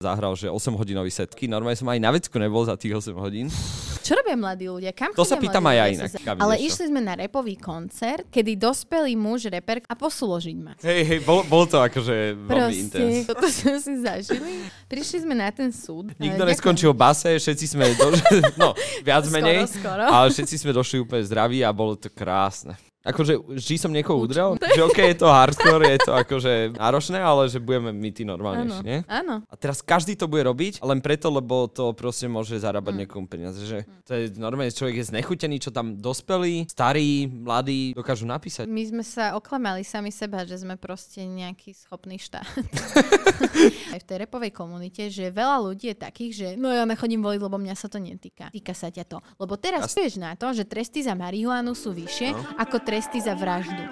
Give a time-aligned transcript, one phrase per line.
[0.00, 1.44] zahral, že 8 hodinový setky.
[1.44, 3.52] Normálne som aj na vecku nebol za tých 8 hodín.
[4.00, 4.96] Čo robia mladí ľudia?
[4.96, 6.08] Kam To sa pýtam aj ja inak.
[6.08, 10.72] sa- Ale išli sme na repový koncert, kedy dospelý muž, reper a posúložiť ma.
[10.80, 12.96] Hej, hej, bolo, bolo to akože veľmi intens.
[12.96, 14.52] Proste, toto sme si zažili.
[14.88, 16.16] Prišli sme na ten súd.
[16.16, 18.72] Nikto Eh, neskončil base, všetci sme došli, no,
[19.04, 20.00] viac Skoro, menej, skoro.
[20.02, 22.72] ale všetci sme došli úplne zdraví a bolo to krásne.
[23.02, 27.46] Akože vždy som niekoho udrel, že OK, je to hardcore, je to akože náročné, ale
[27.46, 29.00] že budeme my tí normálnejší, nie?
[29.06, 29.40] áno.
[29.42, 32.62] A teraz každý to bude robiť, len preto, lebo to proste môže Mm.
[32.62, 33.56] zarábať niekomu peniaze.
[33.58, 38.66] Že to je normálne, človek je znechutený, čo tam dospelí, starí, mladí dokážu napísať.
[38.66, 42.44] My sme sa oklamali sami seba, že sme proste nejaký schopný štát.
[43.92, 47.40] Aj v tej repovej komunite, že veľa ľudí je takých, že no ja nechodím voliť,
[47.40, 48.50] lebo mňa sa to netýka.
[48.50, 49.18] Týka sa ťa to.
[49.36, 49.96] Lebo teraz Jasne.
[49.96, 52.42] vieš na to, že tresty za marihuanu sú vyššie No.
[52.58, 53.86] ako tresty za vraždu.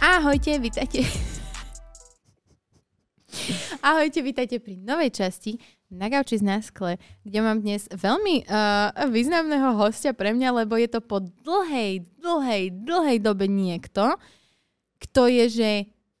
[0.00, 1.00] Ahojte, vítajte.
[3.80, 5.56] Ahojte, vítajte pri novej časti
[5.90, 8.54] na gauči z náskle, kde mám dnes veľmi uh,
[9.06, 14.14] významného hostia pre mňa, lebo je to po dlhej, dlhej, dlhej dobe niekto,
[14.98, 15.70] kto je, že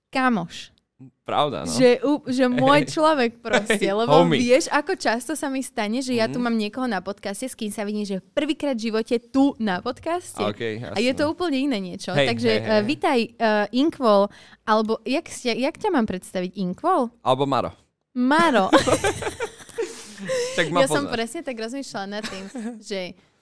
[0.08, 0.74] kamoš.
[1.22, 1.70] Pravda, no.
[1.70, 4.36] Že, u, že môj človek proste, Hej, lebo homie.
[4.36, 6.44] vieš, ako často sa mi stane, že ja tu Mhm.
[6.44, 10.42] mám niekoho na podcaste, s kým sa vidím, že prvýkrát v živote tu na podcaste.
[10.42, 12.10] Okay, A je to úplne iné niečo.
[12.10, 12.84] Hej, Takže hej, hej, uh, hej.
[12.84, 13.32] vítaj uh,
[13.70, 14.26] Inkvol,
[14.66, 16.50] alebo jak, jak ťa mám predstaviť?
[16.58, 17.08] Inkvol?
[17.22, 17.72] Alebo Maro.
[18.12, 18.68] Maro.
[20.58, 21.14] Tak ma ja som poznáš.
[21.14, 22.44] presne tak rozmýšľala nad tým,
[22.80, 23.00] že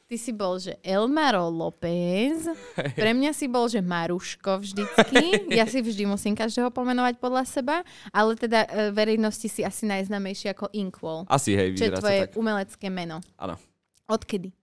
[0.08, 2.48] ty si bol, že Elmaro López,
[3.00, 7.76] pre mňa si bol, že Maruško vždycky, ja si vždy musím každého pomenovať podľa seba,
[8.08, 12.40] ale teda e, verejnosti si asi najznamejší ako Inkwall, Asi, hej, čo je tvoje tak.
[12.40, 13.20] umelecké meno.
[13.36, 13.60] Áno.
[14.08, 14.56] Odkedy?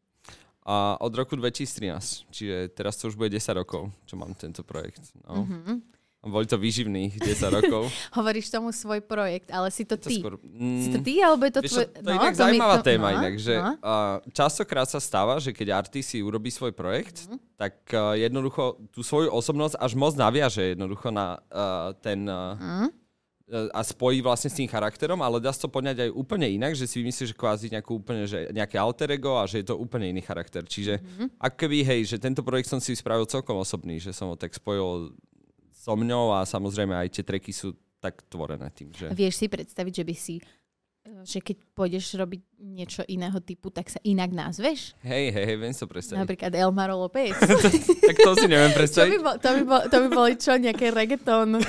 [0.65, 5.13] A od roku 2013, čiže teraz to už bude 10 rokov, čo mám tento projekt.
[5.29, 5.45] No.
[5.45, 5.93] Mhm.
[6.25, 7.85] Boli to výživných 10 rokov.
[8.17, 10.17] Hovoríš tomu svoj projekt, ale si to To ty.
[10.17, 11.69] skôr, Si to mm, ty, alebo je to tvoj...
[11.69, 13.71] čo, to je inak zaujímavá to- téma no, inak, že no.
[13.77, 18.99] uh, častokrát sa stáva, že keď artist si urobí svoj projekt, tak uh, jednoducho tú
[18.99, 22.25] svoju osobnosť až moc naviaže jednoducho na uh, ten...
[22.25, 22.57] Uh,
[23.45, 23.69] Mm.
[23.69, 26.89] a spojí vlastne s tým charakterom, ale dá sa to poňať aj úplne inak, že
[26.89, 30.09] si myslíš, že kvázi nejakú úplne, že nejaké alter ego a že je to úplne
[30.09, 30.65] iný charakter.
[30.65, 31.37] Čiže Mhm.
[31.37, 34.49] ak keby, hej, že tento projekt som si spravil celkom osobný, že som ho tak
[34.49, 35.13] spojil
[35.85, 39.13] so mňou a samozrejme aj tie treky sú tak tvorené tým, že...
[39.13, 40.35] Vieš si predstaviť, že by si
[41.21, 44.97] že keď pôjdeš robiť niečo iného typu, tak sa inak nazveš?
[45.05, 46.17] Hej, hej, hej, viem sa predstaviť.
[46.17, 47.37] Napríklad Elmaro López.
[48.09, 49.09] tak to si neviem To by, predstaviť.
[49.21, 51.49] bol, to, by bol, to by boli čo, nejaké reggaeton?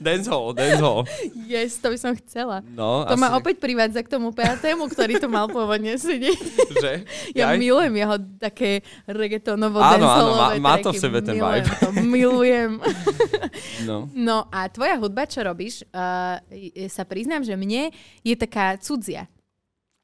[0.00, 1.04] Dancehall, dancehall.
[1.44, 2.64] Yes, to by som chcela.
[2.72, 6.40] No, To asi, ma opäť privádza k tomu piatému, ktorý tu mal pôvodne sedieť.
[6.84, 7.04] že?
[7.36, 7.60] Ja Jaj?
[7.60, 11.76] milujem jeho také reggaetonovo Áno, áno, má- má to v sebe ten milujem vibe.
[11.76, 12.70] To, milujem.
[13.84, 13.96] No.
[14.16, 16.40] No a tvoja hudba, čo robíš, uh,
[16.88, 17.92] sa priznám, že mne
[18.22, 19.26] je taká cudzia.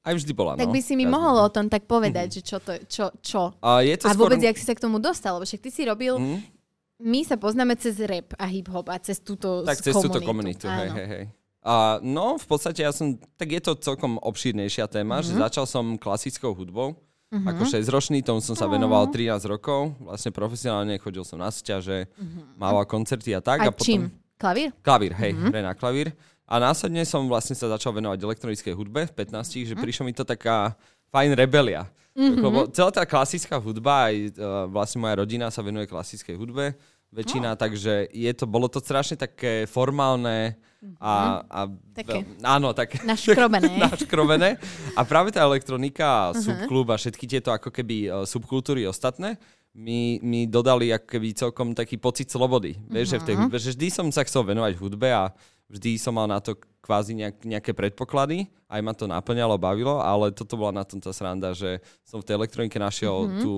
[0.00, 0.75] Aj vždy bola, Tak no.
[0.75, 3.50] by si mi Viac mohol o tom tak povedať, že čo to čo, čo.
[3.59, 4.31] A je to A skôr...
[4.31, 6.38] vôbec, jak si sa k tomu dostal, lebo však ty si robil, Hm?
[7.03, 10.65] my sa poznáme cez rap a hip-hop a cez túto Tak cez túto komunitu.
[10.65, 11.25] komunitu, hej, hej, hej.
[11.60, 15.26] A, no, v podstate ja som, tak je to celkom obšírnejšia téma, mm-hmm.
[15.26, 15.43] že Mhm.
[15.43, 16.94] začal som klasickou hudbou,
[17.34, 17.43] Mhm.
[17.43, 22.06] ako 6-ročný, tomu som sa venoval 13 rokov, vlastne profesionálne, chodil som na sťaže,
[22.55, 23.59] mával koncerty a tak.
[23.60, 24.03] A, A, potom, čím?
[24.38, 24.71] Klavír?
[24.78, 25.50] Klavír, hej, mm-hmm.
[25.50, 26.15] hre na klavír.
[26.46, 29.82] A následne som vlastne sa začal venovať elektronickej hudbe v 15, že Mhm.
[29.82, 30.78] prišlo mi to taká
[31.10, 31.90] fajn rebelia.
[32.14, 32.40] Mm-hmm.
[32.40, 36.72] Lebo celá tá klasická hudba, aj uh, vlastne moja rodina sa venuje klasickej hudbe,
[37.12, 40.56] väčšina, takže je to, bolo to strašne také formálne
[40.96, 41.60] a, a
[41.92, 42.24] Také.
[42.24, 43.68] veľ- áno, tak Naškrobené.
[43.86, 44.50] naškrobené.
[44.92, 46.40] A práve tá elektronika, uh-huh.
[46.40, 49.36] subklub a všetky tieto ako keby uh, subkultúry ostatné
[49.72, 52.80] mi, mi dodali ako keby celkom taký pocit slobody.
[52.86, 55.36] Vieš, že v tej hudbe, že vždy som sa chcel venovať hudbe a
[55.71, 60.31] vždy som mal na to kvázi nejak, nejaké predpoklady, aj ma to naplňalo, bavilo, ale
[60.31, 63.43] toto bola na tom tá sranda, že som v tej elektronike našiel mm-hmm.
[63.43, 63.55] tú,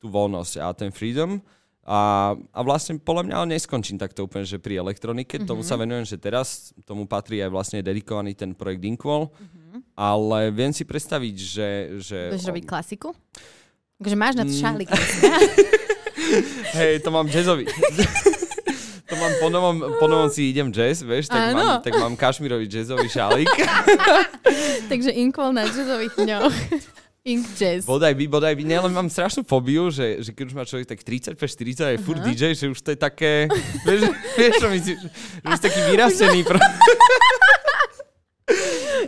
[0.00, 1.44] tú voľnosť a ten freedom.
[1.84, 5.48] A, a vlastne podľa mňa ale neskončím takto úplne, že pri elektronike, mm-hmm.
[5.48, 9.92] tomu sa venujem, že teraz, tomu patrí aj vlastne dedikovaný ten projekt Inkwall, mm-hmm.
[9.92, 11.68] ale viem si predstaviť, že...
[12.00, 13.12] že Budeš robiť klasiku?
[14.00, 14.60] Takže máš na to Mm.
[14.60, 14.88] šálik.
[16.80, 17.68] Hej, to mám jazzový.
[19.14, 21.54] to mám po novom, po novom si idem jazz, vieš, tak Áno.
[21.54, 23.46] mám, tak mám kašmirový jazzový šálik.
[24.90, 26.50] Takže inkvol na jazzových dňoch.
[27.24, 27.88] Ink jazz.
[27.88, 30.92] bodaj by, bodaj by, nie, len mám strašnú fóbiu, že, že keď už má človek
[30.92, 33.48] tak 30, 40 je furt DJ, že už to je také,
[33.88, 35.08] vieš, vieš čo myslíš, že
[35.48, 36.44] už taký vyrastený.
[36.44, 36.60] Pro...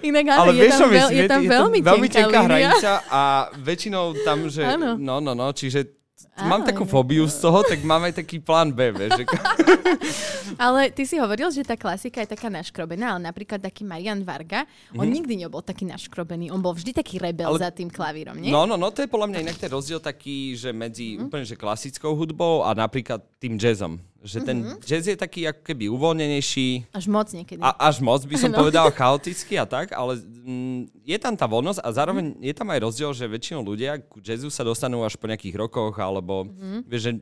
[0.01, 3.23] Inak áno, je, tam, veľ, je tam veľmi, veľmi tenká, tenká hranica a
[3.53, 4.65] väčšinou tam, že...
[4.65, 4.97] Áno.
[4.97, 6.06] No, no, no, čiže
[6.45, 9.25] mám takú fóbiu z toho, tak mám aj taký plán B, vieš,
[10.65, 14.69] Ale ty si hovoril, že tá klasika je taká naškrobená, ale napríklad taký Marian Varga,
[14.69, 15.01] mm-hmm.
[15.01, 18.53] on nikdy nebol taký naškrobený, on bol vždy taký rebel Ale- za tým klavírom, nie?
[18.53, 21.29] No, no, no, to je podľa mňa inak ten rozdiel taký, že medzi mm.
[21.29, 23.97] úplne že klasickou hudbou a napríklad tým jazzom.
[24.27, 24.83] Že ten mm-hmm.
[24.83, 27.63] jazz je taký ako keby uvoľnenejší, Až moc niekedy.
[27.63, 28.59] a, až moc by som No.
[28.59, 32.81] povedal chaotický a tak, ale mm, je tam tá voľnosť a zároveň je tam aj
[32.83, 36.81] rozdiel, že väčšinou ľudia ku jazzu sa dostanú až po nejakých rokoch, alebo mm-hmm.
[36.91, 37.13] vieš, že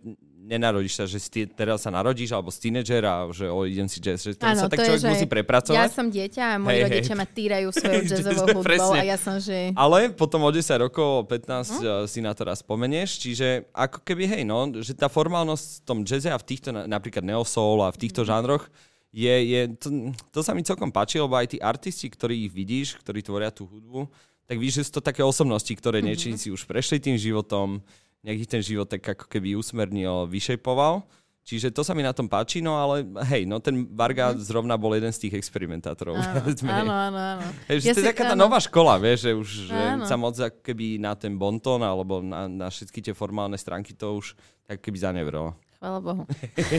[0.44, 4.20] nenarodíš sa, že si teraz sa narodíš, alebo z tínedžera, že o, idem si jazz,
[4.20, 5.80] že tam Áno, sa tak je, človek že musí prepracovať.
[5.80, 6.84] Ja som dieťa a moji hej.
[6.84, 8.98] rodičia ma týrajú svojou jazzovou hudbou Presne.
[9.00, 9.72] a ja som, že...
[9.72, 11.80] Ale potom o 10 rokov, o 15 Hm?
[11.80, 15.82] uh si na to raz spomenieš, čiže ako keby, hej, no, že tá formálnosť v
[15.82, 18.28] tom jazze a v týchto, na- napríklad neosoul a v týchto Hm.
[18.28, 18.68] žánroch,
[19.10, 19.88] je, je to,
[20.28, 23.64] to sa mi celkom páči, lebo aj tí artisti, ktorí ich vidíš, ktorí tvoria tú
[23.64, 24.10] hudbu,
[24.44, 26.06] tak víš, že sú to také osobnosti, ktoré Mhm.
[26.06, 27.80] niečím si už prešli tým životom,
[28.24, 31.04] nejaký ten život tak ako keby usmernil, vyšejpoval.
[31.44, 34.96] Čiže to sa mi na tom páči, no ale hej, no ten Varga zrovna bol
[34.96, 36.16] jeden z tých experimentátorov.
[36.16, 37.44] Áno, áno, áno.
[37.68, 38.48] Hej, že Ja to je taká tá áno.
[38.48, 40.08] nová škola, vieš, že už že Áno.
[40.08, 44.32] sa moc keby na ten bonton alebo na, na všetky tie formálne stránky to už
[44.64, 45.52] tak keby zanevrelo.
[45.84, 46.24] Chvála Bohu.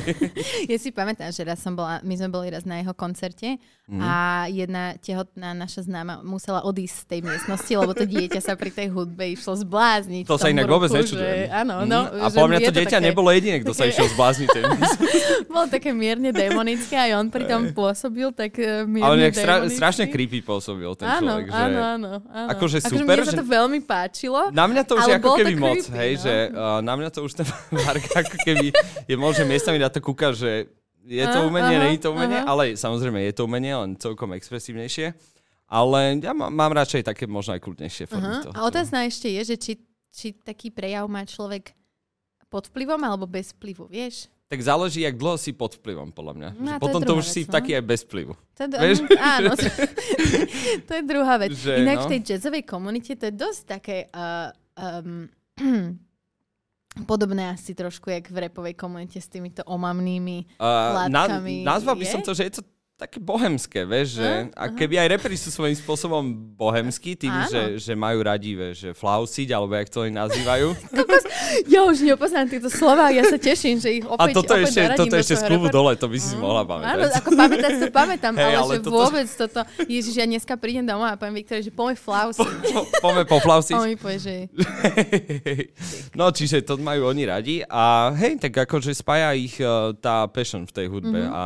[0.73, 4.01] ja si pamätám, že raz som bola, my sme boli raz na jeho koncerte Mhm.
[4.01, 4.13] a
[4.49, 8.89] jedna tehotná naša známa musela odísť z tej miestnosti, lebo to dieťa sa pri tej
[8.89, 10.25] hudbe išlo zblázniť.
[10.25, 11.45] To sa inak vôbec nečudujem.
[11.45, 11.89] Že, áno, Mhm.
[11.93, 14.49] no, A podľa mňa to dieťa také, nebolo jediné, kto sa išiel zblázniť.
[15.53, 19.69] Bolo také mierne demonické a on pri tom pôsobil tak eh, mierne Ale nejak stra-
[19.69, 21.45] strašne creepy pôsobil ten áno, človek.
[21.45, 21.53] Že...
[21.53, 22.49] áno, áno, áno.
[22.57, 24.49] Akože akože super, mne sa to veľmi páčilo.
[24.49, 26.21] Na mňa to už ako keby moc, hej, no.
[26.25, 27.45] že uh, na mňa to už ten
[27.85, 28.73] Varga ako keby
[29.11, 30.69] je možno miestami na to kúka, že
[31.05, 32.49] je to umenie, aha, není to umenie, aha.
[32.49, 35.13] ale samozrejme je to umenie, len celkom expresívnejšie.
[35.65, 38.43] Ale ja má, mám radšej také možno aj kľudnejšie formy Aha.
[38.45, 38.53] toho.
[38.53, 39.73] A otázna ešte je, že či,
[40.13, 41.73] či taký prejav má človek
[42.53, 44.29] pod vplyvom alebo bez vplyvu, vieš?
[44.45, 46.49] Tak záleží, jak dlho si pod vplyvom, podľa mňa.
[46.61, 47.53] No to potom to už si vec, no.
[47.57, 48.33] taký aj bez vplyvu.
[48.37, 48.97] To je, Vieš?
[49.35, 49.51] áno,
[50.87, 51.49] to je druhá vec.
[51.57, 52.03] Že, Inak no.
[52.05, 55.25] v tej jazzovej komunite to je dosť také uh, um,
[57.03, 60.55] podobné asi trošku, jak v repovej komunite s týmito omamnými.
[60.55, 62.11] Uh, na, látkami nazval by je?
[62.15, 62.63] som to, že je to
[62.95, 66.23] také bohemské, vieš, že a Aha, keby aj reperi sú svojím spôsobom
[66.55, 67.43] bohemskí, tým, Áno.
[67.45, 70.67] že, že majú radi, vieš, že flausiť, alebo jak to oni nazývajú.
[71.65, 74.81] Ja už nepoznám tieto slova, ja sa teším, že ich A opäť, toto opäť ešte,
[74.97, 77.11] toto ešte z klubu dole, to by si si mohla Áno, pamätať.
[77.15, 79.59] ako pamätať to pamätám, Hej, ale, ale že toto- vôbec toto...
[79.85, 82.49] Ježiš, ja dneska prídem domov a poviem Viktorii, že poďme flausiť.
[82.65, 83.71] Po- Poďme po flausiť.
[83.71, 84.33] A on mi povie, že...
[86.13, 90.63] No, čiže to majú oni radi a hej, tak akože spája ich uh, tá passion
[90.63, 91.23] v tej hudbe Mhm.
[91.25, 91.31] mm-hmm.
[91.31, 91.43] a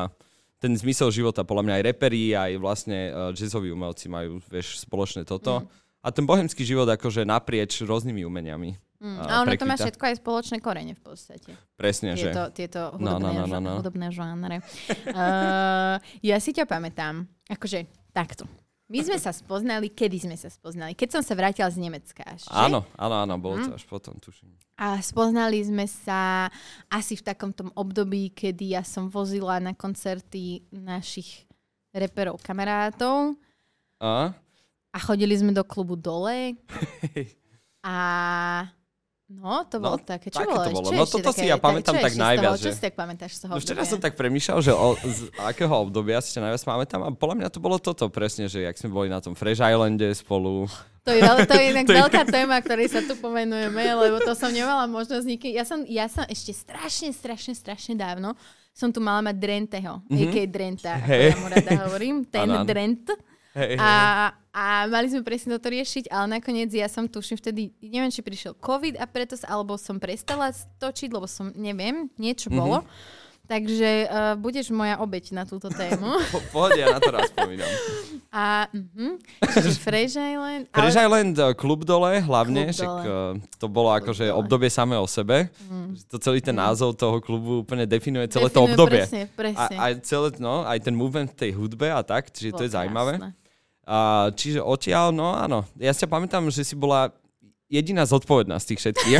[0.59, 5.23] ten zmysel života, podľa mňa aj reperi, aj vlastne uh, jazzoví umelci majú, vieš, spoločné
[5.23, 5.63] toto.
[5.63, 5.87] Mhm.
[5.99, 8.71] A ten bohemský život akože naprieč rôznymi umeniami.
[8.99, 11.55] Mm, a ono to má všetko aj spoločné korene v podstate.
[11.79, 12.35] Presne, že...
[12.35, 13.73] Tieto, tieto No, no, hudobné, no, no, no.
[13.79, 14.59] hudobné žánre.
[14.59, 15.95] uh,
[16.29, 18.43] ja si ťa pamätám, akože takto.
[18.89, 20.97] My sme sa spoznali, kedy sme sa spoznali?
[20.97, 22.49] Keď som sa vrátila z Nemecka až, že?
[22.49, 24.49] Áno, áno, áno, bolo to až potom, tuším.
[24.81, 26.49] A spoznali sme sa
[26.89, 31.45] asi v takom tom období, kedy ja som vozila na koncerty našich
[31.93, 33.37] reperov kamarátov
[34.01, 34.33] A?
[34.89, 36.57] a chodili sme do klubu dole
[37.85, 37.97] a
[39.29, 40.27] no, to No, bolo také.
[40.27, 40.63] Čo také bolo?
[40.63, 40.87] to bolo.
[40.91, 43.57] No toto si ja pamätám tak najviac, Toho, čo si tak pamätáš z toho No
[43.57, 43.91] včera obdobia?
[43.91, 47.47] som tak premýšľal, že o, z akého obdobia si ťa najviac pamätám a podľa mňa
[47.47, 50.65] to bolo toto presne, že jak sme boli na tom Fresh Islande spolu.
[51.01, 54.19] To je, veľ- to je inak To je- veľká téma, ktorej sa tu pomenujeme, lebo
[54.19, 55.51] to som nemala možnosť nikým.
[55.51, 58.33] Ja som, ja som ešte strašne, strašne, strašne dávno
[58.71, 60.23] som tu mala mať Drenteho, mm-hmm.
[60.25, 60.45] a.k.a.
[60.47, 61.25] Drenta, ako Hej.
[61.25, 62.15] ja mu rada hovorím.
[62.23, 62.47] Ten.
[62.63, 63.05] Drent.
[63.51, 63.91] Hej, A,
[64.49, 68.53] a mali sme presne toto riešiť, ale nakoniec ja som tuším vtedy, neviem, či prišiel
[68.53, 72.55] COVID a preto, sa- alebo som prestala točiť, lebo som, neviem, niečo Mhm.
[72.55, 72.85] bolo.
[73.43, 76.05] Takže uh, budeš moja obeť na túto tému.
[76.29, 77.65] Po, pohode, ja na to raz spomínam.
[78.29, 79.17] A uh-huh,
[79.81, 80.69] Fresh Island.
[80.69, 83.01] Fresh ale- Island, eh, klub dole hlavne, Klub však dole.
[83.01, 84.37] eh, to bolo akože dole.
[84.37, 85.49] obdobie samé o sebe.
[85.65, 85.97] Mm.
[86.07, 89.01] To celý ten názov toho klubu úplne definuje celé to Definuje obdobie.
[89.01, 89.77] Presne, A, presne.
[89.79, 92.75] aj, celé, no, aj ten movement v tej hudbe a tak, čiže to je Bolo
[92.77, 93.13] zaujímavé.
[94.33, 95.65] Čiže odtiaľ, no áno.
[95.75, 97.09] Ja si pamätám, že si bola
[97.65, 99.17] jediná zodpovedná z tých všetkých.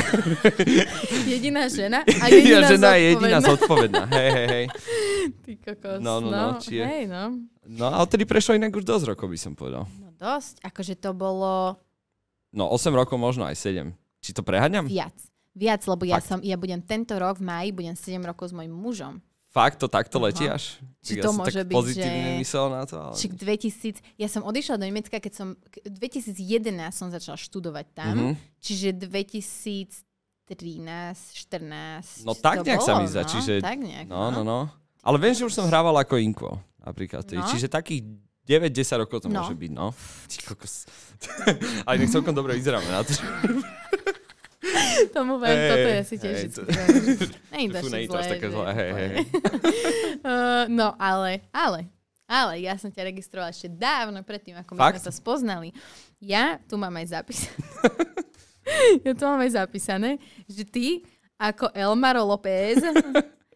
[1.31, 4.03] Jediná žena a jediná, žena je jediná zodpovedná.
[4.09, 4.65] Hej, hej, hej.
[5.45, 5.99] Ty kokos.
[6.01, 7.37] No, no, no, či je- Hej, no.
[7.69, 9.85] No a odtedy prešlo inak už dosť rokov, by som povedal.
[10.01, 10.65] no dosť.
[10.65, 11.77] Akože to bolo
[12.49, 13.93] No 8 rokov, možno aj 7.
[14.19, 14.89] Či to preháňam?
[14.89, 15.13] viac.
[15.53, 18.73] Viac, lebo ja, som, ja budem tento rok v máji, budem 7 rokov s mojim
[18.73, 19.21] mužom.
[19.49, 20.77] Fakt to takto letí až?
[20.99, 23.13] Či Tak to môže tak byť, pozitívne že- myslel na to, ale...
[23.13, 26.37] Čiže 2000, ja som odišla do Nemecka, keď som, k- 2011
[26.91, 28.33] som začala študovať tam, Mhm.
[28.59, 30.05] čiže 2013,
[31.33, 32.21] 14.
[32.23, 34.59] No tak nejak sa mi bolo, zdá, no, čiže- Tak nejak, No, no, no.
[34.99, 37.25] Ale viem, že už som hrával ako Inko, napríklad.
[37.31, 37.41] No.
[37.43, 38.03] Čiže takých
[38.43, 39.41] 9-10 rokov to No.
[39.41, 39.93] môže byť, no.
[40.27, 40.85] Ty kokos.
[41.85, 43.13] Ale nech celkom dobre vyzeráme na to.
[45.15, 46.67] Tomu viem, Hej, toto ja si tiež vždy to-
[47.55, 47.79] Není to
[48.11, 49.25] zlé, také zlé, hej, hej, hej.
[50.19, 51.87] Uh, no ale, ale,
[52.27, 54.99] ale ja som ťa registrovala ešte dávno predtým, ako my Fakt?
[54.99, 55.71] sme sa spoznali.
[56.19, 57.55] Ja tu mám aj zapísané.
[59.07, 61.07] ja tu mám aj zapísané, že ty
[61.39, 62.83] ako Elmaro López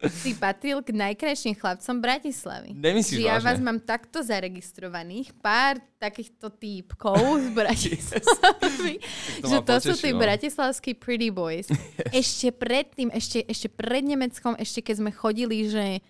[0.04, 2.74] si patril k najkrajším chlapcom Bratislavy.
[2.74, 3.64] Nemyslíš že ja vás vážne?
[3.64, 8.94] mám takto zaregistrovaných, pár takýchto týpkov z Bratislavy,
[9.40, 10.20] to že to sú tí potešilo.
[10.20, 11.70] bratislavskí pretty boys.
[12.12, 16.04] Ešte predtým, ešte, ešte pred Nemeckom, ešte keď sme chodili, že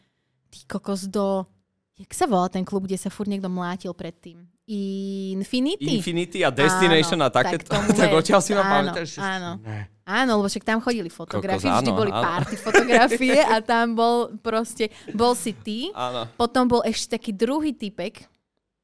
[0.48, 1.46] ty kokos do...
[1.94, 4.42] Jak sa volá ten klub, kde sa furt niekto mlátil predtým?
[4.66, 5.94] Infinity?
[5.94, 7.62] Infinity a Destination Áno, a také.
[7.62, 9.10] tak Tak odtiaľ si ma Áno, pamätáš?
[9.18, 9.50] áno.
[9.62, 9.86] Ne.
[10.04, 12.24] Áno, lebo však tam chodili fotografie, Kokos, vždy áno, boli áno.
[12.28, 16.28] party fotografie a tam bol proste, bol si ty, Áno.
[16.36, 18.28] potom bol ešte taký druhý typek,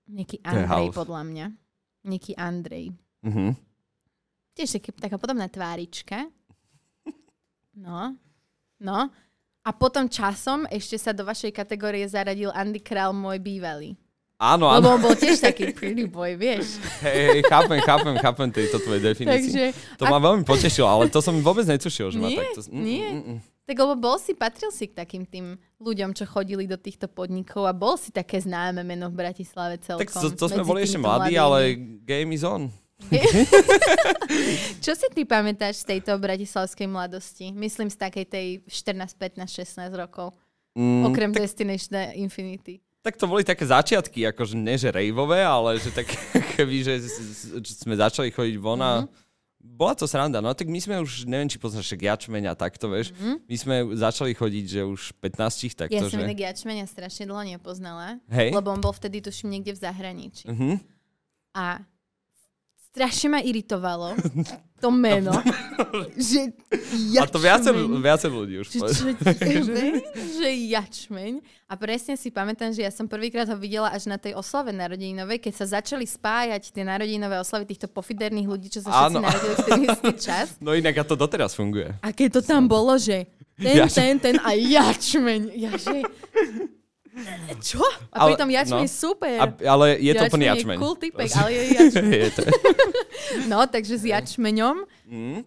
[0.09, 1.47] nejaký Andrej podľa mňa.
[2.09, 2.97] Nejaký Andrej.
[3.21, 3.53] Mhm.
[4.57, 6.25] Tiež taký, taká podobná tvárička.
[7.77, 8.17] No.
[8.81, 8.99] No.
[9.61, 13.93] A potom časom ešte sa do vašej kategórie zaradil Andy Král, môj bývalý.
[14.41, 14.97] Áno, Lebo áno.
[14.97, 16.81] on bol tiež taký pretty boy, vieš.
[17.05, 19.53] Hej, chápem, chápem, chápem tejto tvojej definícii.
[19.53, 19.65] Takže,
[20.01, 22.73] To ma veľmi potešilo, ale to som vôbec netušil, že ma Nie, takto...
[22.73, 23.05] Mm, nie.
[23.05, 23.39] mm, mm.
[23.69, 27.69] tak lebo bol si, patril si k takým tým ľuďom, čo chodili do týchto podnikov
[27.69, 30.09] a bol si také známe meno v Bratislave celkom.
[30.09, 31.45] Tak to, to sme boli ešte mladí, mladými.
[31.45, 31.59] ale
[32.09, 32.73] game is on.
[34.85, 37.53] Čo si ty pamätáš z tejto bratislavskej mladosti?
[37.53, 39.53] Myslím z takej tej 14, 15,
[39.85, 40.33] 16 rokov.
[40.73, 42.81] Mm, Okrem tak, Destination Infinity.
[43.01, 46.05] Tak to boli také začiatky, akože nie že rejvové, ale že tak
[46.57, 46.95] keby, že,
[47.65, 49.09] sme začali chodiť von a Mhm.
[49.61, 50.41] bola to sranda.
[50.41, 53.13] No tak my sme už, neviem, či poznáš však jačmeň a takto, vieš.
[53.21, 55.97] My sme začali chodiť, že už 15 takto.
[55.97, 56.33] Ja som že...
[56.33, 58.57] Jačmeňa strašne dlho nepoznala, Hej.
[58.57, 60.45] lebo on bol vtedy tuším niekde v zahraničí.
[60.49, 60.81] Mhm.
[61.57, 61.83] A
[62.91, 64.19] strašne ma iritovalo
[64.83, 65.31] to meno,
[66.17, 66.51] že
[67.21, 68.01] A to viacej, Jačmeň.
[68.01, 69.85] viacej ľudí už Že,
[70.41, 71.33] že jačmeň.
[71.69, 75.37] A presne si pamätám, že ja som prvýkrát ho videla až na tej oslave narodeninovej,
[75.39, 79.21] keď sa začali spájať tie narodeninové oslavy týchto pofiderných ľudí, čo sa všetci Áno.
[79.21, 80.47] narodili v ten istý čas.
[80.59, 81.93] No inak a to doteraz funguje.
[82.01, 83.29] A keď to tam bolo, že
[83.61, 85.41] ten, ten, ten a jačmeň.
[85.61, 86.01] Ja, že...
[87.59, 87.83] Čo?
[88.15, 88.87] A Ale- pritom jačmeň no.
[88.87, 89.37] je super.
[89.43, 90.77] A, ale je to plný je jačmeň.
[90.79, 92.11] cool typek, ale je jačmeň.
[92.15, 92.43] je to.
[93.51, 94.77] No, takže s jačmeňom.
[95.11, 95.41] Mm.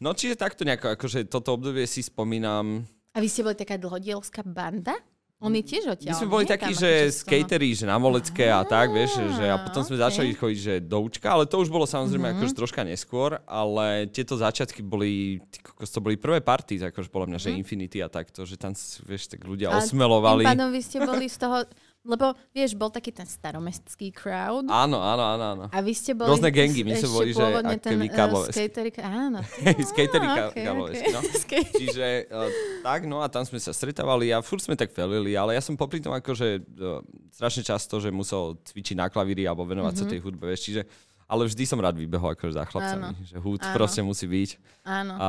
[0.00, 2.84] No čiže takto nejako, akože toto obdobie si spomínam.
[3.12, 4.96] A vy ste boli taká dlhodielská banda?
[5.40, 6.12] On je tiež odtiaľ.
[6.12, 9.56] My sme boli takí, že akože skatery, že na Molecké a tak, vieš, že a
[9.56, 10.02] potom sme ok.
[10.04, 12.34] začali chodiť, že do Učka, ale to už bolo samozrejme Mhm.
[12.36, 15.40] akože troška neskôr, ale tieto začiatky boli,
[15.80, 19.40] to boli prvé party, akože podľa mňa, že Infinity a takto, že tam, vieš, tak
[19.42, 19.74] ľudia Mhm.
[19.74, 20.44] A osmelovali.
[20.44, 21.64] Pádom vy ste boli z toho,
[22.00, 24.64] lebo vieš, bol taký ten staromestský crowd.
[24.64, 25.64] Áno, áno, áno, áno.
[25.68, 26.32] A vy ste boli...
[26.32, 27.44] Rôzne gangy, my sme boli, že
[27.76, 28.56] ten uh, Karlovesky.
[28.56, 28.90] skatery...
[28.98, 29.38] Áno.
[29.92, 31.12] Skatery Á, ka- ok, Karlovesky, ok.
[31.12, 31.20] no.
[31.80, 32.48] Čiže uh,
[32.80, 35.76] tak, no a tam sme sa stretávali a furt sme tak felili, ale ja som
[35.76, 39.98] popri tom akože uh, strašne často, že musel cvičiť na klavíri alebo venovať Mhm.
[39.98, 40.82] sa tej hudbe, vieš, čiže
[41.26, 43.22] ale vždy som rád vybehol akože za chlapcami, Áno.
[43.22, 43.70] že hud Áno.
[43.70, 44.50] proste musí byť.
[44.82, 45.14] Áno.
[45.14, 45.28] A,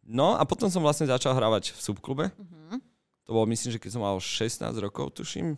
[0.00, 2.24] no a potom som vlastne začal hrávať v subklube.
[2.32, 2.80] Mhm.
[3.24, 5.56] To bolo myslím, že keď som mal 16 rokov, tuším.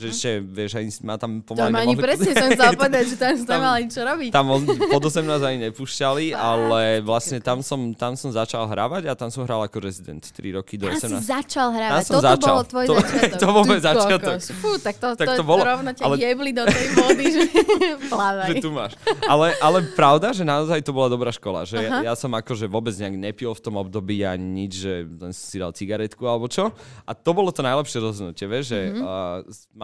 [0.00, 3.16] Že ešte, vieš, ani ma tam pomaly ma ani nemohli- presne som chcela povedať, že
[3.16, 4.30] tam Tam- mali čo robiť.
[4.30, 9.14] tam on, pod 18 ani nepúšťali, ale vlastne tam som, tam som začal hrávať a
[9.14, 11.20] tam som hral ako rezident 3 roky do Tam si 18.
[11.22, 11.92] začal hrávať.
[11.92, 12.48] Tam som Toto začal.
[12.48, 13.36] bolo tvoj To- začiatok.
[13.36, 14.34] to bol môj začiatok.
[14.56, 17.42] Fú, tak to, Tak to, to bolo, rovno ťa ale- jebli do tej vody, že
[18.08, 18.48] plavaj.
[18.48, 18.92] že tu máš.
[19.24, 21.62] Ale, ale pravda, že naozaj to bola dobrá škola.
[21.62, 25.30] Že ja, ja som akože vôbec nejak nepil v tom období ani nič, že len
[25.30, 26.72] si dal cigaretku alebo čo.
[27.02, 29.00] A to bolo to najlepšie rozhodnutie, vieš, že Mhm.
[29.00, 29.38] uh,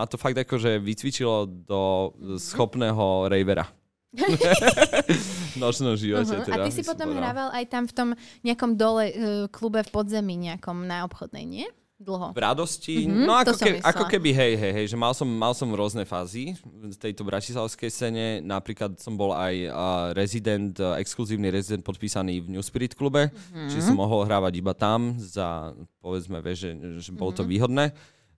[0.07, 1.37] ma to fakt akože vycvičilo
[1.67, 1.81] do
[2.15, 2.39] Mhm.
[2.39, 3.67] schopného ravera.
[5.57, 6.33] nočnom živote.
[6.33, 6.47] Uh-huh.
[6.47, 7.21] Teda, A ty si by som potom povedal.
[7.23, 8.09] hrával aj tam v tom
[8.41, 9.15] nejakom dole uh,
[9.49, 11.67] klube v podzemí nejakom na obchodnej, nie?
[11.97, 12.29] Dlho.
[12.31, 13.81] V radosti, Mhm, no ako, myslela.
[13.83, 17.89] ako keby, hej, hej, hej, že mal som, mal som rôzne fázy v tejto bratislavskej
[17.89, 18.25] scéne.
[18.39, 19.73] Napríklad som bol aj uh,
[20.13, 23.69] rezident, uh, exkluzívny rezident podpísaný v New Spirit klube, Mhm.
[23.69, 26.71] čiže som mohol hrávať iba tam za, povedzme, vieš, že,
[27.01, 27.37] že bolo Mhm.
[27.37, 27.85] to výhodné.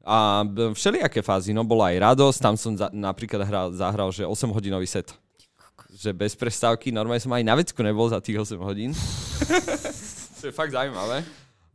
[0.06, 4.48] A všelijaké fázy, no bola aj radosť, tam som za, napríklad hral, zahral, že 8
[4.50, 5.12] hodinový set.
[5.92, 8.96] Že bez prestávky, normálne som aj na vecku nebol za tých 8 hodín.
[10.40, 11.26] to je fakt zaujímavé.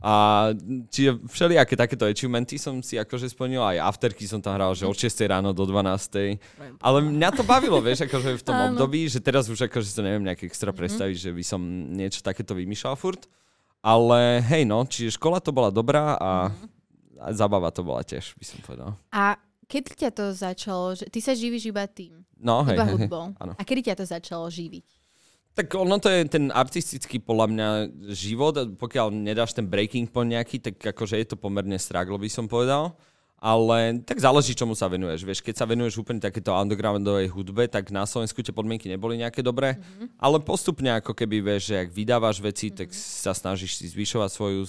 [0.03, 0.51] A
[0.91, 4.99] čiže všelijaké takéto achievementy som si akože splnil, aj afterky som tam hral, že od
[4.99, 6.43] 6 ráno do 12.
[6.83, 8.75] Ale mňa to bavilo, vieš, akože v tom Áno.
[8.75, 11.63] období, že teraz už akože to neviem nejak extra predstaviť, že by som
[11.95, 13.31] niečo takéto vymýšľal furt.
[13.79, 16.51] Ale hej no, čiže škola to bola dobrá a,
[17.23, 18.99] a zabava to bola tiež, by som povedal.
[19.15, 19.39] A
[19.71, 23.55] keď ťa to začalo, že ty sa živíš iba tým, No, hej, iba hej, hej.
[23.55, 24.83] A kedy ťa to začalo živiť?
[25.53, 27.67] Tak ono to je ten artistický podľa mňa
[28.11, 32.49] život, pokiaľ nedáš ten breaking point nejaký, tak akože je to pomerne struggle, by som
[32.49, 32.97] povedal.
[33.43, 35.27] Ale tak záleží, čomu sa venuješ.
[35.27, 39.43] Vieš, keď sa venuješ úplne takéto undergroundovej hudbe, tak na Slovensku tie podmienky neboli nejaké
[39.43, 39.75] dobré.
[39.75, 40.15] Mm-hmm.
[40.15, 42.79] Ale postupne ako keby vieš, že ak vydávaš veci, mm-hmm.
[42.79, 44.61] tak sa snažíš si zvyšovať svoju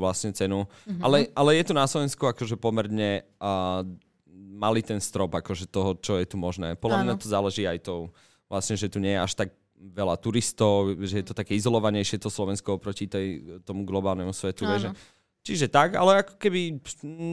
[0.00, 0.64] vlastne cenu.
[0.64, 1.04] Mm-hmm.
[1.04, 3.84] Ale, ale je tu na Slovensku akože pomerne uh,
[4.32, 6.72] malý ten strop akože toho, čo je tu možné.
[6.80, 8.16] Podľa mňa to záleží aj tou,
[8.48, 12.32] vlastne, že tu nie je až tak veľa turistov, že je to také izolovanejšie to
[12.32, 14.64] Slovensko oproti tej, tomu globálnemu svetu.
[14.64, 15.20] Vieš, že.
[15.42, 16.78] Čiže tak, ale ako keby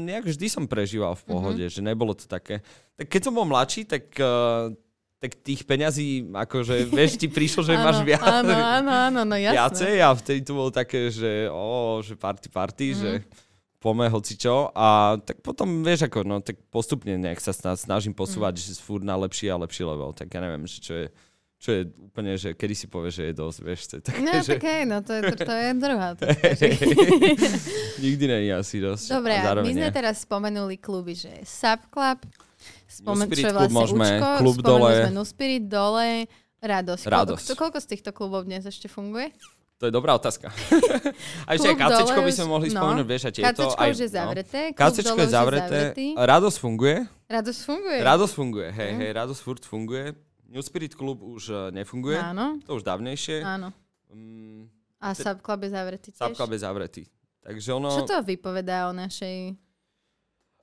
[0.06, 1.76] nejak vždy som prežíval v pohode, mm-hmm.
[1.78, 2.62] že nebolo to také.
[2.94, 4.74] Tak keď som bol mladší, tak, uh,
[5.18, 8.22] tak tých peňazí, akože, vieš, ti prišlo, že máš viac.
[8.24, 9.56] Áno, áno, áno, no jasné.
[9.56, 12.96] viacej a vtedy to bolo také, že o, že party party, Mhm.
[12.96, 13.00] mm.
[13.00, 13.12] že
[13.80, 18.60] pome hocičo a tak potom vieš ako, no tak postupne nejak sa sna- snažím posúvať,
[18.60, 18.60] Mhm.
[18.60, 18.68] mm.
[18.76, 21.08] že furt na lepší a lepší level, tak ja neviem, že čo je,
[21.60, 24.32] čo je úplne, že kedy si povieš, že je dosť, vieš, to je také, No,
[24.34, 26.08] že tak hej, no to je, to, to je druhá.
[26.16, 26.72] otázka, že-
[28.04, 29.06] nikdy není asi dosť.
[29.12, 32.24] Dobre, a my sme teraz spomenuli kluby, že Sub Club,
[32.88, 34.92] spomen, Spirit čo je vlastne môžeme, Učko, Klub dole.
[34.98, 36.10] sme New Spirit dole,
[36.60, 37.04] Radosť.
[37.06, 37.46] Radosť.
[37.46, 39.32] Koľko, koľko z týchto klubov dnes ešte funguje?
[39.80, 40.52] To je dobrá otázka.
[41.48, 42.76] a ešte aj kacečko by sme mohli no.
[42.78, 43.48] spomenúť, vieš, a tieto.
[43.48, 46.08] Kacečko aj, už je zavreté, klub Kacečko je je zavreté, zavretý.
[46.16, 46.98] radosť funguje,
[47.30, 47.98] Radosť funguje?
[48.02, 49.00] radosť funguje, hej, Mhm.
[49.00, 50.06] hej, radosť furt funguje.
[50.50, 53.46] New Spirit Club už eh, nefunguje, Áno, to už dávnejšie.
[53.46, 53.70] áno.
[54.10, 54.66] Mm,
[55.00, 56.18] A Sub Club je zavretý tiež?
[56.20, 57.06] Sápka bez zavretý.
[57.40, 57.88] Takže ono...
[57.94, 59.54] Čo to vypovedá o našej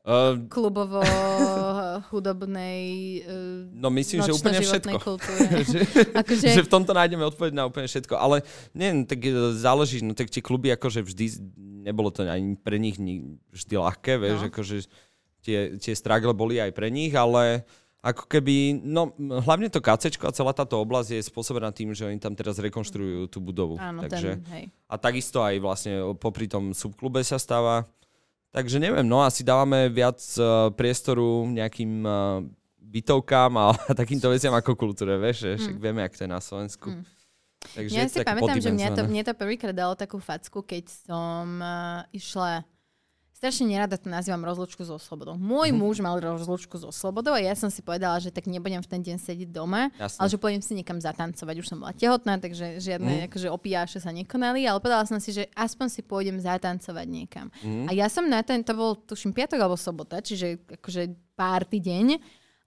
[0.06, 2.78] Uh, klubovo-hudobnej
[3.26, 5.18] uh, no myslím, že úplne všetko.
[5.66, 5.82] že,
[6.14, 8.14] akože, že v tomto nájdeme odpoveď na úplne všetko.
[8.14, 11.42] Ale nie, tak e, záleží, no tak tie kluby akože vždy,
[11.90, 14.48] nebolo to ani pre nich ni- vždy ľahké, vieš, No.
[14.54, 14.86] akože
[15.42, 17.66] tie, tie struggle boli aj pre nich, ale
[18.06, 22.22] ako keby, no hlavne to kacečko a celá táto oblasť je spôsobená tým, že oni
[22.22, 23.74] tam teraz rekonštruujú tú budovu.
[23.82, 24.64] áno, takže, ten, hej.
[24.86, 27.82] A takisto aj vlastne popri tom subklube sa stáva.
[28.54, 32.40] Takže neviem, no asi dávame viac uh, priestoru nejakým uh,
[32.78, 36.94] bytovkám a takýmto veciam ako kultúre, vieš, že však vieme, ak to je na Slovensku.
[36.94, 37.04] Mm.
[37.66, 39.10] Takže Ja si pamätám, že mňa to, poddimenzované.
[39.10, 42.62] mne to prvýkrát dalo takú facku, keď som uh, išla
[43.36, 45.36] strašne nerada to nazývam rozlučku so slobodou.
[45.36, 45.76] Môj Mhm.
[45.76, 49.04] muž mal rozlučku so slobodou a ja som si povedala, že tak nebudem v ten
[49.04, 50.16] deň sedieť doma, Jasné.
[50.16, 51.54] ale že pôjdem si niekam zatancovať.
[51.60, 53.24] Už som bola tehotná, takže žiadne Mhm.
[53.28, 57.52] akože opijáše sa nekonali, ale povedala som si, že aspoň si pôjdem zatancovať niekam.
[57.60, 57.86] Mhm.
[57.86, 61.02] A ja som na ten, to bol tuším piatok alebo sobota, čiže akože
[61.36, 62.16] párty deň.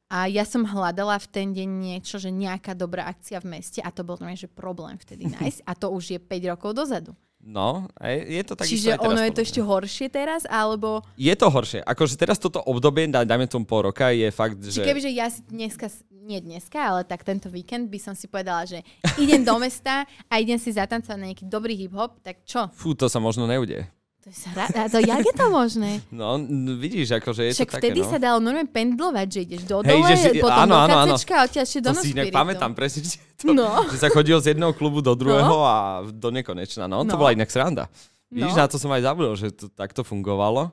[0.10, 3.94] A ja som hľadala v ten deň niečo, že nejaká dobrá akcia v meste a
[3.94, 5.62] to bol že problém vtedy nájsť.
[5.66, 7.14] A to už je 5 rokov dozadu.
[7.40, 11.00] No, je to takisto Čiže ono je to ešte horšie teraz, alebo...
[11.16, 11.80] Je to horšie.
[11.88, 14.84] Akože teraz toto obdobie, daj- dajme tomu pol roka, je fakt, že...
[14.84, 18.84] kebyže ja si dneska, nie dneska, ale tak tento víkend by som si povedala, že
[19.16, 22.68] idem do mesta a idem si zatancovať na nejaký dobrý hip-hop, tak čo?
[22.76, 23.88] Fú, to sa možno neudeje.
[24.30, 25.92] To je sa, a to jak je to možné?
[26.14, 26.38] No,
[26.76, 28.08] vidíš, akože je Však to také, vtedy no.
[28.08, 31.42] sa dalo normálne pendlovať, že ideš do dole, že si- potom áno, do kacečka a
[31.44, 33.90] odtiaľ ešte do To si inak pamätám presne, že, to, No.
[33.90, 36.86] že sa chodil z jedného klubu do druhého a do nekonečna.
[36.86, 37.18] No, to No.
[37.18, 37.90] bola inak sranda.
[38.28, 38.62] Vidíš, No.
[38.62, 40.70] na to som aj zabudol, že to takto fungovalo.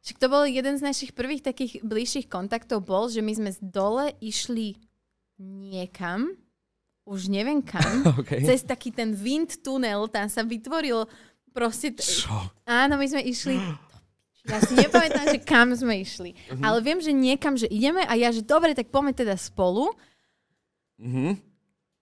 [0.00, 3.58] Však to bol jeden z našich prvých takých bližších kontaktov bol, že my sme z
[3.62, 4.76] dole išli
[5.38, 6.28] niekam,
[7.04, 8.42] už neviem kam, Okay.
[8.42, 11.08] cez taký ten wind tunel, tam sa vytvoril
[11.58, 11.90] proste...
[11.90, 12.54] T- Čo?
[12.62, 13.58] áno, my sme išli...
[14.48, 16.32] Ja si nepamätám, že kam sme išli.
[16.48, 16.64] Mhm.
[16.64, 19.92] Ale viem, že niekam, že ideme a ja, že dobre, tak poďme teda spolu.
[20.96, 21.36] Mhm.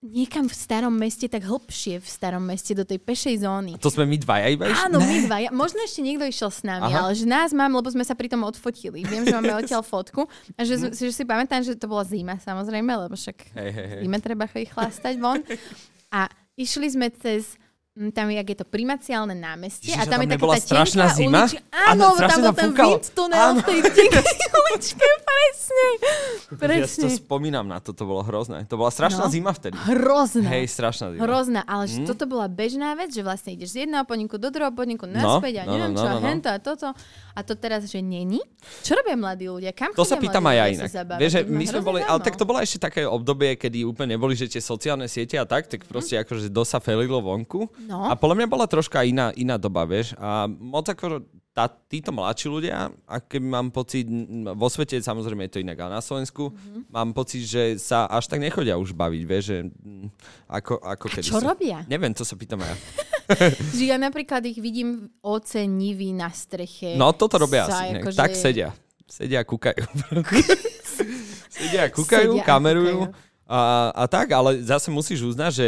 [0.07, 3.75] Niekam v starom meste, tak hlbšie v starom meste, do tej pešej zóny.
[3.83, 4.87] To sme my dvaja iba išli?
[4.87, 5.37] Áno, my dva.
[5.43, 7.11] Ja, možno ešte niekto išiel s nami, Aha.
[7.11, 9.03] ale že nás mám, lebo sme sa pri tom odfotili.
[9.03, 10.31] Viem, že máme odtiaľ fotku.
[10.55, 10.95] A že, mm.
[10.95, 14.01] že si pamätám, že to bola zima, samozrejme, lebo však Hej, hej, hej.
[14.07, 15.43] zime treba ich chlastať von.
[16.15, 17.59] A išli sme cez
[17.97, 20.57] mm, tam, jak je to primaciálne námestie Ježiš, a a tam, tam je taká tá
[20.61, 21.43] strašná zima?
[21.45, 21.61] ulička.
[21.73, 24.27] Áno, lebo tam strašne bol tam ten wind tunel v tej tenkej
[24.61, 25.85] uličke, presne.
[26.77, 27.19] Ja si to Presne.
[27.19, 28.63] spomínam na to, to bolo hrozné.
[28.67, 29.33] To bola strašná No.
[29.33, 29.75] zima vtedy.
[29.75, 30.47] Hrozná.
[30.49, 31.21] Hej, strašná zima.
[31.21, 32.07] Hrozná, ale že Mm.
[32.07, 35.61] toto bola bežná vec, že vlastne ideš z jedného podniku do druhého podniku No, naspäť
[35.61, 36.23] a no, neviem no, čo, no, a no.
[36.23, 36.87] hento a toto.
[37.33, 38.39] A to teraz, že není?
[38.81, 39.73] Čo robia mladí ľudia?
[39.73, 40.89] Kam To sa pýtam aj ja inak.
[41.17, 44.33] Vieš, že my sme boli, ale tak to bolo ešte také obdobie, kedy úplne neboli,
[44.33, 47.67] že tie sociálne siete a tak, tak proste akože dosť sa felilo vonku.
[47.87, 48.11] No.
[48.11, 50.19] A podľa mňa bola troška iná, iná doba, vieš.
[50.19, 51.23] A moc ako
[51.57, 54.05] tá, títo mladší ľudia, a keby mám pocit,
[54.53, 56.93] vo svete samozrejme je to inak, ale na Slovensku mm-hmm.
[56.93, 59.59] mám pocit, že sa až tak nechodia už baviť, vieš, že
[60.53, 61.81] ako, ako kedy čo robia?
[61.89, 62.77] Neviem, to sa pýtam ja.
[63.75, 66.95] Že ja napríklad ich vidím ocenivý na streche.
[66.95, 67.99] No toto robia sa asi.
[67.99, 68.71] Akože- Tak sedia.
[69.03, 69.83] Sedia a kúkajú.
[71.59, 73.11] sedia a kúkajú, Sedia kamerujú.
[73.51, 75.67] A, a tak, ale zase musíš uznať, že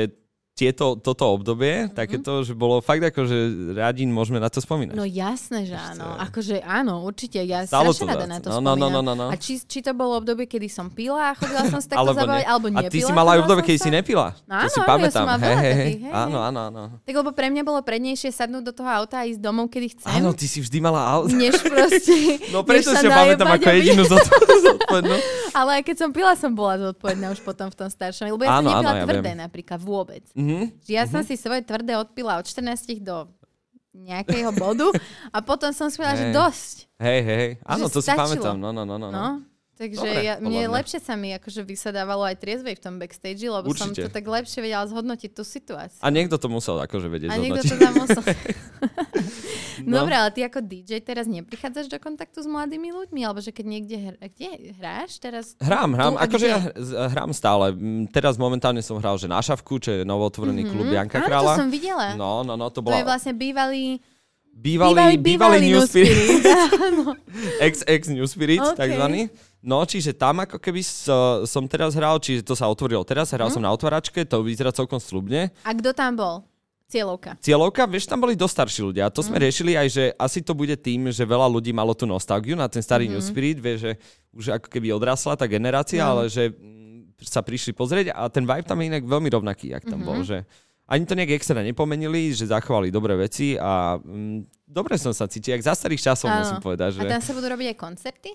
[0.59, 1.94] tieto, toto obdobie, mm-hmm.
[1.94, 3.37] takéto, že bolo fakt ako, že
[3.79, 4.99] radín môžeme na to spomínať.
[4.99, 6.18] No jasné, že áno.
[6.18, 7.38] Akože áno, určite.
[7.47, 9.27] Ja Stalo strašne rada na to no, no, no, no, no, no.
[9.31, 12.18] A či, či to bolo obdobie, kedy som pila a chodila som sa takto alebo
[12.18, 12.90] zabávať, alebo A nepila.
[12.90, 13.83] ty si mala aj obdobie, sa.
[13.87, 14.27] si nepila.
[14.51, 15.14] No to si áno, ja pamätám.
[15.14, 16.11] som hej, veľa hej, takých, hej.
[16.11, 16.83] hej, Áno, áno, áno.
[17.07, 20.11] Tak lebo pre mňa bolo prednejšie sadnúť do toho auta a ísť domov, kedy chcem.
[20.11, 21.31] Áno, ty si vždy mala auto.
[21.31, 22.14] než proste...
[22.55, 24.27] No preto si ho pamätám ako a jedinú zod-
[24.66, 25.16] zodpovednú.
[25.53, 28.33] Ale aj keď som pila, som bola zodpovedná už potom v tom staršom.
[28.33, 30.23] Lebo ja Áno, som nepila áno, tvrdé napríklad vôbec.
[30.49, 30.81] Mhm.
[30.81, 33.29] Že ja som si svoje tvrdé odpila od 14 do
[33.93, 34.89] nejakého bodu
[35.35, 36.35] a potom som si povedala, že Hej.
[36.35, 36.77] dosť.
[36.99, 37.53] Hej, hej, hej.
[37.69, 38.23] Áno, Že to si stačilo.
[38.25, 38.57] pamätám.
[38.57, 39.09] No, no, no, no.
[39.13, 39.25] no.
[39.79, 39.85] No.
[39.87, 43.71] Takže Dobre, ja, mne lepšie sa mi akože vysadávalo aj triezvej v tom backstage, lebo
[43.79, 44.11] som Určite.
[44.11, 46.03] to tak lepšie vedela zhodnotiť tú situáciu.
[46.03, 47.71] A niekto to musel akože vedieť A niekto zhodnotiť.
[47.71, 48.23] to tam musel.
[49.79, 50.03] No.
[50.03, 53.23] Dobre, ale ty ako DJ teraz neprichádzaš do kontaktu s mladými ľuďmi?
[53.23, 55.55] Alebo že keď niekde hr- kde hráš teraz?
[55.62, 56.59] Hrám, hrám, Tu akože ja
[57.14, 57.71] hrám stále.
[57.71, 60.75] Mm, Teraz momentálne som hral, že na Šavku, čo je novotvorený mm-hmm.
[60.75, 61.23] klub Janka.
[61.23, 61.53] Áno, Krála.
[61.55, 62.19] to som videla.
[62.19, 64.03] No, no, no, To to je bola vlastne bývalý...
[64.51, 66.43] bývalý, bývalý, New Spirit,
[66.91, 67.14] Áno.
[67.62, 68.75] ex-ex New Spirit, OK.
[68.75, 69.31] takzvaný.
[69.59, 73.51] No, čiže tam ako keby so, som teraz hral, čiže to sa otvorilo teraz, hral
[73.51, 73.55] Mhm.
[73.55, 75.51] som na otváračke, to vyzerá celkom slubne.
[75.62, 76.35] A kto tam bol?
[76.88, 77.37] Cieľovka.
[77.38, 79.03] Cieľovka, vieš, tam boli dosť starší ľudia.
[79.05, 79.27] A to Mhm.
[79.29, 82.64] sme riešili aj, že asi to bude tým, že veľa ľudí malo tú nostalgiu na
[82.64, 83.92] ten starý New Spirit, vieš, že
[84.33, 86.16] už ako keby odrasla tá generácia, No.
[86.16, 89.85] ale že mm, sa prišli pozrieť a ten vibe tam je inak veľmi rovnaký, jak
[89.85, 90.47] tam bol, že
[90.87, 95.53] ani to nejak extra nepomenili, že zachovali dobré veci a mm, dobre som sa cítil,
[95.53, 96.40] jak za starých časov Áno.
[96.40, 98.31] musím povedať, že A tam sa budú robiť aj koncerty?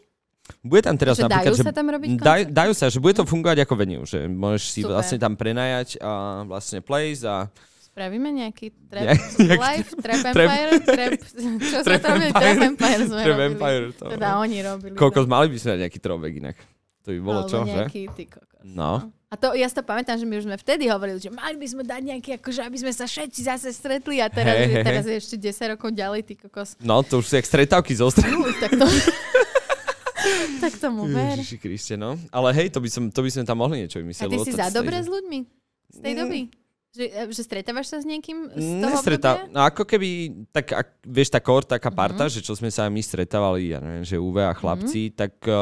[0.60, 3.16] Bude tam teraz Že napríklad, dajú že sa tam robiť daj, dajú sa, že bude
[3.16, 4.94] to fungovať ako venue, že môžeš si Super.
[4.94, 6.12] vlastne tam prenajať a
[6.44, 7.48] vlastne place a
[7.84, 11.12] Spravíme nejaký trap nejaký- live, trap empire, trap,
[11.64, 12.26] čo sa Trap to robili?
[12.26, 12.42] Empire.
[12.42, 13.54] Trap empire sme Trap robili.
[13.54, 14.96] Empire, to- Teda oni robili.
[14.98, 15.30] koľko to.
[15.30, 16.58] mali by sme nejaký throwback inak.
[17.04, 17.70] To by bolo Alebo čo, že?
[17.70, 18.64] nejaký, ty kokos.
[18.64, 18.92] No.
[19.28, 21.68] A to, ja si to pamätám, že my už sme vtedy hovorili, že mali by
[21.68, 25.04] sme dať nejaký, akože aby sme sa všetci zase stretli a teraz, Hej, je, teraz
[25.04, 26.74] je ešte 10 rokov ďalej, ty kokos.
[26.80, 28.34] No, to už sú jak stretávky zo strany.
[28.34, 28.86] Uj, tak to...
[30.64, 31.36] tak tomu ver.
[31.36, 32.16] Ježiši Kriste, no.
[32.30, 34.26] Ale hej, to by, som, to by sme tam mohli niečo A vymyslieť.
[34.26, 35.40] ty lebo si za dobre s ľuďmi?
[35.90, 36.20] Z tej Mm.
[36.20, 36.42] doby?
[36.94, 40.10] Že, e, že stretávaš sa s niekým z toho Nestretá, no ako keby,
[40.48, 41.98] tak ak, vieš, tá kor, taká Mhm.
[41.98, 45.14] parta, že čo sme sa my stretávali, ja neviem, že UV a chlapci, Mhm.
[45.16, 45.58] tak uh,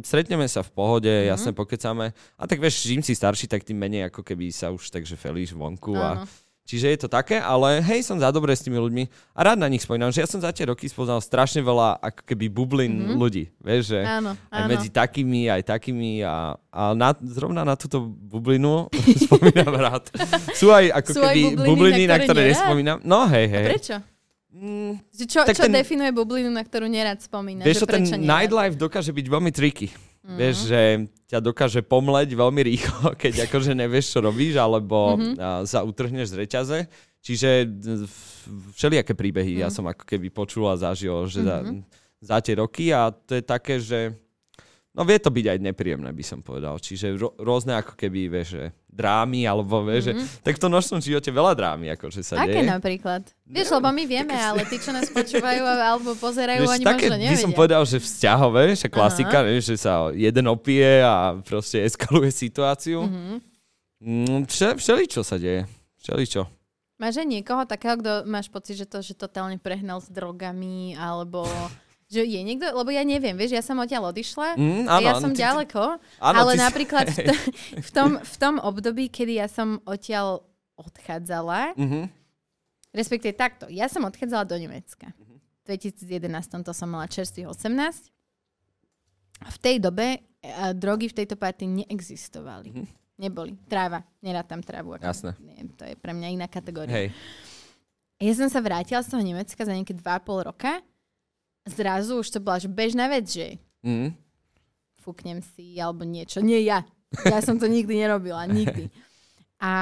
[0.00, 2.16] stretneme sa v pohode, jasne pokecáme.
[2.34, 5.52] A tak vieš, čím si starší, tak tým menej ako keby sa už takže felíš
[5.52, 5.92] vonku.
[5.92, 6.24] Áno.
[6.24, 9.56] A, čiže je to také, ale hej, som za dobre s tými ľuďmi a rád
[9.56, 12.92] na nich spomínam, že ja som za tie roky spoznal strašne veľa ako keby bublin
[13.14, 13.50] ľudí.
[13.58, 14.00] Vieš, že.
[14.00, 14.68] Áno, aj áno.
[14.68, 18.86] medzi takými, aj takými a, a na, zrovna na túto bublinu
[19.26, 20.06] spomínam rád.
[20.52, 22.52] Sú aj ako Sú aj keby bubliny, bubliny, na na ktoré ktoré nerád?
[22.54, 22.96] nespomínam.
[23.02, 23.66] No hej, A hej.
[23.68, 23.96] prečo?
[24.52, 24.92] Mm,
[25.26, 27.64] čo, Tak čo ten- definuje bublinu, na ktorú nerad spomínaš?
[27.64, 28.22] vieš že ten nerad?
[28.22, 29.88] nightlife dokáže byť veľmi triky.
[30.22, 30.36] Mhm.
[30.36, 30.80] Vieš, že
[31.26, 35.34] ťa dokáže pomleť veľmi rýchlo, keď akože nevieš, čo robíš, alebo Mhm.
[35.34, 36.78] a, sa utrhneš z reťaze.
[37.18, 37.70] Čiže
[38.72, 39.74] všelijaké príbehy ja Mhm.
[39.74, 41.62] som ako keby počul a zažil, že za,
[42.20, 44.14] za tie roky a to je také, že
[44.92, 46.76] no vie to byť aj nepríjemné, by som povedal.
[46.76, 51.00] Čiže ro- rôzne ako keby, vieš, že drámy, alebo vieš, že, tak v tom nočnom
[51.00, 52.68] živote veľa drámy, akože sa Aké deje.
[52.68, 53.24] napríklad?
[53.42, 57.16] Vieš, lebo my vieme, ale tí, čo nás počúvajú alebo pozerajú, Vieš, oni také možno
[57.16, 57.40] by nevedia.
[57.40, 63.08] som povedal, že vzťahové, že klasika, vieš, že sa jeden opije a proste eskaluje situáciu.
[63.08, 63.34] Mhm.
[64.02, 65.64] Mm, vše, všeličo sa deje.
[66.02, 66.44] Všeličo.
[66.98, 71.46] Máš aj niekoho takého, kto máš pocit, že to že totálne prehnal s drogami, alebo
[72.12, 75.30] že je niekto, lebo ja neviem, vieš, ja som odtiaľ odišla Mm, áno, ja som
[75.30, 75.82] ty- ďaleko,
[76.20, 77.40] áno, ale ty napríklad v, t-
[77.80, 80.44] v, tom, v tom období, kedy ja som odtiaľ
[80.74, 82.12] odchádzala, Mhm.
[82.90, 85.08] respektíve takto, ja som odchádzala do Nemecka.
[85.62, 86.28] V 2011
[86.60, 88.10] to som mala čerstvých 18.
[89.42, 92.68] V tej dobe a drogy v tejto party neexistovali.
[92.68, 92.84] Mhm.
[93.14, 93.54] Neboli.
[93.64, 94.02] Tráva.
[94.18, 94.92] Nerad tam trávu.
[94.92, 95.30] Ako, Jasné.
[95.38, 96.90] Neviem, to je pre mňa iná kategória.
[96.92, 97.08] Hej.
[98.18, 100.02] Ja som sa vrátila z toho Nemecka za nejaké 2,5
[100.44, 100.82] roka.
[101.64, 104.14] Zrazu už to bola že bežná vec, že Mm.
[104.98, 106.38] fúknem si alebo niečo.
[106.38, 106.86] Nie ja.
[107.22, 108.46] Ja som to nikdy nerobila.
[108.46, 108.86] Nikdy.
[109.58, 109.72] A,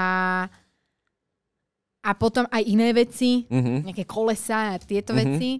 [2.00, 3.86] a potom aj iné veci, Mhm.
[3.86, 5.18] nejaké kolesa a tieto Mhm.
[5.18, 5.50] veci.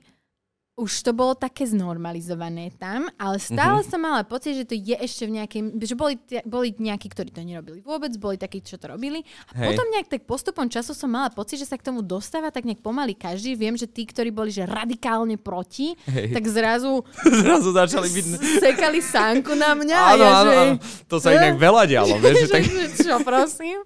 [0.81, 3.93] Už to bolo také znormalizované tam, ale stále mm-hmm.
[3.93, 6.17] som mala pocit, že to je ešte v nejakej, že boli,
[6.49, 9.21] boli nejakí, ktorí to nerobili vôbec, boli takí, čo to robili.
[9.53, 9.77] A Hej.
[9.77, 12.81] potom nejak tak postupom času som mala pocit, že sa k tomu dostáva tak nejak
[12.81, 13.53] pomaly každý.
[13.53, 16.33] Viem, že tí, ktorí boli že radikálne proti, Hej.
[16.33, 17.05] tak zrazu...
[17.45, 18.25] zrazu začali byť...
[18.65, 19.99] Sekali sánku na mňa.
[20.17, 20.57] Áno, ja, áno, že...
[20.57, 20.75] áno.
[21.13, 22.17] To sa inak veľa dialo.
[22.17, 22.63] Vieš, že tak...
[22.97, 23.85] čo, prosím?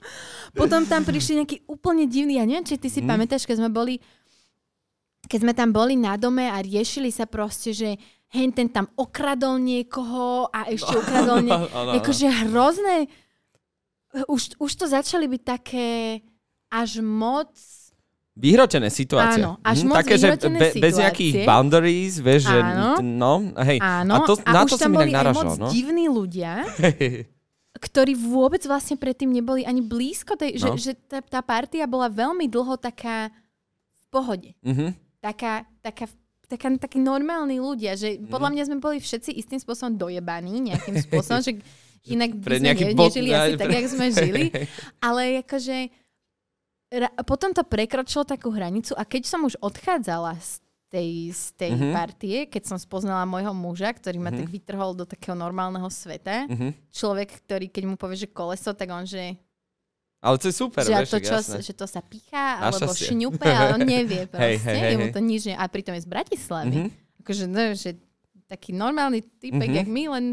[0.54, 3.10] Potom tam prišli nejaký úplne divný, ja neviem, či ty si mm.
[3.10, 3.98] pamätáš, keď sme boli
[5.24, 7.96] keď sme tam boli na dome a riešili sa proste, že
[8.34, 11.00] hen ten tam okradol niekoho a ešte no.
[11.00, 11.54] ukradol nie...
[12.02, 13.06] Akože hrozné.
[14.26, 15.88] Už, už to začali byť také
[16.70, 17.50] až moc...
[18.34, 19.46] Vyhrotené situácie.
[19.46, 22.58] Áno, až hm, moc Také, že be, bez nejakých boundaries, vieš, že...
[23.06, 23.78] No, hej.
[23.78, 25.70] Áno, a, to, a na už to tam boli aj moc no?
[25.70, 26.66] divní ľudia,
[27.86, 30.74] ktorí vôbec vlastne predtým neboli ani blízko tej, no.
[30.74, 33.30] že, že tá, tá partia bola veľmi dlho taká
[33.94, 34.50] v pohode.
[34.66, 36.04] Mm-hmm taká, taká
[36.44, 38.28] taká, takí normálni ľudia, že mhm.
[38.28, 41.56] podľa mňa sme boli všetci istým spôsobom dojebaní nejakým spôsobom, že
[42.14, 43.36] inak by sme ne, nežili bo...
[43.40, 44.42] asi tak, jak sme žili,
[45.00, 45.76] ale akože
[46.92, 50.60] ra- potom to prekročilo takú hranicu a keď som už odchádzala z
[50.92, 51.90] tej, z tej mm-hmm.
[51.90, 54.46] partie, keď som spoznala môjho muža, ktorý ma mm-hmm.
[54.46, 56.70] tak vytrhol do takého normálneho sveta, mm-hmm.
[56.94, 59.34] človek, ktorý keď mu povie, že koleso, tak on, že
[60.24, 63.76] ale to je super, že, vieš, to, čo, že to sa pichá, alebo šňupe, ale
[63.76, 64.56] on nevie proste.
[64.56, 65.12] Hej, hej, hej.
[65.12, 66.88] to nič, a pritom je z Bratislavy.
[66.88, 67.20] Mm-hmm.
[67.20, 67.90] Akože, no, že
[68.48, 69.80] taký normálny typek, mm-hmm.
[69.84, 70.24] jak my, len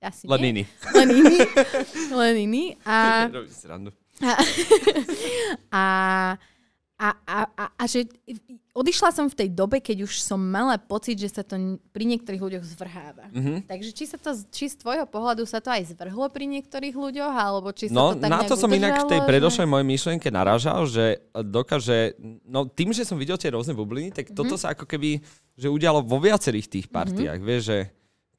[0.00, 0.64] asi len iný.
[0.96, 1.38] Len iný.
[2.08, 2.64] len iný.
[2.88, 3.28] A,
[4.24, 4.32] a,
[5.68, 5.84] a,
[6.96, 8.08] a, a, a, a že
[8.70, 12.38] odišla som v tej dobe, keď už som mala pocit, že sa to pri niektorých
[12.38, 13.26] ľuďoch zvrháva.
[13.34, 13.66] Mm-hmm.
[13.66, 17.34] Takže či, sa to, či z tvojho pohľadu sa to aj zvrhlo pri niektorých ľuďoch,
[17.34, 19.72] alebo či sa no, to tak na to som udržalo, inak v tej predošlej že...
[19.74, 21.04] mojej myšlienke naražal, že
[21.34, 22.14] dokáže,
[22.46, 24.38] no tým, že som videl tie rôzne bubliny, tak mm-hmm.
[24.38, 25.18] toto sa ako keby,
[25.58, 26.94] že udialo vo viacerých tých mhm.
[26.94, 27.50] partiách, mm-hmm.
[27.50, 27.78] vieš, že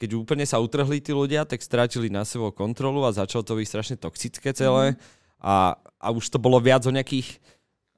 [0.02, 3.68] keď úplne sa utrhli tí ľudia, tak strátili na sebou kontrolu a začalo to byť
[3.70, 5.46] strašne toxické celé mm-hmm.
[5.46, 7.38] a, a už to bolo viac o nejakých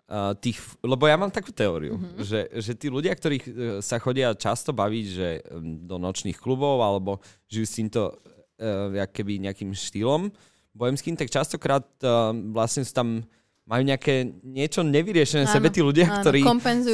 [0.03, 2.19] Uh, tých, lebo ja mám takú teóriu, mm-hmm.
[2.27, 3.45] že, že tí ľudia, ktorí uh,
[3.79, 9.39] sa chodia často baviť že um, do nočných klubov alebo žijú s týmto uh, keby
[9.47, 10.27] nejakým štýlom
[10.75, 13.23] bohemským, tak častokrát uh, vlastne sú tam
[13.63, 16.41] majú nejaké niečo nevyriešené áno, sebe tí ľudia, áno, ktorí,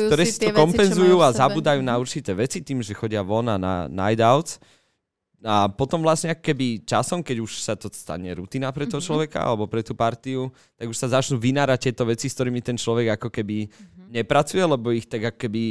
[0.06, 3.58] ktorí si to kompenzujú veci, a zabúdajú na určité veci tým, že chodia von a
[3.58, 4.62] na night outs
[5.40, 9.08] a potom vlastne keby časom, keď už sa to stane rutina pre toho mm-hmm.
[9.08, 12.76] človeka alebo pre tú partiu, tak už sa začnú vynárať tieto veci, s ktorými ten
[12.76, 14.12] človek ako keby mm-hmm.
[14.20, 15.64] nepracuje, lebo ich tak ako keby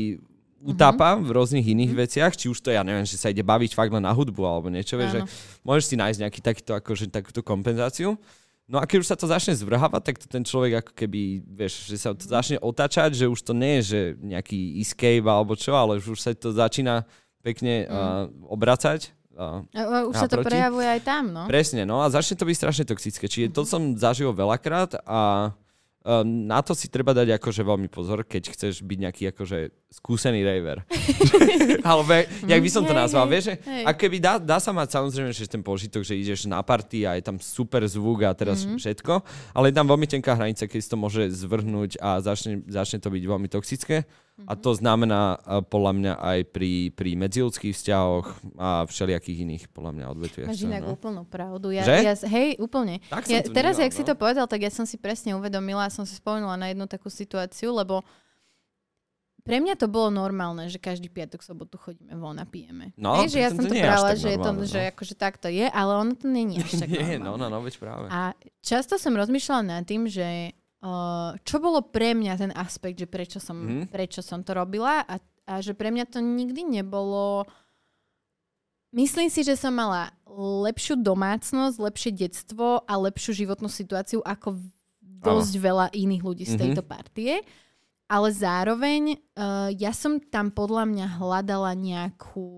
[0.65, 1.27] utápa mm-hmm.
[1.29, 2.05] v rôznych iných mm-hmm.
[2.09, 4.73] veciach, či už to ja neviem, že sa ide baviť fakt len na hudbu alebo
[4.73, 5.23] niečo, vieš, že
[5.61, 8.17] môžeš si nájsť nejaký takýto, akože, takúto kompenzáciu.
[8.69, 11.89] No a keď už sa to začne zvrhávať, tak to ten človek ako keby, vieš,
[11.93, 15.77] že sa to začne otáčať, že už to nie je že nejaký escape alebo čo,
[15.77, 17.05] ale už sa to začína
[17.41, 20.51] pekne uh, obracať Uh, a, už sa to proti.
[20.51, 21.47] prejavuje aj tam, no.
[21.47, 23.31] Presne, no a začne to byť strašne toxické.
[23.31, 28.27] Čiže to som zažil veľakrát a uh, na to si treba dať akože veľmi pozor,
[28.27, 30.83] keď chceš byť nejaký akože skúsený raver.
[31.87, 35.31] Alebo jak by som to nazval, vieš, že a keby dá, dá sa mať samozrejme
[35.31, 38.83] že ten požitok, že ideš na party a je tam super zvuk a teraz mm-hmm.
[38.83, 39.23] všetko,
[39.55, 43.07] ale je tam veľmi tenká hranica, keď si to môže zvrhnúť a začne, začne to
[43.07, 44.03] byť veľmi toxické.
[44.47, 48.27] A to znamená podľa mňa aj pri, pri medziludských vzťahoch
[48.61, 50.49] a všelijakých iných podľa mňa odvetviach.
[50.53, 50.95] Máš inak no.
[50.95, 51.75] úplnú pravdu.
[51.75, 52.07] Ja, že?
[52.07, 53.03] ja, hej, úplne.
[53.11, 53.99] Tak ja, teraz, vnímal, jak no.
[53.99, 56.87] si to povedal, tak ja som si presne uvedomila a som si spomenula na jednu
[56.87, 58.07] takú situáciu, lebo
[59.49, 62.93] pre mňa to bolo normálne, že každý piatok, sobotu chodíme von a pijeme.
[63.01, 64.61] No, Hej, že ja som to, to brala, že, je to, no.
[64.69, 67.65] že akože tak to je, ale ono to není až tak Nie, no, no, no,
[67.65, 68.13] veď práve.
[68.13, 73.11] A často som rozmýšľala nad tým, že Uh, čo bolo pre mňa ten aspekt, že
[73.11, 73.91] prečo som, mm.
[73.91, 75.19] prečo som to robila a,
[75.51, 77.43] a že pre mňa to nikdy nebolo...
[78.95, 84.57] Myslím si, že som mala lepšiu domácnosť, lepšie detstvo a lepšiu životnú situáciu ako
[85.03, 85.65] dosť ano.
[85.67, 86.63] veľa iných ľudí z mm-hmm.
[86.63, 87.33] tejto partie.
[88.09, 92.49] Ale zároveň uh, ja som tam podľa mňa hľadala nejakú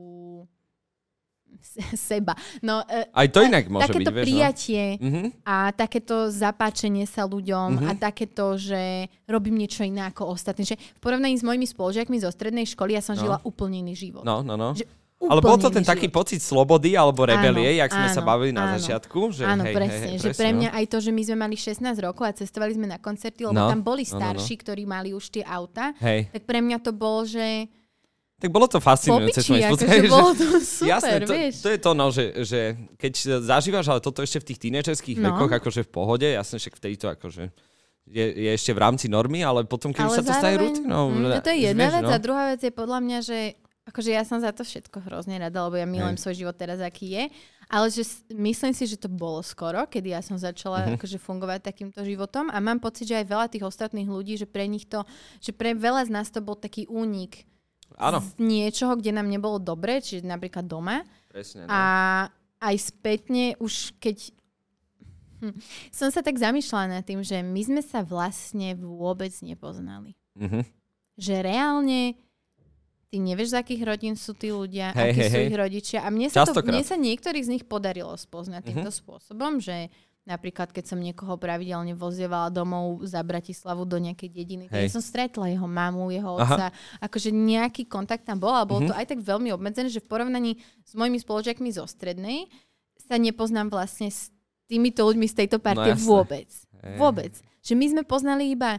[2.11, 2.35] seba.
[2.65, 5.07] No, uh, Aj to inak môže takéto byť, vieš, prijatie no?
[5.07, 5.23] Mhm.
[5.47, 7.89] a takéto zapáčenie sa ľuďom mm-hmm.
[7.89, 10.67] a takéto, že robím niečo iné ako ostatní.
[10.67, 13.23] Že v porovnaní s mojimi spolužiakmi zo strednej školy ja som no.
[13.23, 14.25] žila úplne iný život.
[14.27, 14.75] No, no, no.
[14.75, 14.89] Že
[15.21, 16.25] ale bol to ten taký život.
[16.25, 18.81] pocit slobody alebo rebelie, áno, jak sme áno, sa bavili na áno.
[18.81, 19.37] začiatku.
[19.37, 19.93] Že áno, hej, presne.
[19.93, 20.77] Hej, hej, že presne, pre mňa no.
[20.81, 23.69] aj to, že my sme mali 16 rokov a cestovali sme na koncerty, lebo no,
[23.69, 24.63] tam boli starší, no, no, no.
[24.65, 26.33] ktorí mali už tie auta, hej.
[26.33, 27.69] tak pre mňa to bolo, že
[28.41, 29.45] tak bolo to fascinujúce.
[29.45, 31.55] Popiči, akože bolo to super, Jasné, to, vieš.
[31.61, 32.61] to je to, no, že, že
[32.97, 33.13] keď
[33.45, 35.37] zažívaš, ale toto ešte v tých tínečerských no.
[35.37, 37.53] vekoch, akože v pohode, jasne, však vtedy to akože
[38.11, 41.05] je, je ešte v rámci normy, ale potom, keď ale už sa to stane rutinou.
[41.13, 42.11] Mm, to je jedna vec no?
[42.11, 43.39] a druhá vec je podľa mňa, že
[43.87, 47.07] akože ja som za to všetko hrozne rada, lebo ja milujem svoj život teraz, aký
[47.15, 47.25] je.
[47.71, 48.03] Ale že
[48.35, 50.99] myslím si, že to bolo skoro, kedy ja som začala uh-huh.
[50.99, 54.67] akože fungovať takýmto životom a mám pocit, že aj veľa tých ostatných ľudí, že pre
[54.67, 55.07] nich to,
[55.39, 57.47] že pre veľa z nás to bol taký únik
[57.99, 58.19] Áno.
[58.23, 61.03] z niečoho, kde nám nebolo dobre, čiže napríklad doma.
[61.29, 61.71] Presne, no.
[61.71, 61.83] A
[62.61, 64.31] aj spätne už keď
[65.41, 65.57] hm,
[65.89, 70.13] som sa tak zamýšľala nad tým, že my sme sa vlastne vôbec nepoznali.
[70.37, 70.63] Uh-huh.
[71.17, 72.17] Že reálne
[73.11, 75.47] ty nevieš, z akých rodín sú tí ľudia, Hej, akí hej, sú hej.
[75.51, 75.99] ich rodičia.
[76.07, 78.69] A mne sa, to, mne sa niektorých z nich podarilo spoznať Mhm.
[78.71, 79.91] týmto spôsobom, že
[80.31, 84.87] napríklad keď som niekoho pravidelne vozievala domov za Bratislavu do nejakej dediny, Hej.
[84.87, 86.45] keď som stretla jeho mamu, jeho Aha.
[86.47, 86.67] otca,
[87.01, 88.89] akože nejaký kontakt tam bol, ale bolo Mhm.
[88.89, 92.47] to aj tak veľmi obmedzené, že v porovnaní s mojimi spoločiakmi zo strednej
[92.97, 94.31] sa nepoznám vlastne s
[94.65, 96.07] týmito ľuďmi z tejto partie jasné.
[96.07, 96.47] vôbec.
[96.81, 96.97] Hej.
[96.97, 97.33] Vôbec.
[97.61, 98.79] Že my sme poznali iba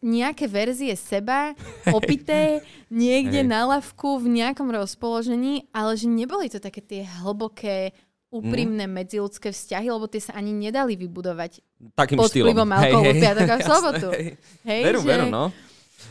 [0.00, 1.52] nejaké verzie seba,
[1.92, 3.46] opité, niekde Hej.
[3.46, 7.92] na lavku, v nejakom rozpoložení, ale že neboli to také tie hlboké,
[8.28, 11.62] úprimné medziludské vzťahy, lebo tie sa ani nedali vybudovať
[11.92, 12.46] Takým pod štýlom.
[12.48, 13.22] vplyvom alkoholu a v
[13.54, 14.08] Jasné, sobotu.
[14.10, 14.26] hej.
[14.62, 15.08] Hej, Veru, že...
[15.08, 15.44] veru, no.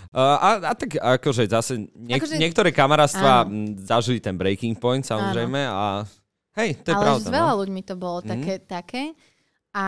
[0.09, 3.75] Uh, a, a tak akože zase niek- Akože- niektoré kamarátstva Áno.
[3.77, 6.07] zažili ten breaking point samozrejme a
[6.55, 7.19] hej, to je ale pravda.
[7.21, 7.59] s veľa no.
[7.59, 8.27] ľuďmi to bolo Mhm.
[8.29, 9.03] také, také.
[9.71, 9.87] A,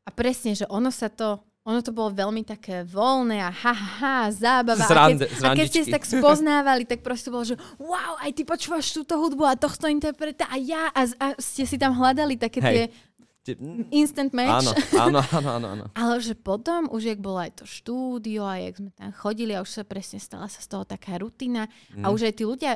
[0.00, 3.74] a presne, že ono sa to, ono to bolo veľmi také voľné a ha, ha,
[4.02, 4.82] ha zábava.
[4.82, 8.42] Zrande- a, keď, a keď ste tak spoznávali, tak proste bolo, že wow, aj ty
[8.42, 12.58] počúvaš túto hudbu a tohto interpreta a ja a, a ste si tam hľadali také
[12.58, 12.90] Hej.
[13.40, 14.66] tie mm, instant match.
[14.66, 15.84] Áno, áno, áno, áno, áno.
[15.94, 19.62] Ale že potom, už jak bolo aj to štúdio a jak sme tam chodili a
[19.62, 22.02] už sa presne stala sa z toho taká rutina Mhm.
[22.02, 22.72] a už aj tí ľudia,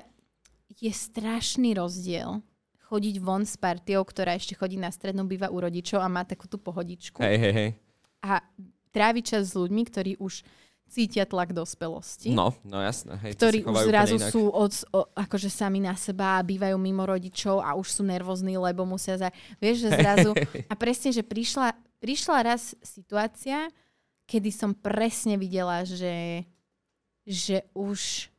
[0.75, 2.41] je strašný rozdiel
[2.85, 6.47] chodiť von s partiou, ktorá ešte chodí na strednú, býva u rodičov a má takú
[6.47, 7.69] tú pohodičku Hej, hej, hej.
[8.21, 8.39] a
[8.95, 10.47] tráviť čas s ľuďmi, ktorí už
[10.87, 12.31] cítia tlak dospelosti.
[12.31, 13.19] No, no jasné.
[13.27, 14.31] Hej, to ktorí už zrazu inak.
[14.31, 18.55] sú od, o, akože sami na seba a bývajú mimo rodičov a už sú nervózni,
[18.55, 19.35] lebo musia za...
[19.59, 20.31] Vieš, že zrazu...
[20.71, 23.67] A presne, že prišla, prišla raz situácia,
[24.31, 26.47] kedy som presne videla, že,
[27.27, 28.31] že už,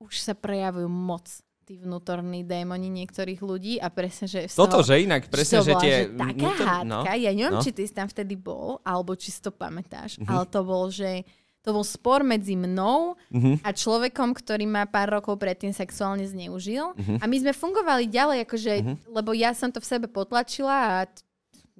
[0.00, 1.28] už sa prejavujú moc
[1.70, 4.50] tí vnútorní démoni niektorých ľudí a presne, že...
[4.50, 5.94] z Toto, že inak, presne, že bola, tie...
[6.10, 7.62] taká vnútor- hádka, ja neviem, no.
[7.62, 10.26] či ty si tam vtedy bol, alebo či si to pamätáš, Mhm.
[10.26, 11.22] ale to bol, že
[11.62, 13.62] to bol spor medzi mnou Mhm.
[13.62, 16.90] a človekom, ktorý ma pár rokov predtým sexuálne zneužil.
[16.90, 17.22] Mhm.
[17.22, 18.94] A my sme fungovali ďalej, akože, Mhm.
[19.08, 21.06] lebo ja som to v sebe potlačila a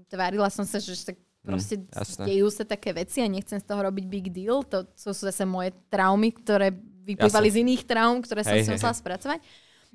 [0.07, 2.31] tvárila som sa, že tak proste jasné.
[2.31, 4.63] dejú sa také veci a nechcem z toho robiť big deal.
[4.63, 7.57] To, to sú zase moje traumy, ktoré vyplývali Jasné.
[7.57, 9.01] z iných traum, ktoré som Hej, si musela hej.
[9.01, 9.41] spracovať.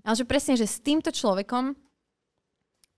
[0.05, 1.73] Ale že presne, že s týmto človekom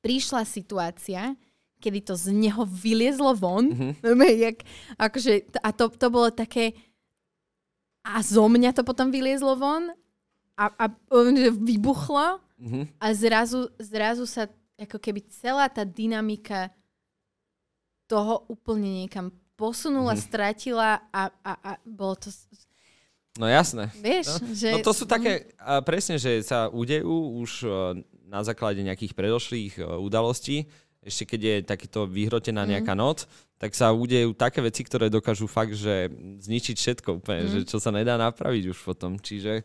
[0.03, 1.33] prišla situácia,
[1.79, 3.71] kedy to z neho vyliezlo von.
[3.71, 4.03] Mhm.
[4.03, 4.33] Mm-hmm.
[4.43, 4.57] Jak,
[4.99, 5.31] akože,
[5.63, 6.75] a to, to bolo také...
[8.07, 9.91] A zo mňa to potom vyliezlo von
[10.55, 10.85] a, a
[11.51, 12.97] vybuchlo Mhm.
[12.97, 14.49] a zrazu, zrazu sa
[14.81, 16.73] ako keby celá tá dynamika
[18.09, 20.17] toho úplne niekam posunula, Mhm.
[20.17, 20.25] mm-hmm.
[20.25, 22.33] stratila a, a, a bolo to...
[23.37, 23.89] No jasné.
[23.95, 24.69] Vieš, No, že...
[24.73, 27.69] no to sú také, a presne, že sa udejú už e,
[28.25, 30.65] na základe nejakých predošlých e, udalostí,
[30.99, 32.69] ešte keď je takýto vyhrotená Mhm.
[32.69, 37.49] nejaká noc, tak sa udejú také veci, ktoré dokážu fakt, že zničiť všetko úplne, Mhm.
[37.49, 39.15] že čo sa nedá napraviť už potom.
[39.15, 39.63] Čiže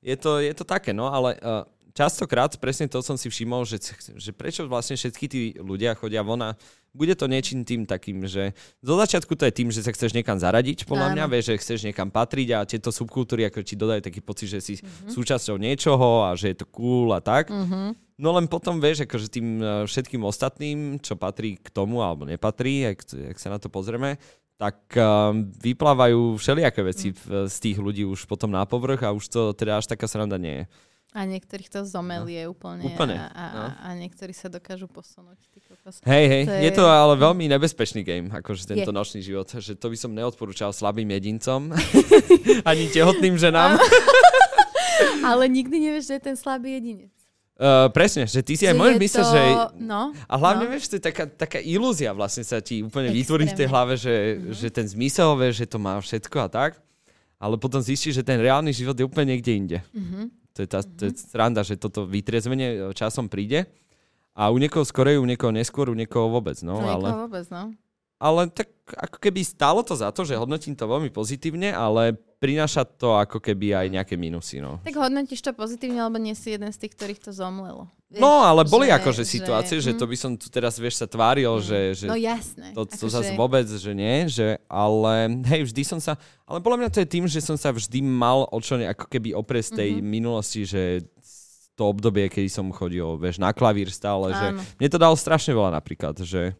[0.00, 1.66] je to, je to také, no ale uh,
[1.98, 3.82] častokrát presne to som si všimol, že,
[4.14, 6.54] že prečo vlastne všetky tí ľudia chodia von a
[6.94, 10.38] bude to niečím tým takým, že zo začiatku to je tým, že sa chceš niekam
[10.40, 11.14] zaradiť, podľa Áno.
[11.14, 14.60] mňa, vieš, že chceš niekam patriť a tieto subkultúry ako ti dodajú taký pocit, že
[14.62, 15.10] si Mhm.
[15.10, 17.50] súčasťou niečoho a že je to cool a tak.
[17.50, 17.88] Mm-hmm.
[18.18, 22.94] No len potom vieš, akože tým eh, všetkým ostatným, čo patrí k tomu alebo nepatrí,
[22.94, 22.98] ak,
[23.34, 24.18] ak sa na to pozrieme,
[24.58, 29.30] tak um, vyplávajú všelijaké veci v, z tých ľudí už potom na povrch a už
[29.30, 30.64] to teda až taká sranda nie je.
[31.16, 32.52] A niektorých to zomelie no.
[32.52, 32.84] úplne.
[32.84, 33.64] Úplne, A, a, no.
[33.80, 35.40] a niektorí sa dokážu posunúť.
[36.04, 36.60] Hej, hej, To je...
[36.68, 38.96] je- to ale veľmi nebezpečný game, akože tento Je.
[38.96, 41.72] nočný život, že to by som neodporúčal slabým jedincom,
[42.70, 43.80] ani tehotným ženám.
[45.28, 47.12] Ale nikdy nevieš, že je ten slabý jedinec.
[47.58, 49.42] Uh, presne, že ty si aj Že môžeš je mysleť, to- že...
[49.82, 50.70] No, A hlavne, no.
[50.70, 54.14] vieš, to je taká, taká ilúzia vlastne sa ti úplne vytvorí v tej hlave, že,
[54.38, 54.54] mm-hmm.
[54.54, 56.72] že ten zmysel, vieš, že to má všetko a tak.
[57.38, 59.78] Ale potom zistíš, že ten reálny život je úplne niekde inde.
[59.90, 60.24] Mm-hmm.
[60.58, 63.70] To je, tá, to je sranda, že toto vytriezvenie časom príde.
[64.34, 66.58] A u niekoho skorej, u niekoho neskôr, u niekoho vôbec.
[66.66, 67.70] No, No, ale, vôbec, no.
[68.18, 72.82] ale tak ako keby stálo to za to, že hodnotím to veľmi pozitívne, ale prináša
[72.82, 74.58] to ako keby aj nejaké minusy.
[74.58, 74.82] No.
[74.82, 77.86] Tak hodnotíš to pozitívne, lebo nie si jeden z tých, ktorých to zomlelo.
[78.08, 80.10] Vieš, no, ale boli že, akože situácie, že, že to hm.
[80.10, 82.72] by som tu teraz, vieš, sa tváril, mm, že, že no jasné.
[82.72, 83.36] to, to zase že...
[83.36, 86.16] vôbec, že nie, že, ale hej, vždy som sa,
[86.48, 89.36] ale podľa mňa to je tým, že som sa vždy mal o čo ako keby
[89.36, 90.08] oprieť tej mm-hmm.
[90.08, 91.04] minulosti, že
[91.76, 94.40] to obdobie, kedy som chodil, vieš, na klavír stále, Áno.
[94.40, 94.46] že
[94.80, 96.56] mne to dalo strašne veľa napríklad, že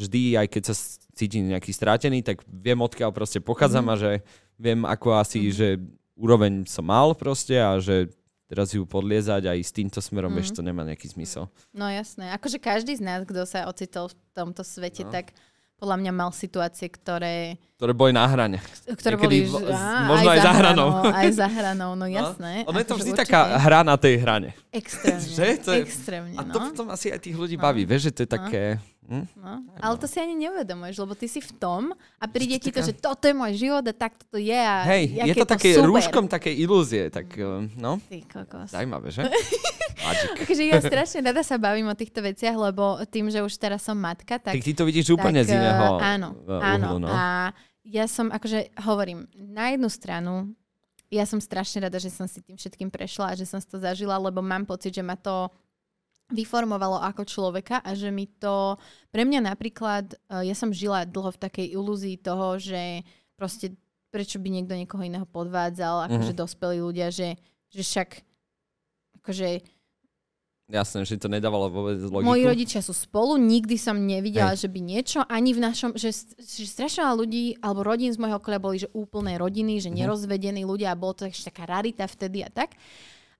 [0.00, 0.74] vždy, aj keď sa
[1.12, 4.00] cítim nejaký strátený, tak viem, odkiaľ proste pochádzam mm-hmm.
[4.00, 4.12] a že
[4.56, 5.58] viem, ako asi, mm-hmm.
[5.60, 5.68] že
[6.16, 8.10] úroveň som mal proste a že
[8.54, 10.36] teraz ju podliezať aj s týmto smerom, mm.
[10.38, 11.50] vieš, to nemá nejaký zmysel.
[11.74, 15.10] No jasné, akože každý z nás, kto sa ocitol v tomto svete, no.
[15.10, 15.34] tak
[15.84, 17.60] podľa mňa mal situácie, ktoré...
[17.76, 18.56] Ktoré boli na hrane.
[18.88, 20.88] Ktoré Niekedy boli, á, možno aj, aj za hranou.
[21.04, 22.64] Aj za hranou, no, no jasné.
[22.64, 23.28] No, ono je to vždy určite...
[23.28, 24.56] taká hra na tej hrane.
[24.72, 25.28] Extrémne.
[25.36, 25.60] že?
[25.60, 25.80] To je...
[25.84, 26.64] Extrémne, A to no.
[26.72, 27.68] potom asi aj tých ľudí no.
[27.68, 28.34] baví, vieš, že to je no.
[28.40, 28.64] také...
[29.04, 29.28] Hm?
[29.36, 32.80] No, ale to si ani neuvedomuješ, lebo ty si v tom a príde ti to,
[32.80, 34.56] že toto je môj život a tak to je.
[34.56, 35.92] A Hej, je to, to také super.
[35.92, 38.00] rúškom také ilúzie, tak eh, no.
[38.00, 38.72] Ty kokos.
[38.72, 39.28] Zajímavé, že?
[39.94, 43.94] Takže ja strašne rada sa bavím o týchto veciach, lebo tým, že už teraz som
[43.94, 44.58] matka, tak...
[44.58, 46.88] Tak ty to vidíš úplne tak, z iného eh, Áno, áno.
[46.98, 47.08] no.
[47.08, 50.52] A ja som, akože hovorím, na jednu stranu
[51.12, 53.78] ja som strašne rada, že som si tým všetkým prešla a že som si to
[53.78, 55.46] zažila, lebo mám pocit, že ma to
[56.32, 58.80] vyformovalo ako človeka a že mi to,
[59.12, 63.04] pre mňa napríklad, eh, ja som žila dlho v takej ilúzii toho, že
[63.36, 63.76] proste
[64.14, 66.42] prečo by niekto niekoho iného podvádzal, akože mm-hmm.
[66.46, 67.34] dospelí ľudia, že,
[67.74, 68.22] že však
[69.18, 69.48] akože
[70.64, 72.24] Jasné, že to nedávalo vôbec logiku.
[72.24, 74.64] Moji rodičia sú spolu, nikdy som nevidela, Hej.
[74.64, 76.08] že by niečo, ani v našom, že,
[76.40, 80.00] že strašne ľudí, alebo rodín z môjho okolia boli, že úplné rodiny, že mm-hmm.
[80.00, 82.80] nerozvedení ľudia a bolo to ešte taká rarita vtedy a tak.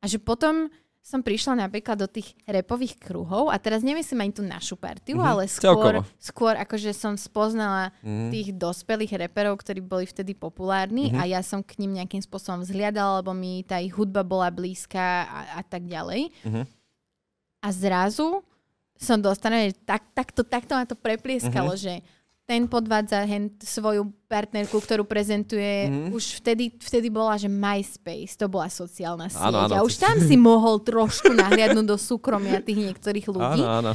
[0.01, 0.69] A že potom
[1.05, 5.33] som prišla napríklad do tých repových kruhov a teraz nemyslím ani tú našu partiu, mm-hmm.
[5.37, 8.29] ale skôr, skôr akože som spoznala mm-hmm.
[8.37, 11.21] tých dospelých reperov, ktorí boli vtedy populárni mm-hmm.
[11.21, 15.25] a ja som k ním nejakým spôsobom vzhliadala, lebo mi tá ich hudba bola blízka
[15.25, 16.29] a, a tak ďalej.
[16.45, 16.84] Mm-hmm.
[17.65, 18.45] A zrazu
[19.01, 21.85] som dostala, že tak, takto, takto ma to preplieskalo, mm-hmm.
[21.89, 22.05] že
[22.45, 25.89] ten podvádza hen svoju partnerku, ktorú prezentuje.
[25.89, 26.13] Mm.
[26.13, 29.49] Už vtedy, vtedy bola, že MySpace, to bola sociálna sieť.
[29.49, 29.75] Áno, áno.
[29.81, 33.65] A už tam si mohol trošku nahliadnúť do súkromia tých niektorých ľudí.
[33.65, 33.93] Áno, áno.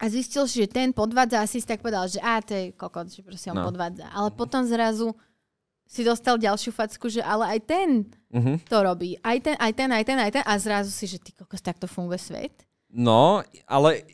[0.00, 3.22] A zistil že ten podvádza a si tak povedal, že á, to je kokot, že
[3.22, 3.68] proste on no.
[3.70, 4.10] podvádza.
[4.10, 5.14] Ale potom zrazu
[5.90, 7.88] si dostal ďalšiu facku, že ale aj ten
[8.30, 8.56] mm-hmm.
[8.70, 9.18] to robí.
[9.26, 10.42] Aj ten, aj ten, aj ten, aj ten.
[10.46, 12.54] A zrazu si, že ty kokos, takto funguje svet.
[12.94, 14.06] No, ale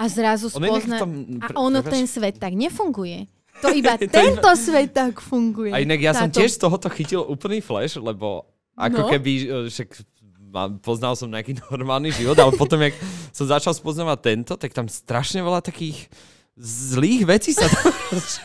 [0.00, 1.04] a zrazu spozna...
[1.04, 1.36] Tom...
[1.44, 3.28] A ono, ten svet tak nefunguje.
[3.58, 5.74] To iba tento svet tak funguje.
[5.74, 6.22] A inak ja Táto...
[6.22, 8.46] som tiež z tohoto chytil úplný flash, lebo
[8.78, 9.08] ako no.
[9.10, 9.98] keby, e, však
[10.78, 12.94] poznal som nejaký normálny život, ale potom, jak
[13.34, 16.06] som začal spoznávať tento, tak tam strašne veľa takých
[16.58, 17.94] zlých vecí sa tam...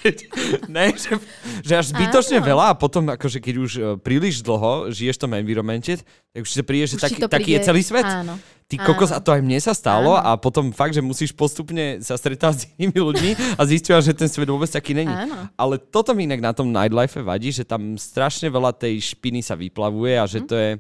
[0.76, 1.18] ne, že,
[1.66, 2.48] že až zbytočne Áno.
[2.54, 5.98] veľa a potom akože keď už uh, príliš dlho žiješ v tom environmente,
[6.30, 8.06] tak už si príde, že taký, taký je celý svet.
[8.06, 8.38] Áno.
[8.70, 10.24] Ty kokos, a to aj mne sa stalo Áno.
[10.24, 14.30] a potom fakt, že musíš postupne sa stretávať s inými ľuďmi a zistia, že ten
[14.30, 15.12] svet vôbec taký není.
[15.12, 15.50] Áno.
[15.58, 19.58] Ale toto mi inak na tom nightlife vadí, že tam strašne veľa tej špiny sa
[19.58, 20.48] vyplavuje a že hm.
[20.48, 20.72] to je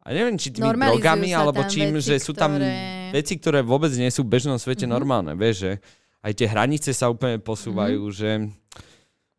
[0.00, 3.12] a neviem, či tými drogami, alebo čím, že sú tam ktoré...
[3.12, 4.96] veci, ktoré vôbec nie sú v bežnom svete mm-hmm.
[4.96, 5.72] normálne, vieš, že
[6.20, 8.12] aj tie hranice sa úplne posúvajú, mm.
[8.12, 8.30] že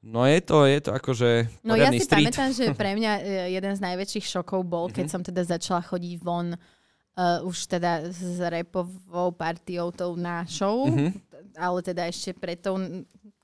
[0.02, 1.30] no je to, je to akože
[1.62, 2.34] No ja si street.
[2.34, 5.14] pamätám, že pre mňa e, jeden z najväčších šokov bol, keď mm-hmm.
[5.14, 11.10] som teda začala chodiť von uh, už teda s repovou partiou tou našou, mm-hmm.
[11.58, 12.82] ale teda ešte pred tou,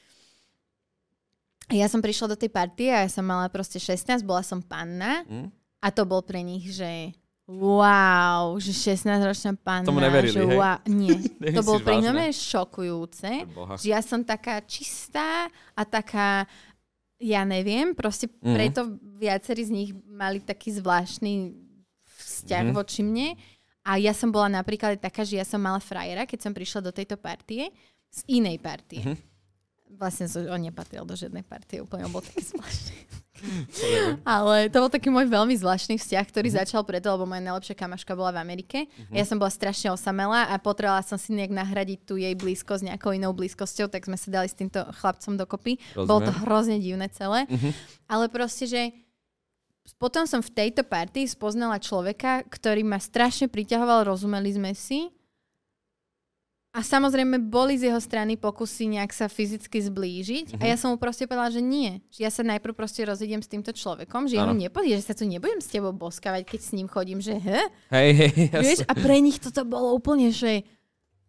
[1.72, 5.24] Ja som prišla do tej partie a ja som mala proste 16, bola som panna
[5.24, 5.48] mm.
[5.80, 9.84] a to bol pre nich, že Wow, že 16-ročná panna.
[9.84, 10.56] Tomu neverili, že hej?
[10.56, 11.12] Wow, nie,
[11.60, 13.44] to bolo pre mňa šokujúce,
[13.84, 16.48] že ja som taká čistá a taká,
[17.20, 18.54] ja neviem, proste mm.
[18.56, 18.80] preto
[19.20, 21.52] viacerí z nich mali taký zvláštny
[22.16, 22.74] vzťah mm.
[22.74, 23.36] voči mne.
[23.84, 26.92] A ja som bola napríklad taká, že ja som mala frajera, keď som prišla do
[26.96, 27.68] tejto partie,
[28.08, 29.04] z inej partie.
[29.04, 29.98] Mm-hmm.
[30.00, 33.23] Vlastne on nepatril do žiadnej partie, úplne bol taký zvláštny.
[34.24, 36.66] Ale to bol taký môj veľmi zvláštny vzťah, ktorý mm-hmm.
[36.66, 38.78] začal preto, lebo moja najlepšia kamaška bola v Amerike.
[38.86, 39.14] Mm-hmm.
[39.14, 43.12] Ja som bola strašne osamelá a potrebovala som si nejak nahradiť tú jej blízkosť nejakou
[43.12, 45.80] inou blízkosťou, tak sme sa dali s týmto chlapcom dokopy.
[45.94, 46.08] Rozumiem.
[46.08, 47.46] Bolo to hrozne divné celé.
[47.46, 47.72] Mm-hmm.
[48.08, 48.82] Ale proste, že
[50.00, 55.12] potom som v tejto partii spoznala človeka, ktorý ma strašne priťahoval, rozumeli sme si
[56.74, 60.60] a samozrejme boli z jeho strany pokusy nejak sa fyzicky zblížiť uh-huh.
[60.60, 60.80] a ja mhm.
[60.82, 62.02] som mu proste povedala, že nie.
[62.10, 65.14] Že ja sa najprv proste rozidem s týmto človekom, že ja mu nepodie, že sa
[65.14, 67.62] tu nebudem s tebou boskavať, keď s ním chodím, že he?
[67.94, 70.66] Hej, hej, Vieš, a pre nich toto bolo úplne, že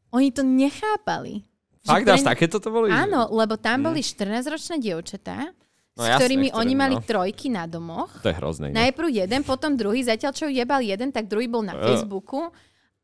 [0.09, 1.45] oni to nechápali.
[1.85, 2.89] Fakt, až takéto to boli?
[2.89, 3.85] Áno, lebo tam mm.
[3.85, 5.53] boli 14-ročné dievčatá
[5.95, 7.03] No s jasné, ktorými ktoré, oni mali no.
[7.07, 8.11] trojky na domoch.
[8.19, 8.67] To je hrozné.
[8.67, 8.75] ne?
[8.75, 11.87] Najprv jeden, potom druhý, zatiaľ čo jebal jeden, tak druhý bol na Eh.
[11.87, 12.51] Facebooku.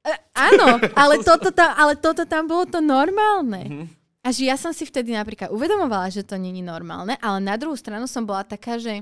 [0.02, 3.62] E, áno, ale toto, tam, ale toto tam bolo to normálne.
[3.66, 3.86] Mhm.
[4.22, 7.74] A že ja som si vtedy napríklad uvedomovala, že to není normálne, ale na druhú
[7.74, 9.02] stranu som bola taká, že...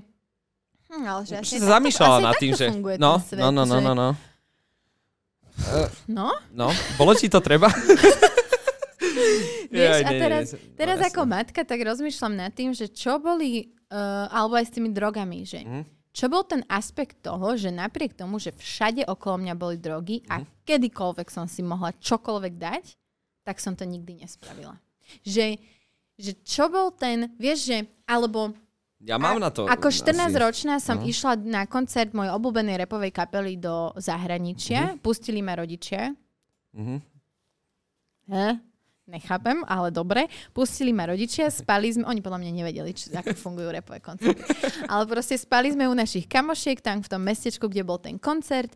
[0.87, 2.71] Hm, ale že asi sa zamýšľala nad tým, že...
[2.95, 4.09] No, svet, no, no, no, no, no.
[6.07, 7.67] No, No, bolo ti to treba?
[9.69, 10.43] Vieš, a teraz.
[10.55, 11.09] No, teraz jasné.
[11.13, 15.45] ako matka, tak rozmýšľam nad tým, že čo boli, uh, alebo aj s tými drogami,
[15.45, 15.98] že Mhm.
[16.09, 20.41] Čo bol ten aspekt toho, že napriek tomu, že všade okolo mňa boli drogy a
[20.41, 20.45] Mhm.
[20.63, 22.85] kedykoľvek som si mohla čokoľvek dať,
[23.43, 24.77] tak som to nikdy nespravila.
[25.21, 25.57] Že,
[26.15, 28.53] že čo bol ten, vieš, že, alebo
[28.99, 29.63] Ja mám na to...
[29.63, 31.03] ako asi- 14-ročná som no.
[31.03, 36.11] išla na koncert mojej obľúbenej repovej kapely do zahraničia, pustili ma rodičia.
[38.27, 38.45] He?
[39.09, 40.25] Nechápem, ale dobre.
[40.49, 44.45] Pustili ma rodičia, spali sme, oni podľa mňa nevedeli, či, ako fungujú repové koncerty.
[44.85, 48.69] Ale proste spali sme u našich kamošiek tam v tom mestečku, kde bol ten koncert.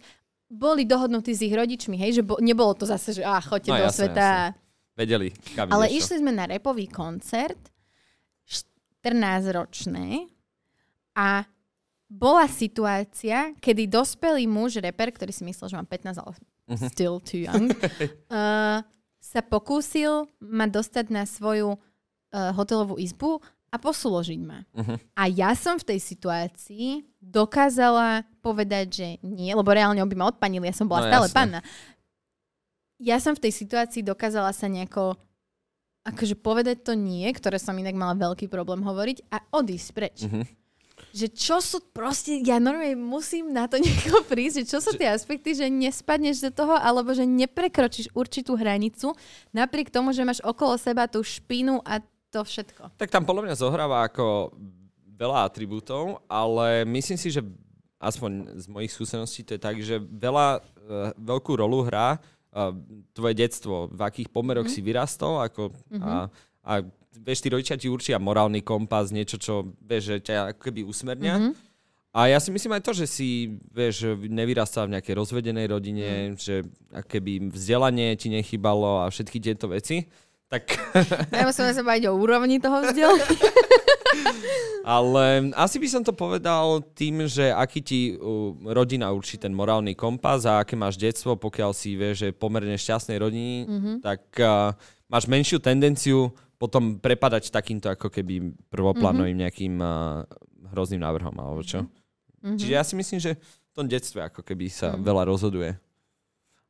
[0.49, 3.77] Boli dohodnutí s ich rodičmi, hej, že bo, nebolo to zase, že á, choďte No,
[3.77, 4.27] do jasné, sveta.
[4.93, 7.57] Vedeli, kam Ale ideš, išli sme na repový koncert,
[9.03, 10.29] 14-ročné
[11.13, 11.43] a
[12.07, 16.87] bola situácia, kedy dospelý muž, reper, ktorý si myslel, že mám 15, ale Mhm.
[16.87, 17.67] still too young,
[18.31, 18.79] uh,
[19.23, 23.39] sa pokúsil ma dostať na svoju uh, hotelovú izbu
[23.71, 24.67] a posúložiť ma.
[24.75, 24.95] Mhm.
[25.15, 30.27] A ja som v tej situácii dokázala povedať, že nie, lebo reálne on by ma
[30.27, 31.63] odpanili, ja som bola No, stále panna.
[32.99, 35.15] Ja som v tej situácii dokázala sa nejako
[36.03, 40.27] akože povedať to nie, ktoré som inak mala veľký problém hovoriť a odísť preč.
[40.27, 40.62] Mhm.
[41.13, 45.13] Že čo sú proste, ja normálne musím na to nejako prísť, že čo sú tie
[45.13, 49.13] aspekty, že nespadneš do toho, alebo že neprekročíš určitú hranicu,
[49.53, 52.01] napriek tomu, že máš okolo seba tú špinu a
[52.33, 52.97] to všetko.
[52.97, 54.57] Tak tam podľa mňa zohráva ako
[55.13, 57.45] veľa atribútov, ale myslím si, že
[58.01, 62.73] aspoň z mojich skúseností to je tak, že veľa, uh, veľkú rolu hrá uh,
[63.13, 64.73] tvoje detstvo, v akých pomeroch mm.
[64.73, 66.27] si vyrastol ako, a,
[66.65, 66.73] a
[67.21, 71.37] vieš, tí rodičia ti určia morálny kompas, niečo, čo vieš, že ťa ako keby usmernia.
[71.37, 71.51] Mhm.
[72.13, 76.37] A ja si myslím aj to, že si, vieš, nevyrastal v nejakej rozvedenej rodine, Mhm.
[76.37, 76.55] že
[77.09, 80.05] keby vzdelanie ti nechybalo a všetky tieto veci,
[80.53, 80.69] tak
[81.33, 83.25] Nemusíme sa baviť o úrovni toho vzdelania.
[84.85, 88.01] Ale asi by som to povedal tým, že aký ti
[88.61, 93.17] rodina určí ten morálny kompas a aké máš detstvo, pokiaľ si vieš, že pomerne šťastnej
[93.17, 93.95] rodiny, mm-hmm.
[94.03, 94.75] tak uh,
[95.07, 100.23] máš menšiu tendenciu potom prepadať takýmto ako keby prvoplánovým nejakým uh,
[100.71, 101.83] hrozným návrhom alebo čo.
[101.83, 102.55] Mm-hmm.
[102.55, 105.03] Čiže ja si myslím, že v tom detstve ako keby sa mm-hmm.
[105.03, 105.75] veľa rozhoduje.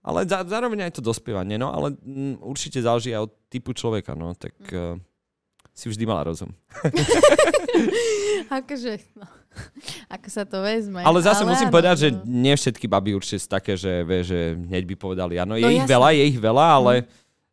[0.02, 4.18] Ale za, zároveň aj to dospievanie, no ale mm, určite záleží aj od typu človeka,
[4.18, 4.98] no tak uh,
[5.78, 6.50] si vždy mala rozum.
[8.60, 9.30] akože, no,
[10.10, 11.06] ako sa to vezme.
[11.06, 12.20] Ale zase musím áno, povedať, že no.
[12.26, 15.54] nie všetky baby určite sú také, že, vie, že hneď by povedali áno.
[15.54, 15.94] Je No ich jasné.
[15.94, 16.94] veľa, je ich veľa, ale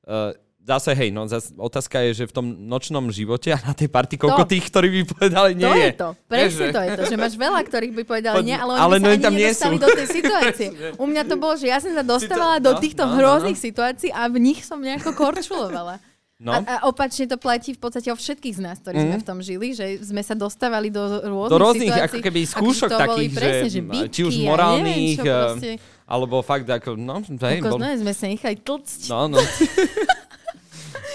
[0.08, 0.32] uh,
[0.70, 4.14] zase hej, no zase otázka je, že v tom nočnom živote a na tej party,
[4.14, 4.50] koľko To.
[4.54, 5.90] tých, ktorí by povedali nie to je.
[5.98, 8.80] to, presne to je to, že máš veľa, ktorých by povedali Pod- nie, ale oni
[8.80, 9.82] ale by no sa oni ani tam nie nedostali sú.
[9.82, 10.66] do tej situácie.
[11.02, 13.16] U mňa to bolo, že ja som sa dostávala to- do no, týchto no, no,
[13.18, 13.64] hrozných no.
[13.66, 15.98] situácií a v nich som nejako korčulovala.
[16.40, 19.26] No, A, a opačne to platí v podstate o všetkých z nás, ktorí sme v
[19.28, 22.16] tom žili, že sme sa dostávali do rôznych, do rôznych situácií.
[22.16, 25.20] ako keby skúšok boli takých, presne, že, že bitky či už a neviem morálnych, čo
[25.20, 25.70] eh, proste.
[26.08, 29.00] alebo fakt ako, no, hej, bol, no, sme sa nechali tlcť.
[29.12, 29.36] no, no.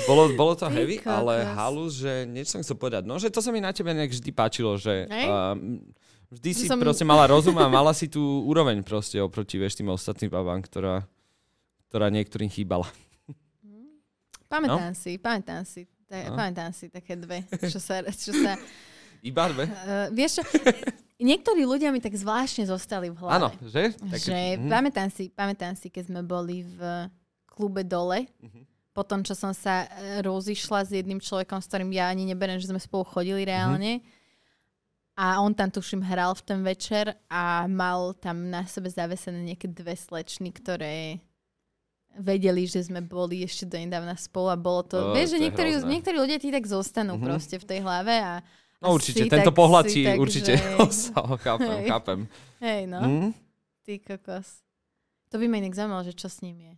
[0.06, 3.04] bolo, bolo to Ty heavy, ale halus, že niečo som chcel povedať.
[3.06, 5.26] No, že to sa mi na tebe nejak vždy páčilo, že Hej?
[5.28, 5.82] um,
[6.30, 9.78] vždy Že si som- proste mala rozum a mala si tú úroveň proste oproti vieš,
[9.82, 11.04] tým ostatným babám, ktorá,
[11.90, 12.88] ktorá niektorým chýbala.
[14.46, 15.90] Pamätám si, pamätám si.
[16.06, 16.38] Ta, No.
[16.38, 18.54] Pamätám si také dve, čo sa, čo sa
[19.26, 19.66] Iba dve?
[19.66, 20.44] uh, vieš čo,
[21.18, 23.42] niektorí ľudia mi tak zvláštne zostali v hlave.
[23.42, 23.98] Áno, že?
[24.22, 24.70] že mhm.
[24.70, 27.10] pamätám si, pamätám si, keď sme boli v
[27.50, 28.30] klube dole,
[28.96, 28.98] Mhm.
[28.98, 32.68] potom čo som sa e, rozišla s jedným človekom, s ktorým ja ani neberiem, že
[32.68, 34.00] sme spolu chodili reálne.
[35.14, 39.68] A on tam tuším hral v ten večer a mal tam na sebe zavesené nejaké
[39.70, 41.20] dve slečny, ktoré
[42.16, 44.96] vedeli, že sme boli ešte donedávna spolu a bolo to...
[44.98, 47.24] Ó, vieš, že niektorí, niektorí ľudia ti tak zostanú Mhm.
[47.26, 48.40] proste v tej hlave a
[48.80, 50.64] No určite, tento tak- pohľad ti tak, určite že-
[51.44, 51.88] chápem, Hej.
[51.90, 52.20] chápem.
[52.60, 53.30] hej no, Hm?
[53.82, 54.64] ty kokos.
[55.28, 56.74] To by ma inak zaujímalo, že čo s ním je.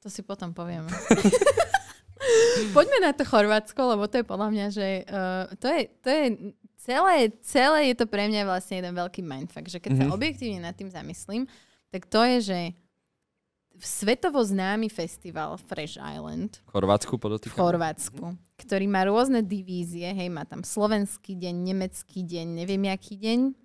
[0.00, 0.88] To si potom povieme.
[2.76, 6.24] Poďme na to Chorvátsko, lebo to je podľa mňa, že uh, to je, to je
[6.80, 10.08] celé, celé je to pre mňa vlastne jeden veľký mindfuck, že keď mm-hmm.
[10.08, 10.16] sa Mhm.
[10.16, 11.44] objektívne nad tým zamyslím,
[11.90, 12.60] tak to je, že
[13.80, 17.56] svetovo známy festival Fresh Island V Chorvátsku v podotýkam.
[17.56, 23.56] Chorvátsku, ktorý má rôzne divízie, hej, má tam slovenský deň, nemecký deň, neviem aký deň.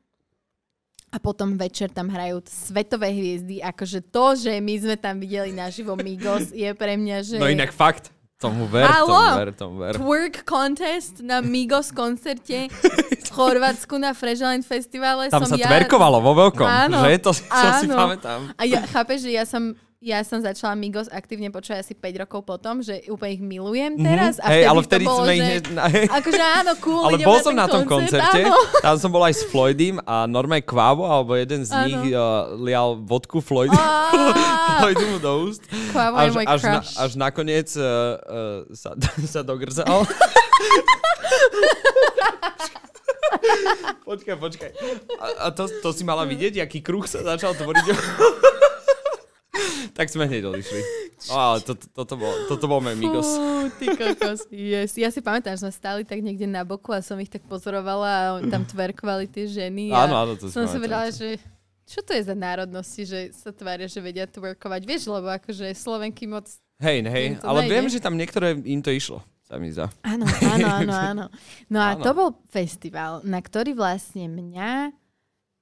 [1.15, 5.95] A potom večer tam hrajú svetové hviezdy, akože to, že my sme tam videli naživo
[5.95, 7.39] Migos, je pre mňa, že...
[7.39, 8.11] No inak fakt.
[8.35, 9.07] Tomu ver, Halo?
[9.07, 9.93] tomu ver, tomu ver.
[9.95, 12.67] Twerk contest na Migos koncerte
[13.25, 15.71] v Chorvátsku na Fresh Island festivale Tam som sa ja...
[15.71, 17.15] tverkovalo vo veľkom, Áno, že?
[17.23, 17.95] To, si- to si áno.
[17.95, 18.51] pamätám.
[18.59, 19.71] A ja chápeš, že ja som,
[20.05, 24.37] ja som začala Migos aktívne počúvať asi 5 rokov potom, že úplne ich milujem teraz.
[24.37, 24.53] A Mhm.
[24.53, 25.41] Hej, ale to vtedy bolo, sme ich...
[25.41, 25.55] že...
[25.65, 26.05] hej.
[26.21, 28.57] Akože áno, cool, Ale bol som na tom koncert, koncerte, Áno.
[28.85, 31.85] tam som bol aj s Floydym a normálne Kvavo, alebo jeden z Áno.
[31.89, 33.81] nich uh, lial vodku Floyd, Á,
[34.85, 35.65] Floydu mu do úst.
[35.89, 38.93] Kvavo je Až, môj až, na, až nakoniec uh, uh, sa,
[39.25, 40.05] sa dogrzal.
[44.05, 44.71] počkaj, počkaj.
[45.17, 47.85] A, a to, to si mala vidieť, aký kruh sa začal tvoriť?
[49.93, 50.81] Tak sme hneď odišli.
[51.25, 53.23] No, ale to, to, toto, bol, toto bol môj Migos.
[53.39, 54.45] Fú, ty kokos.
[54.51, 54.99] Yes.
[54.99, 58.11] Ja si pamätám, že sme stáli tak niekde na boku a som ich tak pozorovala
[58.11, 59.95] a tam tverkovali tie ženy.
[59.95, 61.39] A Áno, áno, to som si vedela, že
[61.87, 64.81] čo to je za národnosti, že sa tvária, že vedia twerkovať.
[64.83, 66.51] Vieš, lebo akože Slovenky moc...
[66.83, 67.71] Hej, hej, ale nejde.
[67.71, 69.87] viem, že tam niektoré im to išlo, sa mi zdá.
[70.03, 71.25] Áno, áno, áno, áno.
[71.71, 72.03] No a Áno.
[72.03, 74.91] to bol festival, na ktorý vlastne mňa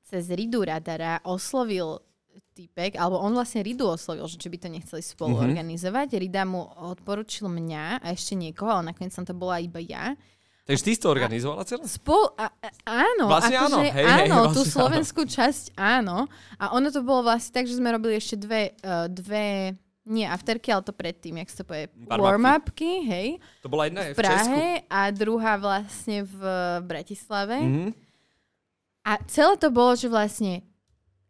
[0.09, 2.01] cez Ridu Radara oslovil
[2.53, 5.35] typek, alebo on vlastne Ridu oslovil, že či by to nechceli spolu Mhm.
[5.35, 5.49] mm-hmm.
[5.49, 6.07] organizovať.
[6.15, 10.13] Rida mu odporučil mňa a ešte niekoho, ale nakoniec som to bola iba ja.
[10.63, 11.83] Takže ty si to organizovala celé?
[11.83, 14.71] Spol, a, a, áno, Vlastne áno, akože, hej, hej, áno, vlastne tú áno.
[14.71, 16.17] slovenskú časť áno.
[16.55, 20.67] A ono to bolo vlastne tak, že sme robili ešte dve, uh, dve nie afterky,
[20.67, 22.91] ale to predtým, jak sa to povie, Warm-upky.
[23.03, 23.27] hej,
[23.59, 24.19] To bola jedna v v.
[24.19, 26.39] Prahe a druhá vlastne v
[26.81, 27.57] Bratislave.
[27.59, 27.87] Mhm.
[29.03, 30.63] A celé to bolo, že vlastne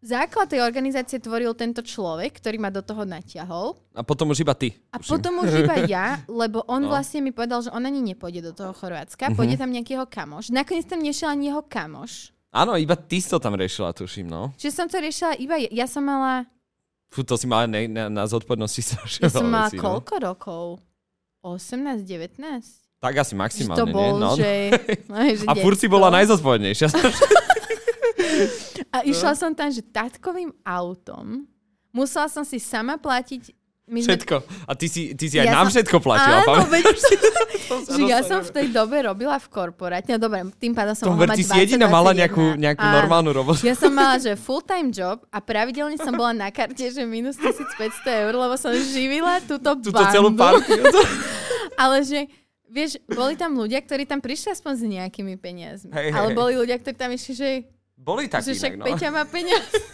[0.04, 3.80] základ tej organizácie tvoril tento človek, ktorý ma do toho natiahol.
[3.95, 4.76] A potom už iba ty.
[4.91, 5.12] A tuším.
[5.16, 6.91] potom už iba ja, lebo on No.
[6.91, 6.93] no.
[6.93, 9.36] vlastne mi povedal, že on ani nepôjde do toho Chorvátska, Mhm.
[9.39, 10.51] pôjde tam nejaký jeho kamoš.
[10.51, 12.36] Nakoniec tam nešiel ani jeho kamoš.
[12.54, 14.54] Áno, iba ty si to tam riešila, tuším, no.
[14.60, 16.45] Čiže som to riešila iba, ja, ja som mala,
[17.10, 19.86] Fú, to si mala na, na, na zodpovednosti strašne ja som mala vecí, no.
[19.86, 20.66] koľko rokov?
[21.45, 22.39] 18, 19?
[23.04, 24.22] Tak asi Že maximálne, to bol, nie?
[24.22, 24.30] No.
[24.39, 24.51] že...
[25.12, 26.88] no, že A furt si bola najzodpovednejšia.
[28.89, 31.45] A išla som tam, že tatkovým autom.
[31.89, 33.53] Musela som si sama platiť.
[33.84, 34.36] My sme- Všetko.
[34.63, 36.39] A ty si, ty si aj Ja nám som- všetko platila.
[36.41, 36.84] Áno, veď,
[37.93, 40.07] že ja som v tej dobe robila v korporáte.
[40.09, 42.17] No dobre, tým pádom som mať ty si jediná 20, mala 21.
[42.17, 42.95] nejakú, nejakú Áno.
[42.95, 43.59] normálnu robotu.
[43.61, 47.76] Ja som mala, že full-time job a pravidelne som bola na karte, že minus 1500
[48.24, 50.15] eur, lebo som živila túto Túto bandu.
[50.15, 50.80] celú partiu.
[51.76, 52.32] Ale že,
[52.65, 55.91] vieš, boli tam ľudia, ktorí tam prišli aspoň s nejakými peniazmi.
[55.91, 56.36] Hej, hej, Ale hej.
[56.36, 57.49] boli ľudia, ktorí tam išli, že,
[57.98, 58.86] Boli že takí však inak, no.
[58.89, 59.78] Peťa má peniaze.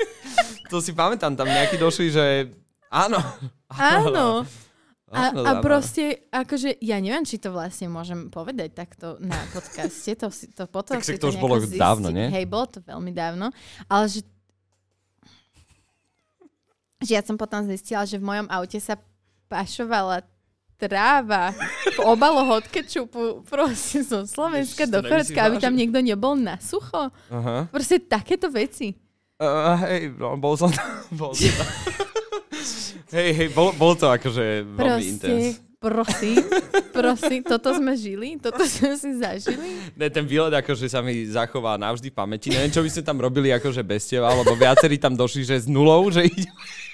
[0.70, 2.54] To si pamätám, tam nejakí došli, že
[2.93, 3.18] áno.
[3.74, 4.45] Áno.
[5.10, 10.30] A, a proste, akože, ja neviem, či to vlastne môžem povedať takto na podcaste, to,
[10.30, 11.82] si, to potom Tak si však to už bolo zistiť.
[11.82, 12.30] dávno, nie?
[12.30, 13.50] Hej, bolo to veľmi dávno,
[13.89, 14.22] ale že,
[17.02, 19.02] že ja som potom zistila, že v mojom aute sa
[19.50, 20.22] pašovala
[20.80, 21.51] tráva
[21.91, 26.55] v obaloch od kečupu proste zo Slovenska Ježiš, do Chorvátska, aby tam niekto nebol na
[26.63, 27.11] sucho.
[27.27, 27.67] Aha.
[27.67, 28.95] Proste takéto veci.
[29.39, 30.88] Uh, hej, no, bol som tam.
[31.19, 31.67] Bol som tam.
[33.15, 35.63] hej, hej, bol, bol to akože veľmi intens.
[35.80, 36.43] Prosím,
[36.91, 39.80] prosím, toto sme žili, toto sme si zažili.
[39.95, 42.51] Ne, ten výlet akože sa mi zachová navždy v pamäti.
[42.51, 45.71] Neviem, čo by sme tam robili akože bez teba, lebo viacerí tam došli, že s
[45.71, 46.51] nulou, že, ide,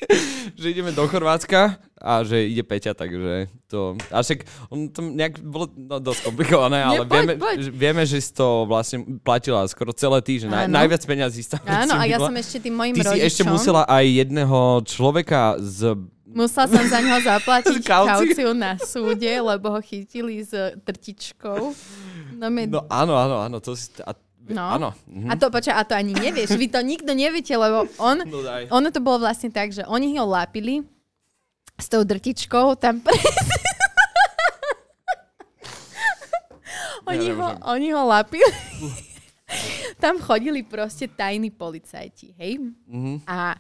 [0.61, 3.97] že ideme do Chorvátska a že ide Peťa, takže to...
[4.13, 7.57] A však on to nejak bolo no, dosť komplikované, ale Nie, poď, vieme, poď.
[7.57, 10.49] že- vieme, že si to vlastne platila skoro celé týždeň.
[10.53, 13.25] Naj, najviac peňazí si tam Áno, a ja som ešte tým mojim Ty si rodičom...
[13.33, 15.97] ešte musela aj jedného človeka z...
[16.36, 18.51] Musela som za neho zaplatiť Kauciu.
[18.51, 20.51] na súde, lebo ho chytili s
[20.83, 21.71] trtičkou.
[22.36, 22.67] No, my...
[22.67, 23.88] No áno, áno, áno, to si...
[24.03, 24.11] A,
[24.45, 24.61] No.
[24.69, 24.93] Áno.
[25.09, 25.25] Mhm.
[25.25, 28.69] A to, počkaj, a to ani nevieš, vy to nikto neviete, lebo on, No daj.
[28.69, 30.86] ono to bolo vlastne tak, že oni ho lápili
[31.73, 33.17] s tou drtičkou tam pre...
[37.07, 38.45] oni, Ja ho, oni ho lápili.
[40.03, 42.61] tam chodili proste tajní policajti, hej?
[42.86, 43.25] Mhm.
[43.25, 43.57] A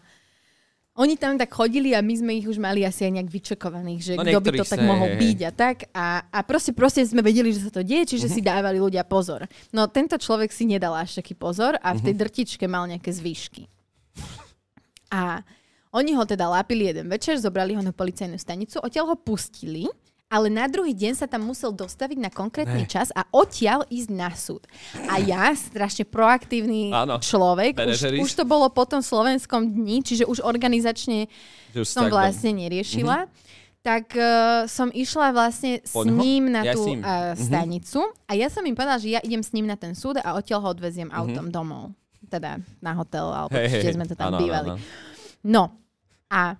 [0.95, 4.13] oni tam tak chodili a my sme ich už mali asi aj nejak vyčekovaných, že
[4.13, 5.77] No kto by to tak sa- mohol byť a tak.
[5.91, 8.33] A, a proste, proste sme vedeli, že sa to deje, čiže Mhm.
[8.33, 9.43] si dávali ľudia pozor.
[9.69, 12.05] No tento človek si nedal až taký pozor a v Mhm.
[12.05, 13.67] tej drtičke mal nejaké zvýšky.
[15.09, 15.43] A
[15.91, 19.87] oni ho teda lápili jeden večer, zobrali ho na policajnú stanicu, odtiaľ ho pustili
[20.25, 22.89] ale na druhý deň sa tam musel dostaviť na konkrétny ne.
[22.89, 24.65] čas a odtiaľ ísť na súd.
[25.07, 27.21] A ja, strašne proaktívny Áno.
[27.21, 31.29] človek, už, už to bolo po tom slovenskom dni, čiže už organizačne
[31.77, 33.29] už som vlastne neriešila.
[33.85, 36.17] Tak uh, som išla vlastne s Po ňoho?
[36.17, 37.05] ním na Ja tú ním.
[37.05, 40.17] uh, stanicu a ja som im povedala, že ja idem s ním na ten súd
[40.25, 41.93] a odtiaľ ho odveziem autom domov.
[42.25, 43.93] Teda na hotel, alebo kde hej.
[43.93, 44.69] sme to tam áno, bývali.
[44.73, 44.81] áno.
[45.45, 45.63] No
[46.33, 46.57] a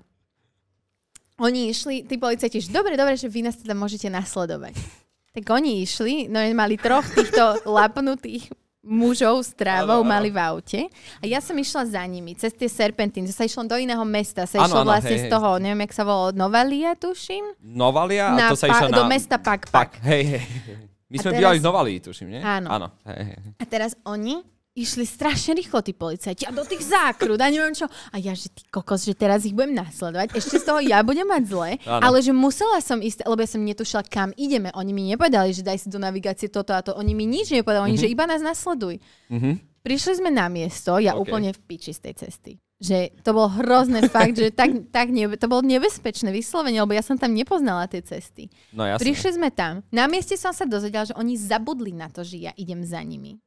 [1.39, 4.75] oni išli, tí policajti, že dobre, dobre, že vy nás teda môžete nasledovať.
[5.35, 8.47] Tak oni išli, no mali troch týchto lapnutých
[8.79, 10.07] mužov s trávou áno.
[10.07, 10.87] mali v aute.
[11.19, 13.27] A ja som išla za nimi, cez tie serpentíny.
[13.27, 14.47] Sa išlo do iného mesta.
[14.47, 17.59] Sa išlo vlastne hej, z toho, neviem, jak sa volalo, Novalia, tuším?
[17.59, 18.95] Novalia a Na to sa išlo na...
[18.95, 19.89] Do mesta Pak Pak, Pak.
[20.07, 20.43] hej, hej.
[20.47, 20.75] hej.
[21.11, 22.39] My A sme teraz- bývali v Novalii, tuším, nie?
[22.39, 22.67] Áno.
[22.71, 22.87] Áno.
[23.03, 23.37] Hej, hej.
[23.59, 24.39] A teraz oni
[24.75, 27.87] išli strašne rýchlo, tí policajti, a do tých zákrut, a neviem čo.
[28.11, 31.23] A ja, že ty kokos, že teraz ich budem nasledovať, ešte z toho ja budem
[31.23, 32.03] mať zle, Áno.
[32.03, 34.75] ale že musela som ísť, lebo ja som netušila, kam ideme.
[34.75, 36.91] Oni mi nepovedali, že daj si do navigácie toto a to.
[36.91, 38.99] Oni mi nič nepovedali, oni, že iba nás nasleduj.
[39.31, 39.79] Mhm.
[39.85, 41.29] Prišli sme na miesto, ja OK.
[41.29, 42.51] úplne v piči z tej cesty.
[42.81, 47.05] Že to bol hrozné fakt, že tak, tak nebe, to bolo nebezpečné vyslovene, lebo ja
[47.05, 48.49] som tam nepoznala tie cesty.
[48.73, 49.05] No jasne.
[49.05, 49.85] Prišli sme tam.
[49.93, 53.37] Na mieste som sa dozvedela, že oni zabudli na to, že ja idem za nimi.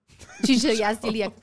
[0.43, 1.35] Čiže jazdili, jak...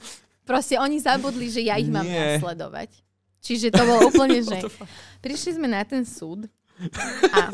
[0.44, 2.38] proste oni zabudli, že ja ich mám Nie.
[2.38, 2.92] nasledovať.
[3.40, 4.58] Čiže to bolo úplne, že...
[5.26, 6.50] Prišli sme na ten súd
[7.30, 7.54] a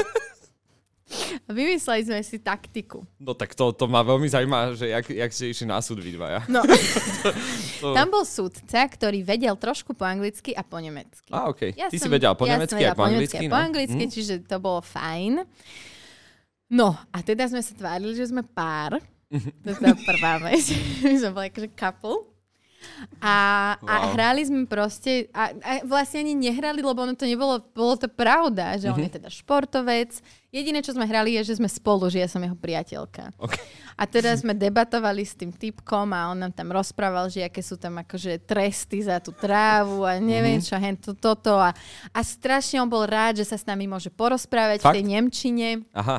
[1.52, 3.04] vymysleli sme si taktiku.
[3.20, 6.16] No tak to, to ma veľmi zaujíma, že jak, jak ste išli na súd vy
[6.16, 6.48] dvaja.
[6.48, 6.64] No,
[7.84, 7.92] To...
[7.92, 11.28] tam bol súdca, ktorý vedel trošku po anglicky a po nemecky.
[11.34, 11.76] Á, okej.
[11.76, 13.52] Ja Ty si som- vedela po ja nemecky a po anglicky, a no.
[13.52, 14.12] po anglicky, Hm.
[14.12, 15.44] čiže to bolo fajn.
[16.72, 18.96] No, a teda sme sa tvárili, že sme pár.
[19.32, 20.66] To je tá prvá vec.
[21.04, 22.28] My sme boli akože couple.
[23.20, 23.36] A,
[23.78, 24.12] a Wow.
[24.12, 28.74] hrali sme proste, a, a vlastne ani nehrali, lebo ono to nebolo, bolo to pravda,
[28.76, 28.92] že Mhm.
[28.92, 30.12] on je teda športovec.
[30.50, 33.38] Jediné, čo sme hrali, je, že sme spolu, že ja som jeho priateľka.
[33.38, 33.54] Ok.
[33.94, 37.78] A teda sme debatovali s tým typkom a on nám tam rozprával, že aké sú
[37.78, 40.66] tam akože tresty za tú trávu a neviem Mhm.
[40.66, 41.54] čo, hen to, toto.
[41.54, 41.70] A,
[42.10, 44.90] a strašne on bol rád, že sa s nami môže porozprávať Fakt?
[44.90, 46.18] v tej Nemčine, Aha,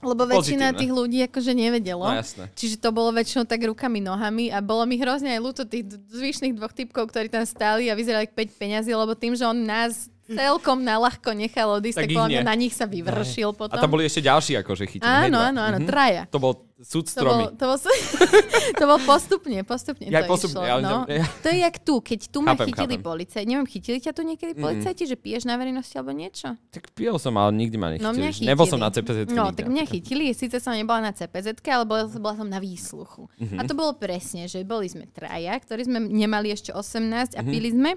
[0.00, 0.80] lebo väčšina Pozitívne.
[0.80, 2.04] tých ľudí akože nevedelo.
[2.08, 2.48] no jasné.
[2.56, 6.56] Čiže to bolo väčšinou tak rukami, nohami a bolo mi hrozne aj ľúto tých zvyšných
[6.56, 10.08] dvoch typkov, ktorí tam stáli a vyzerali ako 5 peňazí, lebo tým, že on nás
[10.32, 13.72] celkom na ľahko nechal odísť, Tak tak, podľa na nich sa vyvršil potom.
[13.72, 15.26] A tam boli ešte ďalší akože chytení.
[15.26, 15.86] Áno, áno, áno, Mhm.
[15.86, 16.22] traja.
[16.26, 17.44] To bol súd To bol, stromy.
[17.52, 17.76] to, bol,
[18.80, 20.64] to bol postupne, postupne Ja, to postupne, išlo.
[20.64, 21.04] ja- no.
[21.04, 23.46] ja- To je jak tu, keď tu ma Chápem, chytili policajti.
[23.46, 26.56] Neviem, chytili ťa tu niekedy policajti, že piješ na verejnosti alebo niečo?
[26.70, 28.06] Tak pil som, ale nikdy ma nechytili.
[28.06, 28.48] No mňa chytili.
[28.48, 29.18] Nebol som na CPZ.
[29.28, 32.56] No, nikdy, tak mňa chytili, síce som nebola na CPZ, ale bola, bola som na
[32.58, 33.28] výsluchu.
[33.36, 33.56] Mhm.
[33.56, 37.50] A to bolo presne, že boli sme traja, ktorí sme nemali ešte 18 a Mhm.
[37.50, 37.90] pili sme.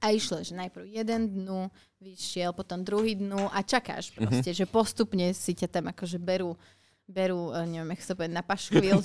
[0.00, 4.20] A išlo, že najprv jeden dnu vyšiel, potom druhý dnu a čakáš Mhm.
[4.22, 6.56] proste, že postupne si ťa tam akože berú,
[7.04, 9.00] berú, eh, neviem, jak sa povie, na paškvil,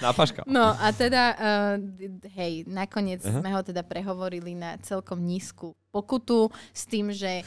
[0.00, 0.48] Na paška.
[0.48, 1.76] No a teda, uh,
[2.32, 3.36] hej, nakoniec Aha.
[3.36, 7.44] sme ho teda prehovorili na celkom nízku pokutu s tým, Že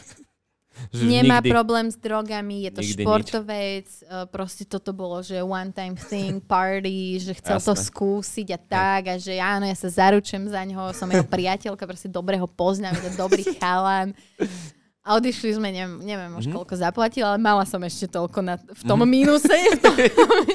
[0.93, 1.49] nemá nikdy.
[1.49, 6.89] problém s drogami, je to športovec, uh, proste toto bolo, že one time thing, party,
[7.17, 7.87] že chcel to Jasné.
[7.87, 12.07] skúsiť a tak a že áno, ja sa zaručujem za ňoho, som jeho priateľka, proste
[12.07, 14.11] dobre ho poznám, je to dobrý chalan.
[15.01, 16.53] A odišli sme, neviem, neviem už Mhm.
[16.53, 19.47] koľko zaplatil, ale mala som ešte toľko na, v tom mínuse.
[19.47, 19.95] V tom...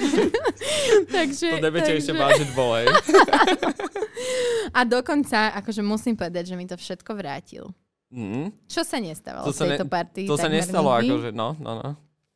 [1.17, 2.85] takže, To debete ešte takže- vážiť bol.
[4.71, 7.65] A dokonca, akože musím povedať, že mi to všetko vrátil.
[8.13, 8.69] Mhm.
[8.69, 10.29] Čo sa nestávalo To v ne, tejto partii.
[10.29, 11.09] to sa nestalo, nikdy.
[11.09, 11.91] akože, no, no, no.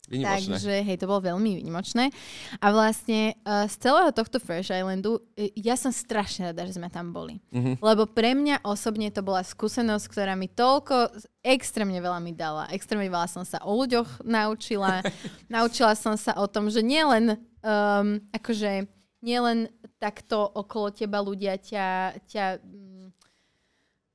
[0.07, 0.55] Vynimočné.
[0.55, 2.15] Takže, hej, to bolo veľmi výnimočné.
[2.63, 6.87] A vlastne uh, z celého tohto Fresh Islandu, e, ja som strašne rada, že sme
[6.87, 7.43] tam boli.
[7.51, 7.83] Mhm.
[7.83, 11.11] Lebo pre mňa osobne to bola skúsenosť, ktorá mi toľko,
[11.43, 12.71] extrémne veľa mi dala.
[12.71, 15.03] Extrémne veľa som sa o ľuďoch naučila.
[15.51, 17.35] naučila som sa o tom, že nielen,
[17.67, 18.87] um, akože,
[19.27, 19.67] nielen
[19.99, 22.86] takto okolo teba ľudia ťa, ťa mm,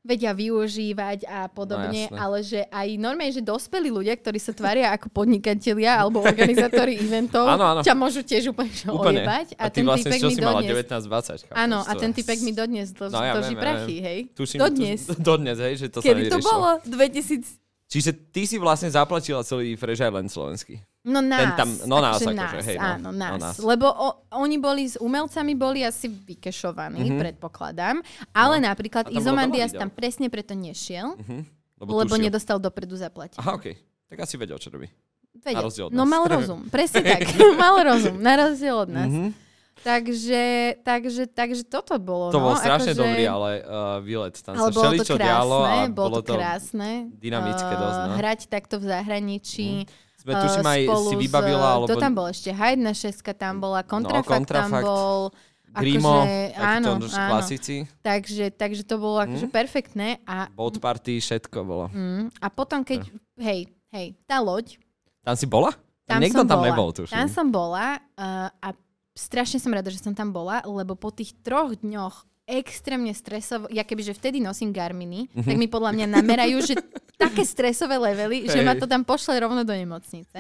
[0.02, 4.90] vedia využívať a podobne, No, ale že aj normálne, že dospelí ľudia, ktorí sa tvária
[4.90, 7.82] ako podnikatelia alebo organizátori eventov, Áno, áno.
[7.82, 9.22] ťa môžu tiež úplne, Úplne.
[9.22, 9.48] ojebať.
[9.56, 11.06] A, ty ten vlastne, typek mi si mala dodnes 19-20.
[11.46, 14.20] chápeš, Áno, a to- ten typek mi dodnes dlží, No, ja viem, ja prachy, hej?
[14.34, 15.00] Tuším, dodnes.
[15.04, 16.50] Tu, dodnes, hej, že to sa Kedy to nevyriešilo.
[16.50, 16.70] bolo?
[16.84, 17.62] 2000...
[17.88, 20.82] Čiže ty si vlastne zaplatila celý Fresh Island slovenský.
[21.04, 21.58] No nás.
[21.58, 22.86] tam- no nás akože akože, hej, no.
[22.88, 23.40] áno, No nás.
[23.42, 23.56] nás.
[23.58, 27.18] Lebo o, oni boli s umelcami boli asi vykešovaní, Mhm.
[27.18, 28.06] predpokladám.
[28.30, 28.70] Ale No.
[28.70, 31.38] napríklad Izomandias tam presne preto nešiel, Mhm.
[31.80, 32.22] lebo tušil.
[32.22, 33.38] nedostal dopredu zaplatiť.
[33.38, 33.82] Aha, okej.
[34.08, 34.86] Tak asi vedel, čo robí.
[35.34, 35.64] Vedel.
[35.64, 36.12] rozdiel od No nás.
[36.12, 37.24] mal rozum, presne tak.
[37.58, 39.10] mal rozum, na rozdiel od nás.
[39.10, 39.34] Mhm.
[39.82, 40.44] Takže,
[40.80, 42.30] takže, takže toto bolo.
[42.30, 43.02] To no, bol strašne akože...
[43.02, 43.66] dobrý, ale uh,
[44.00, 44.38] výlet.
[44.38, 47.10] Tam ale sa bolo to krásne, dialo a bolo to krásne.
[47.12, 48.08] dynamické dosť, no.
[48.08, 49.70] Uh, hrať takto v zahraničí.
[49.82, 49.86] Mm.
[50.22, 51.88] Sme tuším aj si s- vybavila, alebo...
[51.88, 54.86] To tam bol ešte Hajdna šeska, tam bola Kontrafakt, tam Kontrafakt.
[54.86, 55.34] bol.
[55.72, 57.30] Grimo, akože, áno, takíto áno.
[57.30, 57.76] klasici.
[58.02, 60.20] Takže, takže to bolo akože perfektné.
[60.26, 61.88] A, Boat party, všetko bolo.
[61.88, 63.08] mm, a potom keď,
[63.38, 64.76] hej, hej, tá loď,
[65.22, 65.72] Tam si bola?
[66.04, 66.68] tam Niekto tam bola.
[66.68, 67.16] nebol, tuším.
[67.16, 68.76] Tam som bola uh, a
[69.14, 73.82] strašne som rada, že som tam bola, lebo po tých troch dňoch extrémne stresovo, ja
[73.82, 75.46] kebyže vtedy nosím Garminy, Mhm.
[75.46, 76.76] tak mi podľa mňa namerajú, že
[77.22, 78.66] také stresové levely, že Hej.
[78.66, 80.34] ma to tam pošle rovno do nemocnice.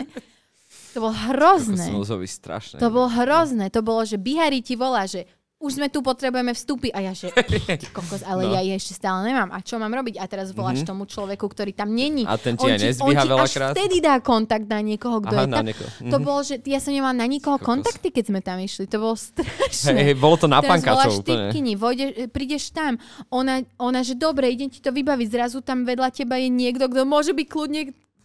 [0.92, 1.86] To bolo To hrozné.
[1.94, 2.78] byť strašné.
[2.82, 3.72] To bolo hrozné.
[3.72, 5.24] To bolo, že Bihari ti volá, že
[5.62, 6.90] už sme tu, potrebujeme vstupy.
[6.90, 7.30] A ja, že
[7.96, 8.52] kokos, ale No.
[8.52, 9.50] ja ich ešte stále nemám.
[9.50, 10.18] A čo mám robiť?
[10.18, 12.26] A teraz voláš tomu človeku, ktorý tam není.
[12.26, 13.72] A ten ti on aj až veľakrát?
[13.72, 15.64] vtedy dá kontakt na niekoho, kto Aha, je tam.
[15.64, 15.90] niekoho.
[16.04, 16.24] To Mhm.
[16.24, 17.70] bolo, že ja som nemala na nikoho Kokos.
[17.72, 18.86] kontakty, keď sme tam išli.
[18.88, 19.94] To bolo strašné.
[20.04, 20.82] hej, bolo to na Teraz
[21.16, 21.54] úplne.
[21.54, 22.98] typkyni, vojde, prídeš tam.
[23.30, 25.28] Ona, ona, že dobre, idem ti to vybaviť.
[25.30, 27.82] Zrazu tam vedľa teba je niekto, kto môže byť kľudne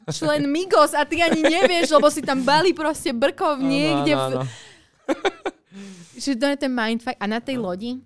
[0.09, 4.13] člen Migos a ty ani nevieš, lebo si tam bali proste brkov niekde.
[4.13, 4.45] Áno, áno, áno.
[6.17, 7.17] Že to je ten mindfuck.
[7.17, 8.01] A na tej lodi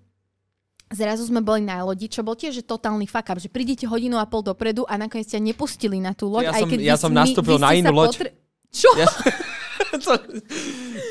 [0.91, 4.19] Zrazu sme boli na lodi, čo bol tiež že totálny fuck up, že prídete hodinu
[4.19, 6.51] a pol dopredu a nakoniec ťa nepustili na tú loď.
[6.51, 8.27] Ja aj som- keď ja som nastúpil na inú loď.
[8.71, 8.91] Čo?
[8.99, 9.07] Ja,
[10.03, 10.11] to,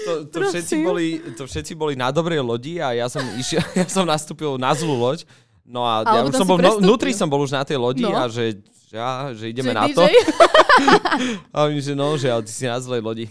[0.05, 3.89] to, to, všetci boli, to všetci boli na dobrej lodi a ja som, išiel, ja
[3.89, 5.25] som nastúpil na zlú loď.
[5.65, 8.13] No a ja už som bol, no, vnútri som bol už na tej lodi No.
[8.13, 9.95] a že, že, ja, že ideme Že na DJ?
[9.97, 10.03] to.
[11.55, 13.27] A oni, že no, že ty si na zlej lodi.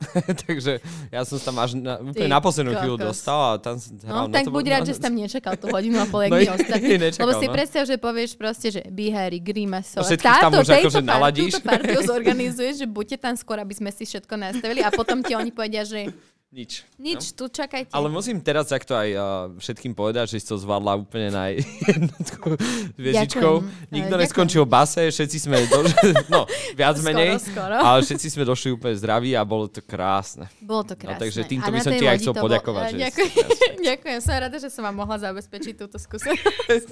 [0.46, 0.80] Takže
[1.12, 4.26] ja som tam až na, úplne na poslednú chvíľu dostal a tam som hral.
[4.26, 6.56] No, tak to buď rád, že si tam nečakal tú hodinu a pol, jak No,
[6.56, 6.96] ostatní.
[6.96, 7.52] nečakal, Lebo si no.
[7.52, 10.00] predstav, že povieš proste, že Bihari, Grimaso.
[10.00, 11.52] A všetkých tam už akože naladíš.
[11.60, 15.36] Túto partiu zorganizuješ, že buďte tam skôr, aby sme si všetko nastavili a potom ti
[15.36, 16.08] oni povedia, že
[16.50, 16.82] Nič.
[16.98, 17.94] nič, tu čakajte.
[17.94, 19.22] Ale musím teraz takto aj uh,
[19.54, 22.58] všetkým povedať, že si to zvládla úplne na jednotku.
[22.98, 23.62] Ďakujem.
[23.86, 24.18] Nikto Ďakujem.
[24.18, 27.70] neskončil base, všetci sme došli, no viac Skoro, menej, skoro.
[27.72, 30.50] ale všetci sme došli úplne zdraví a bolo to krásne.
[30.58, 31.22] Bolo to No, krásne.
[31.22, 33.30] takže A týmto by na som ti aj chcel bol- poďakovať, A že Ďakujem,
[33.94, 36.88] ďakujem, som rada, že som vám mohla zabezpečiť túto skúsenosť.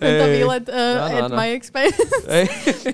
[0.00, 0.32] Tento Hej.
[0.34, 1.36] výlet uh, Áno, at áno.
[1.36, 2.00] my expense.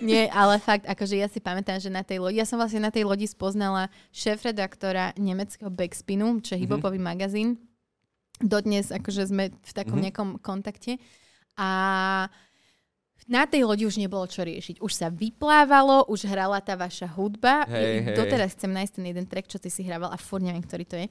[0.03, 2.91] Nie, ale fakt, akože ja si pamätám, že na tej lodi, ja som vlastne na
[2.91, 7.61] tej lodi spoznala šéf-redaktora nemeckého Backspinu, čo je hiphopový magazín.
[8.41, 10.03] Dodnes akože sme v takom Mhm.
[10.03, 10.97] nejakom kontakte.
[11.55, 12.27] A
[13.23, 14.81] na tej lodi už nebolo čo riešiť.
[14.81, 17.69] Už sa vyplávalo, už hrala tá vaša hudba.
[17.69, 18.17] Hej, hej.
[18.17, 20.97] Doteraz chcem nájsť ten jeden track, čo ty si hrával a furt neviem, ktorý to
[20.97, 21.07] je.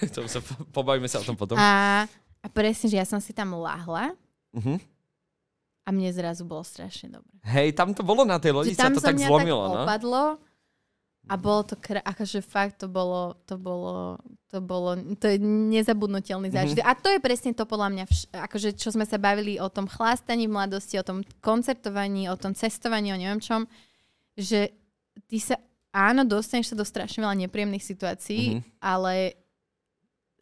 [0.16, 1.54] To sa, po- pobavíme sa o tom potom.
[1.54, 2.02] A,
[2.40, 4.16] a presne, že ja som si tam lahla
[4.52, 4.76] Uh-huh.
[5.82, 7.32] a mne zrazu bolo strašne dobre.
[7.42, 9.82] Hej, tam to bolo na tej lodi, že sa to tak zlomilo, tak no.
[9.82, 10.22] opadlo
[11.28, 14.18] a bolo to, kra- akože fakt to bolo, to bolo,
[14.50, 16.54] to bolo, to je nezabudnutelný Mhm.
[16.54, 16.84] zážitok.
[16.84, 19.86] A to je presne to podľa mňa, vš- akože čo sme sa bavili o tom
[19.86, 23.70] chlástaní v mladosti, o tom koncertovaní, o tom cestovaní, o neviem čom,
[24.34, 24.74] že
[25.28, 25.54] ty sa,
[25.90, 28.60] áno, dostaneš sa do strašne veľa nepríjemných situácií, Mhm.
[28.80, 29.14] ale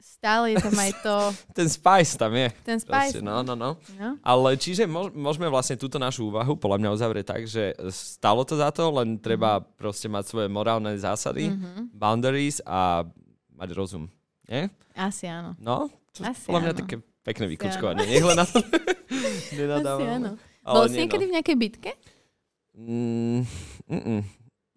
[0.00, 1.16] stále je tam aj to,
[1.54, 2.48] Ten spice tam je.
[2.60, 3.14] ten spice.
[3.14, 3.70] Proste, no, no, no.
[3.94, 4.08] No?
[4.20, 8.54] Ale čiže môž- môžeme vlastne túto našu úvahu podľa mňa uzavrieť tak, že stalo to
[8.54, 11.92] za to, len treba proste mať svoje morálne zásady, Mhm.
[11.92, 13.04] boundaries a
[13.52, 14.08] mať rozum.
[14.44, 14.72] Nie?
[14.92, 15.54] Asi áno.
[15.56, 16.80] No, to Asi podľa mňa áno.
[16.80, 18.04] také pekné Asi vykučkovanie.
[18.04, 18.58] Nech len na to
[19.10, 20.08] Asi nenadávam.
[20.10, 20.30] áno.
[20.60, 21.90] Ale Bol si niekedy v nejakej bitke?
[22.72, 23.44] Mm,
[23.86, 24.20] mm-mm.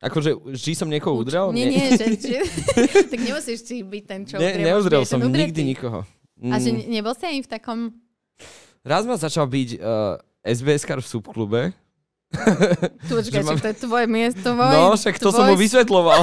[0.04, 1.50] Akože vždy som niekoho udrel?
[1.50, 2.40] Nie, nie, že, že
[3.08, 6.04] tak nemusíš si byť ten, čo ne, neudrel som nikdy nikoho.
[6.44, 6.76] A že Mm.
[6.76, 7.80] ne- nebol si ani v takom...
[8.84, 11.62] Raz ma začal byť uh, SBS-kar v subklube.
[13.08, 15.62] Tu, počkaj, mám- či to je tvoje miesto, tvoj, No, však to som mu tvoj-
[15.62, 16.22] vysvetloval.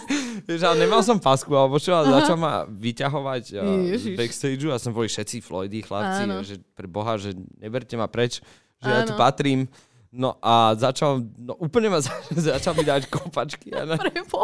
[0.48, 5.06] že nemal som pasku, alebo čo, a začal ma vyťahovať uh, backstageu a som boli
[5.06, 6.40] všetci Floydy, chlapci, Áno.
[6.40, 8.40] že pre Boha, že neberte ma preč,
[8.78, 9.20] že ja tu Áno.
[9.20, 9.68] patrím.
[10.10, 13.70] No a začal, no úplne ma za, začal mi dať kopačky.
[13.70, 13.94] A na,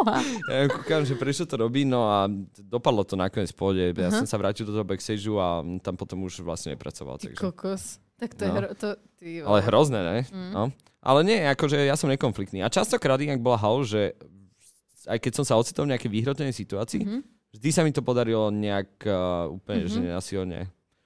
[0.47, 3.83] ja kúkam, že prečo to robí, no a dopadlo to nakoniec v pohode.
[3.83, 4.23] Ja Aha.
[4.23, 7.19] som sa vrátil do toho backstageu a tam potom už vlastne nepracoval.
[7.19, 7.41] Ty Takže.
[7.41, 7.83] kokos.
[8.15, 8.49] Tak to je...
[8.49, 8.55] No.
[8.55, 8.87] Hro, to,
[9.19, 10.17] ty, Ale hrozné, ne?
[10.25, 10.51] Mm.
[10.51, 10.63] No.
[11.03, 12.63] Ale nie, akože ja som nekonfliktný.
[12.63, 14.15] A častokrát inak bola hal, že
[15.05, 17.19] aj keď som sa ocitol v nejakej výhrotenej situácii, Mhm.
[17.53, 19.91] vždy sa mi to podarilo nejak uh, úplne, Mhm.
[19.91, 20.59] že nenasilne.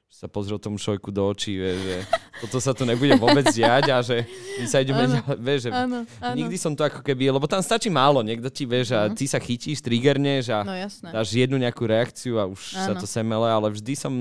[0.07, 1.95] Že sa pozrel tomu človeku do očí, vie, že
[2.39, 4.23] toto sa tu nebude vôbec diať a že
[4.55, 6.33] my sa ideme ďalej, vieš, že Áno, áno.
[6.33, 9.13] nikdy som to ako keby, lebo tam stačí málo, niekto ti vieš a Mhm.
[9.13, 11.11] ty sa chytíš, triggerneš a No jasné.
[11.11, 12.97] dáš jednu nejakú reakciu a už sa Áno.
[12.97, 14.13] to semele, ale vždy som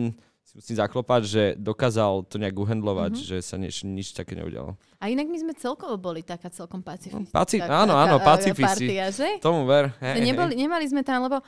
[0.42, 3.22] si musím zaklopať, že dokázal to nejak uhendlovať, Mhm.
[3.22, 4.74] že sa nič, nič také neudialo.
[4.98, 7.30] A inak my sme celkovo boli taká celkom pacifistická.
[7.30, 8.90] Paci- taká- áno, áno, e, pacifisti.
[8.90, 9.38] Partia, že?
[9.38, 9.94] Tomu ver.
[9.96, 10.26] Hej, hej.
[10.26, 11.38] Neboli, nemali sme tam, lebo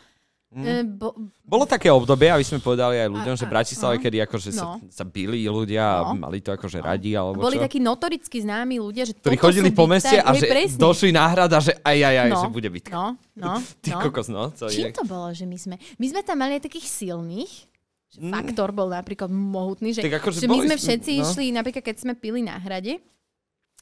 [0.52, 3.96] E, bo, Bolo také obdobie, aby sme povedali aj ľuďom, A- že a- v Bratislave,
[3.98, 4.84] kedy akože sa, No.
[4.86, 6.16] sa bili ľudia a No.
[6.18, 7.64] mali to akože radi, alebo boli čo.
[7.64, 10.76] takí notoricky známi ľudia, že ktorí chodili po meste a že presne.
[10.76, 12.92] došli náhrada, že aj, aj, aj, no, že bude bitka.
[12.92, 14.00] No, no, Ty no.
[14.02, 14.52] kokos, no.
[14.52, 14.92] To Čím je...
[14.92, 15.74] to bolo, že my sme...
[15.96, 17.52] My sme tam mali aj takých silných,
[18.06, 18.28] že Mm.
[18.30, 21.20] Faktor bol napríklad mohutný, že, Tak akože že my boli sme všetci no.
[21.22, 23.00] išli, napríklad keď sme pili na hrade,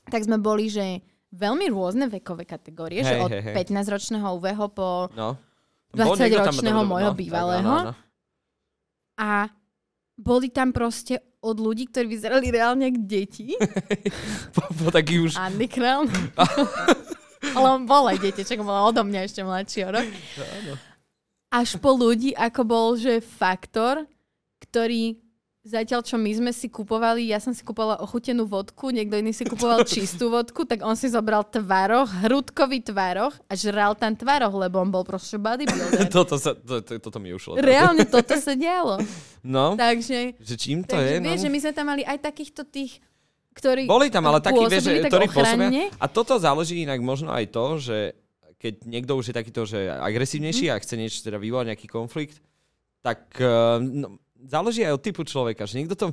[0.06, 3.54] tak sme boli, že veľmi rôzne vekové kategórie, že Hej, od hej, hej.
[3.56, 5.34] 15-ročného UVho po No.
[5.90, 7.66] Bol niekto tam 20-ročného dobre, môjho no, tak bývalého.
[7.66, 7.92] áno, áno.
[9.18, 9.30] a
[10.20, 13.56] boli tam proste od ľudí, ktorí vyzerali reálne ako deti.
[14.54, 15.40] Po, po taký už...
[15.40, 16.06] Andy Crown.
[17.56, 20.04] Ale on bol aj čak bola odo mňa ešte mladší rok.
[21.48, 24.04] Až po ľudí, ako bol, že faktor,
[24.60, 25.16] ktorý
[25.60, 29.44] zatiaľ, čo my sme si kupovali, ja som si kupovala ochutenú vodku, niekto iný si
[29.44, 34.80] kupoval čistú vodku, tak on si zobral tvaroch, hrudkový tvaroch a žral tam tvaroch, lebo
[34.80, 36.08] on bol proste bodybuilder.
[36.16, 37.60] toto, sa, to, to, toto mi ušlo.
[37.60, 38.98] Reálne toto sa dialo.
[39.40, 41.24] No, Takže, že čím to takže je?
[41.24, 41.44] vieš, no?
[41.44, 43.00] že my sme tam mali aj takýchto tých,
[43.56, 45.64] ktorí Boli tam ale takí, vieš, tak ktorí ochranne.
[45.64, 45.96] pôsobia.
[45.96, 47.96] A toto záleží inak možno aj to, že
[48.60, 50.72] keď niekto už je takýto, že agresívnejší Mhm.
[50.72, 52.36] a chce niečo teda vyvolať nejaký konflikt,
[53.00, 56.06] tak uh, no, záleží aj od typu človeka, že niekto to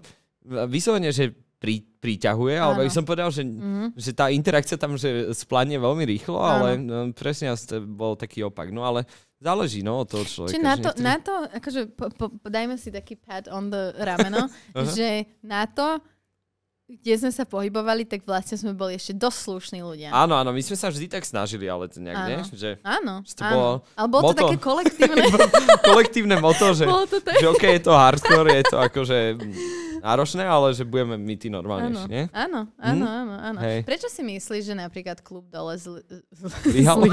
[0.65, 2.85] vyslovene, že pri, priťahuje, alebo Áno.
[2.85, 3.97] by som povedal, že, Mhm.
[3.97, 6.45] že tá interakcia tam že splanie veľmi rýchlo, Áno.
[6.45, 7.49] ale no, presne
[7.83, 8.69] bol taký opak.
[8.69, 10.53] No ale záleží no, od toho človeka.
[10.53, 13.89] Čiže na to, niektorí- na to akože po, po, dajme si taký pat on the
[13.97, 14.45] rameno,
[14.93, 15.97] že na to,
[16.89, 20.07] kde sme sa pohybovali, tak vlastne sme boli ešte dosť slušní ľudia.
[20.09, 22.29] Áno, áno, my sme sa vždy tak snažili, ale to nejak, Áno.
[22.29, 22.39] nie?
[22.47, 23.51] Že Áno, Že to áno.
[23.51, 24.39] bolo Ale bolo to moto.
[24.41, 25.23] také kolektívne.
[25.89, 27.35] kolektívne moto, že, bolo to tak.
[27.35, 29.17] že OK, je to hardcore, je to akože
[29.99, 32.23] náročné, ale že budeme my tí normálnejší, Áno, nie?
[32.31, 33.59] áno, áno, áno, áno.
[33.59, 33.83] Hej.
[33.83, 35.99] Prečo si myslíš, že napríklad klub dole zl-
[36.31, 37.03] zlyhal?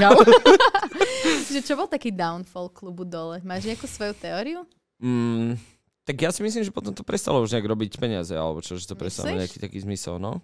[1.51, 3.41] že čo bol taký downfall klubu dole?
[3.41, 4.63] Máš nejakú svoju teóriu?
[4.95, 5.59] Mm,
[6.05, 8.85] tak ja si myslím, že potom to prestalo už nejak robiť peniaze, alebo čo, že
[8.85, 9.41] to prestalo Myslíš?
[9.41, 10.37] nejaký taký zmysel, no.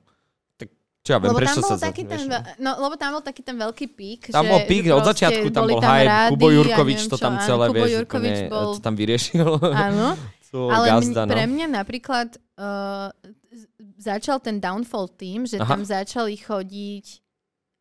[0.58, 1.78] Tak čo ja viem, lebo prečo tam bol sa...
[1.78, 2.40] za- taký ten, vieš, no.
[2.58, 4.22] no, lebo tam bol taký ten veľký pík.
[4.34, 7.46] Tam že, bol pík, od začiatku tam bol hype, Kubo Jurkovič neviem to tam Áno,
[7.46, 8.72] celé, Kubo vieš, Jurkovič úplne, bol...
[8.74, 9.50] to tam vyriešil.
[9.62, 10.08] Áno,
[10.74, 11.32] ale gazda, no.
[11.32, 13.14] pre mňa napríklad uh,
[13.96, 15.70] začal ten downfall tým, že Aha.
[15.70, 17.06] tam začali chodiť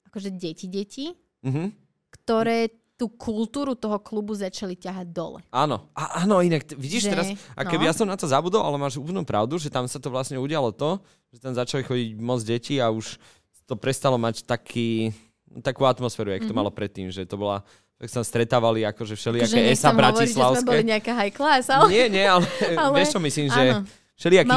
[0.07, 1.07] akože deti, deti,
[1.41, 1.73] Mhm.
[2.13, 2.69] ktoré
[3.01, 5.41] tú kultúru toho klubu začali ťahať dole.
[5.49, 7.89] Áno, a, áno, inak, vidíš Že- teraz, a keby no.
[7.89, 10.69] ja som na to zabudol, ale máš úplnú pravdu, že tam sa to vlastne udialo
[10.71, 13.17] to, že tam začali chodiť moc detí a už
[13.65, 15.17] to prestalo mať taký,
[15.59, 16.59] takú atmosféru, jak to Mhm.
[16.59, 17.65] malo predtým, že to bola,
[17.97, 20.69] tak sa stretávali akože všelijaké Že ESA nechcem hovoriť, že sme bratislavské.
[20.69, 21.89] boli nejaká high class, ale...
[21.89, 22.45] Nie, nie, ale,
[22.77, 23.85] Ale- vieš čo myslím, že Áno.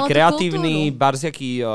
[0.06, 1.00] kreatívni, kultúru.
[1.00, 1.72] barziakí, uh,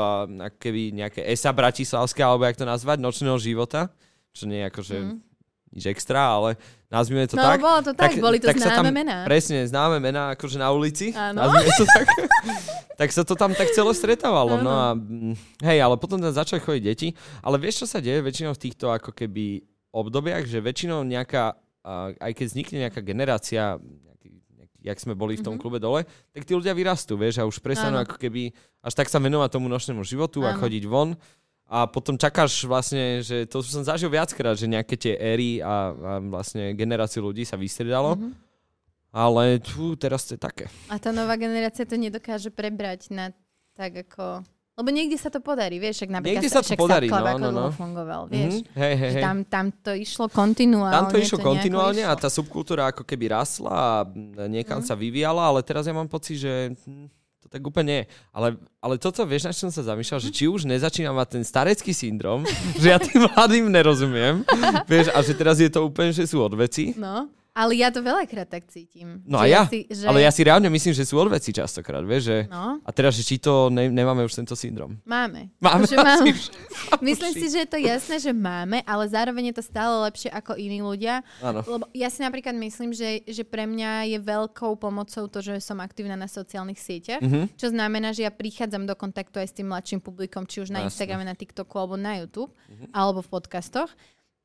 [0.55, 3.89] keby nejaké ESA bratislavské, alebo jak to nazvať, nočného života,
[4.29, 5.17] čo nie je akože Mm.
[5.69, 6.57] Nič extra, ale
[6.87, 7.59] nazvime to No, tak.
[7.59, 9.17] bolo to tak, boli to tak známe tam, mená.
[9.23, 11.13] Presne, známe mená akože na ulici.
[11.13, 11.37] Áno.
[11.39, 12.07] Nazvime to tak.
[12.99, 14.57] tak sa to tam tak celo stretávalo.
[14.57, 14.71] No Áno.
[14.71, 17.07] a mm, hej, ale potom tam začali chodiť deti.
[17.39, 21.93] Ale vieš, čo sa deje väčšinou v týchto ako keby obdobiach, že väčšinou nejaká, a,
[22.13, 23.77] aj keď vznikne nejaká generácia,
[24.79, 25.61] jak sme boli v tom Mhm.
[25.61, 29.19] klube dole, tak tí ľudia vyrastú, vieš, a už prestanú ako keby až tak sa
[29.19, 30.59] venovať tomu nočnému životu a Áno.
[30.59, 31.19] chodiť von.
[31.69, 36.11] A potom čakáš vlastne, že to som zažil viackrát, že nejaké tie éry a, a
[36.17, 38.17] vlastne generáciu ľudí sa vystriedalo.
[38.17, 38.29] Mhm.
[39.09, 40.65] Ale tu teraz to je také.
[40.85, 43.33] A tá nová generácia to nedokáže prebrať na
[43.73, 44.41] tak ako...
[44.79, 47.49] Lebo niekde sa to podarí, vieš, však napríklad Niekde sa to podarí, no, ako no,
[47.51, 47.51] no.
[47.51, 48.63] dlho fungoval, vieš.
[48.63, 49.23] Mhm, hej, hej, hej.
[49.27, 50.95] Tam, tam to išlo kontinuálne.
[50.95, 54.07] Tam to išlo nejako kontinuálne a tá subkultúra ako keby rasla a
[54.47, 54.87] niekam Mhm.
[54.87, 57.11] sa vyvíjala, ale teraz ja mám pocit, že hm,
[57.49, 58.01] tak úplne nie.
[58.29, 61.43] Ale, ale toto, vieš, na čo som sa zamýšľal, že či už nezačína mať ten
[61.43, 62.45] starecký syndrom,
[62.81, 64.45] že ja tým mladým nerozumiem,
[64.85, 66.93] vieš, a že teraz je to úplne, že sú odveci.
[66.93, 67.27] No,
[67.59, 69.19] ale ja to veľakrát tak cítim.
[69.27, 70.07] No Že a ja, Si, že...
[70.07, 72.37] ale ja si reálne myslím, že sú odveci častokrát, vieš, že...
[72.47, 74.95] No, A teraz, že či to ne, nemáme už tento syndrom.
[75.03, 75.51] máme.
[75.59, 76.31] Máme Akože máme.
[77.03, 80.55] Myslím si, že je to jasné, že máme, ale zároveň je to stále lepšie ako
[80.55, 81.19] iní ľudia.
[81.43, 81.59] Áno.
[81.61, 85.79] Lebo ja si napríklad myslím, že, že pre mňa je veľkou pomocou to, že som
[85.79, 87.19] aktívna na sociálnych sieťach.
[87.19, 87.59] Mhm.
[87.59, 90.85] Čo znamená, že ja prichádzam do kontaktu aj s tým mladším publikom, či už na
[90.85, 90.87] Jasné.
[90.95, 92.95] Instagrame, na TikToku alebo na YouTube, Mhm.
[92.95, 93.91] alebo v podcastoch.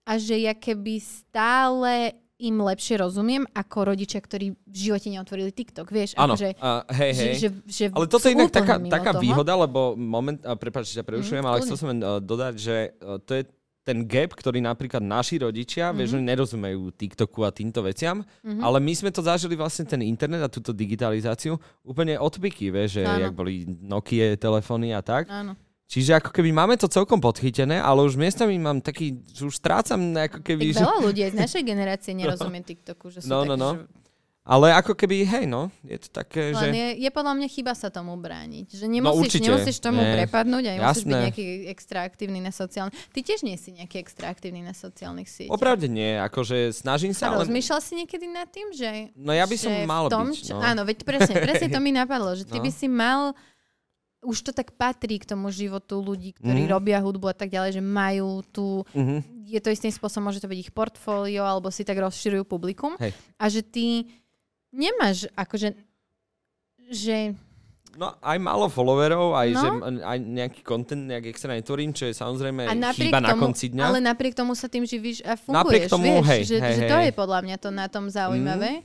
[0.04, 2.12] A že ja keby stále
[2.44, 6.12] im lepšie rozumiem ako rodičia, ktorí v živote neotvorili TikTok, vieš?
[6.14, 7.34] Áno, Akože, a hej, že, hej.
[7.34, 9.24] že, že Ale toto je inak taká, taká toho.
[9.24, 12.54] výhoda, lebo moment, a prepáč, že ťa prerušujem, Mhm, ale chcel som len uh, dodať,
[12.54, 13.42] že uh, to je
[13.82, 15.98] ten gap, ktorý napríklad naši rodičia, mm-hmm.
[15.98, 18.24] vieš, oni nerozumejú TikToku a týmto veciam, Mhm.
[18.24, 18.62] mm-hmm.
[18.62, 22.96] ale my sme to zažili vlastne ten internet a túto digitalizáciu úplne od piky, vieš,
[22.96, 23.20] že Áno.
[23.22, 25.28] jak boli Nokia telefóny a tak.
[25.28, 25.52] Áno.
[25.84, 30.00] Čiže ako keby máme to celkom podchytené, ale už miestami mám taký, že už strácam
[30.12, 30.80] ako Tak keby, že...
[30.80, 33.70] veľa ľudí aj z našej generácie nerozumie TikToku, že sú No, no, no.
[33.76, 33.86] že...
[34.44, 36.68] Ale ako keby, hej, no, je to také, Len že...
[36.68, 38.76] je, je podľa mňa chyba sa tomu brániť.
[38.76, 39.48] Že No, nemusíš, určite.
[39.48, 40.20] nemusíš tomu Nie.
[40.20, 41.24] prepadnúť a nemusíš byť Jasné.
[41.24, 42.92] nejaký extra aktívny na sociálnych...
[43.08, 45.48] Ty tiež nie si nejaký extra aktívny na sociálnych sieťach.
[45.48, 47.48] Opravde nie, akože snažím A sa, ale...
[47.48, 49.16] rozmýšľal si niekedy nad tým, že...
[49.16, 50.60] No ja by som mal tom, byť, no.
[50.60, 52.64] Áno, veď presne, presne to mi napadlo, že ty No.
[52.64, 53.32] by si mal
[54.24, 56.70] už to tak patrí k tomu životu ľudí, ktorí Mhm.
[56.70, 59.46] robia hudbu a tak ďalej, že majú tu, Mhm.
[59.46, 62.96] je to istým spôsobom, môže to byť ich portfólio, alebo si tak rozširujú publikum.
[62.96, 63.12] Hej.
[63.36, 64.08] A že ty
[64.70, 65.76] nemáš, akože,
[66.86, 67.36] že
[67.94, 69.60] No aj málo followerov, aj, No.
[69.60, 69.68] že
[70.02, 73.86] aj nejaký content nejak extra netvorím, čo je samozrejme a chyba na tomu, konci dňa.
[73.86, 76.82] ale napriek tomu sa tým živíš a funguješ, Napriek tomu, vieš, hej, že, hej, že
[76.90, 77.04] to hej.
[77.06, 78.82] je podľa mňa to na tom zaujímavé.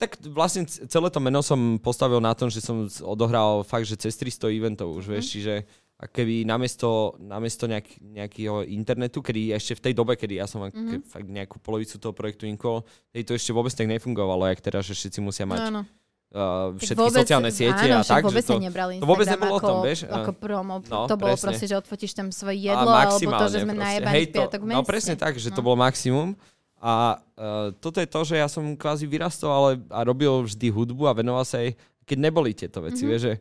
[0.00, 4.16] Tak vlastne celé to meno som postavil na tom, že som odohral fakt, že cez
[4.16, 5.12] 300 eventov už, Mhm.
[5.12, 5.54] vieš, čiže
[5.94, 10.64] a keby namiesto, namiesto nejak, nejakého internetu, kedy ešte v tej dobe, kedy ja som
[10.64, 10.72] Mhm.
[10.72, 11.00] mm-hmm.
[11.04, 12.80] fakt nejakú polovicu toho projektu inkol,
[13.12, 15.84] tej to ešte vôbec tak nefungovalo, jak teraz, že všetci musia mať Áno.
[16.32, 18.56] uh, Tak všetky sociálne siete áno, a tak, vôbec že to...
[18.56, 20.74] nebrali to vôbec nebolo o ako, tom, vieš, Ako promo.
[20.80, 21.44] no, to bolo presne.
[21.44, 24.66] proste, že odfotíš tam svoje jedlo, alebo to, že sme najebali Hej, v piatok v
[24.70, 25.66] No presne tak, že to No.
[25.66, 26.32] bolo maximum.
[26.80, 31.04] A uh, toto je to, že ja som kvázi vyrastol ale, a robil vždy hudbu
[31.04, 31.76] a venoval sa jej,
[32.08, 33.04] keď neboli tieto veci.
[33.04, 33.12] Mhm.
[33.12, 33.12] Mm-hmm.
[33.12, 33.32] Vieš, že,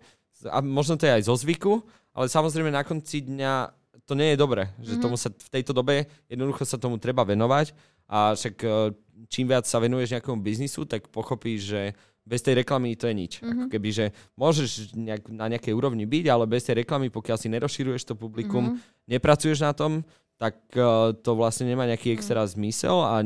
[0.52, 1.80] a možno to je aj zo zvyku,
[2.12, 3.72] ale samozrejme na konci dňa
[4.04, 4.68] to nie je dobré.
[4.84, 5.02] Že Mhm.
[5.02, 7.72] tomu sa v tejto dobe jednoducho sa tomu treba venovať
[8.12, 8.92] a však uh,
[9.32, 11.82] čím viac sa venuješ nejakému biznisu, tak pochopíš, že
[12.28, 13.34] bez tej reklamy to je nič.
[13.40, 13.48] Mhm.
[13.48, 17.48] Ako keby, že môžeš nejak, na nejakej úrovni byť, ale bez tej reklamy, pokiaľ si
[17.50, 19.08] nerozširuješ to publikum, Mhm.
[19.08, 20.04] nepracuješ na tom,
[20.40, 23.20] tak uh, to vlastne nemá nejaký extra zmysel a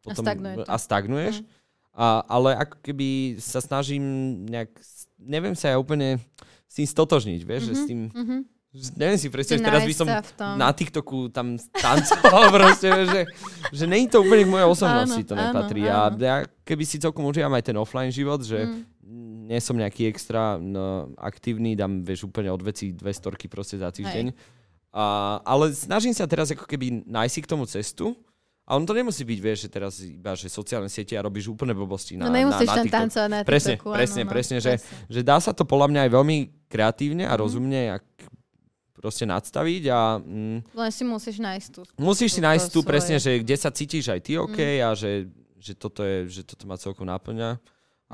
[0.00, 0.62] potom stagnuje to.
[0.64, 1.34] a stagnuješ.
[1.38, 1.46] Mm.
[1.94, 3.08] A, ale ako keby
[3.38, 4.02] sa snažím
[4.44, 4.72] nejak,
[5.16, 6.18] neviem sa ja úplne
[6.64, 8.36] s tým stotožniť, vieš, že s tým, Mhm.
[8.72, 10.08] že neviem si predstaviť, teraz by som
[10.56, 13.20] na TikToku tam tancoval proste, že,
[13.70, 15.82] že není to úplne k mojej osobnosti, Áno, to áno, nepatrí.
[15.86, 15.94] áno.
[15.94, 18.66] A ja keby si celkom užívam aj ten offline život, že
[19.04, 19.46] Mm.
[19.46, 23.92] nie som nejaký extra no, aktívny, dám, vieš, úplne od veci dve storky proste za
[23.92, 24.32] týždeň.
[24.94, 25.04] A,
[25.42, 28.14] ale snažím sa teraz ako keby nájsť si k tomu cestu.
[28.64, 31.74] A on to nemusí byť, vieš, že teraz iba, že sociálne siete a robíš úplne
[31.74, 33.00] blbosti na, No nemusíš na, na tam TikTok.
[33.02, 33.90] tancovať na Presne, TikToku.
[33.92, 34.96] presne, áno, no, presne, že, presne.
[35.06, 36.36] že dá sa to podľa mňa aj veľmi
[36.66, 37.28] kreatívne Mhm.
[37.28, 38.04] a rozumne jak
[38.94, 41.80] proste nadstaviť a mm, Len si musíš nájsť tú.
[41.94, 42.86] musíš si nájsť svoje.
[42.86, 44.80] presne, že kde sa cítiš aj ty OK Mm.
[44.80, 45.10] a že,
[45.58, 47.60] že, toto je, že toto ma celkom náplňa.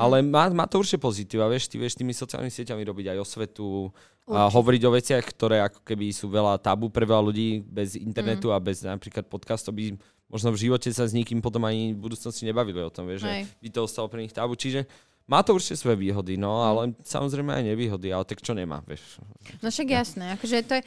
[0.01, 3.92] Ale má, má to určite pozitíva, vieš, ty vieš tými sociálnymi sieťami robiť aj osvetu
[4.24, 4.55] a Určite.
[4.57, 8.05] hovoriť o veciach, ktoré ako keby sú veľa tabu pre veľa ľudí bez Mm.
[8.05, 9.94] internetu a bez napríklad podcastov by
[10.26, 13.30] možno v živote sa s nikým potom ani v budúcnosti nebavili o tom, vieš, že
[13.30, 13.42] Hej.
[13.59, 14.55] by to ostalo pre nich tabu.
[14.55, 14.86] Čiže
[15.26, 16.40] má to určite svoje výhody, Mm.
[16.40, 19.18] no, ale samozrejme aj nevýhody, ale tak čo nemá, vieš.
[19.59, 20.82] No však jasné, akože to je,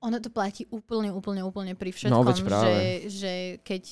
[0.00, 2.66] ono to platí úplne, úplne, úplne pri všetkom, No, veď práve.
[2.66, 3.82] že, že keď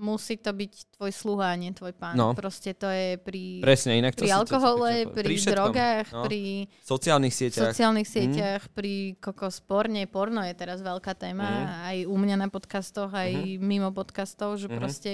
[0.00, 2.16] musí to byť tvoj sluha, a nie tvoj pán.
[2.16, 2.32] No.
[2.32, 6.24] Proste to je pri, Presne, inak pri to- alkohole, to- pri, všetkom, drogách, no.
[6.24, 6.40] pri
[6.80, 7.70] sociálnych sieťach.
[7.70, 10.02] sociálnych sieťach, pri kokos porne.
[10.06, 11.68] Porno je teraz veľká téma, Mhm.
[11.84, 14.74] aj u mňa na podcastoch, aj mimo podcastov, že Mhm.
[14.74, 15.12] proste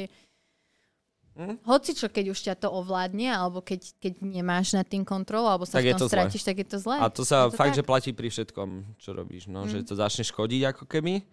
[1.35, 1.55] Mhm.
[1.65, 5.63] hoci čo, keď už ťa to ovládne, alebo keď, keď nemáš nad tým kontrolu, alebo
[5.63, 6.15] sa Tak v tom to zle.
[6.17, 6.97] stratíš, tak je to zle.
[6.97, 7.77] A to sa Je to fakt, tak.
[7.77, 9.69] že platí pri všetkom, čo robíš, no, Mm.
[9.69, 11.29] že to začne škodiť ako keby.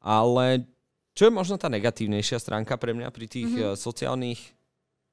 [0.00, 0.64] Ale
[1.14, 3.56] čo je možno tá negatívnejšia stránka pre mňa pri tých Mhm.
[3.56, 3.78] mm-hmm.
[3.78, 4.40] sociálnych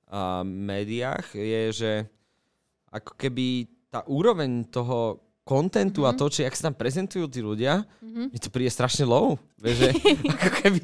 [0.10, 1.92] uh, médiách je, že
[2.90, 3.48] ako keby
[3.88, 6.10] tá úroveň toho kontentu mm-hmm.
[6.10, 6.20] a Mhm.
[6.20, 8.22] to, či ak sa tam prezentujú tí ľudia, Mhm.
[8.30, 9.38] mi to príde strašne low.
[9.58, 9.90] Vieš, že,
[10.34, 10.84] ako keby,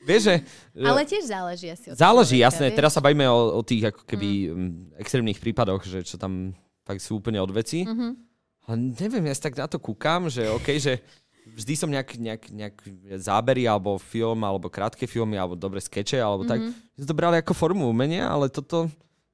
[0.00, 0.34] vieš, že,
[0.78, 2.64] Ale tiež záleží asi od Záleží, človeka, jasné.
[2.68, 2.76] vieš.
[2.78, 4.72] Teraz sa bavíme o, o tých ako keby mm.
[4.98, 6.52] extrémnych prípadoch, že čo tam
[6.82, 7.82] fakt sú úplne od veci.
[7.82, 8.30] Mhm.
[8.62, 11.02] Ale neviem, ja tak na to kúkam, že OK, že
[11.44, 12.76] vždy som nejak, nejak, nejak
[13.16, 16.70] zábery, alebo film, alebo krátke filmy, alebo dobre skeče, alebo tak, Mhm.
[16.94, 18.86] že to brali ako formu umenia, ale toto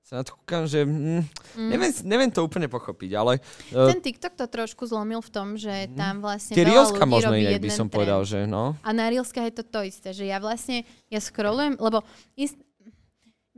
[0.02, 1.20] sa na to kúkam, že mm,
[1.54, 1.68] Mm.
[1.68, 5.84] neviem, neviem to úplne pochopiť, ale uh, Ten TikTok to trošku zlomil v tom, že
[5.92, 7.92] tam vlastne tie veľa ľudí možno robí inak by som trend.
[7.92, 8.72] povedal, že no.
[8.80, 12.00] A na Reelska je to to isté, že ja vlastne, ja scrollujem, lebo
[12.34, 12.56] ist,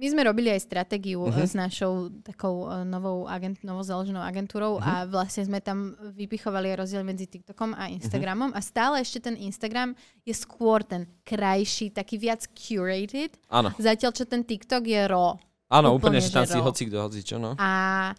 [0.00, 1.30] my sme robili aj stratégiu Mhm.
[1.30, 1.44] uh-huh.
[1.44, 1.92] s našou
[2.24, 4.88] takou uh, novou, agent, novou založenou agentúrou uh-huh.
[4.88, 5.12] a Mhm.
[5.12, 8.58] vlastne sme tam vypichovali rozdiel medzi TikTokom a Instagramom uh-huh.
[8.58, 9.92] a stále ešte ten Instagram
[10.24, 15.36] je skôr ten krajší, taký viac curated, Áno, zatiaľ čo ten TikTok je raw.
[15.68, 17.52] áno, Úplne, úplne, že tam si hoci kto hoci čo, no.
[17.60, 18.10] A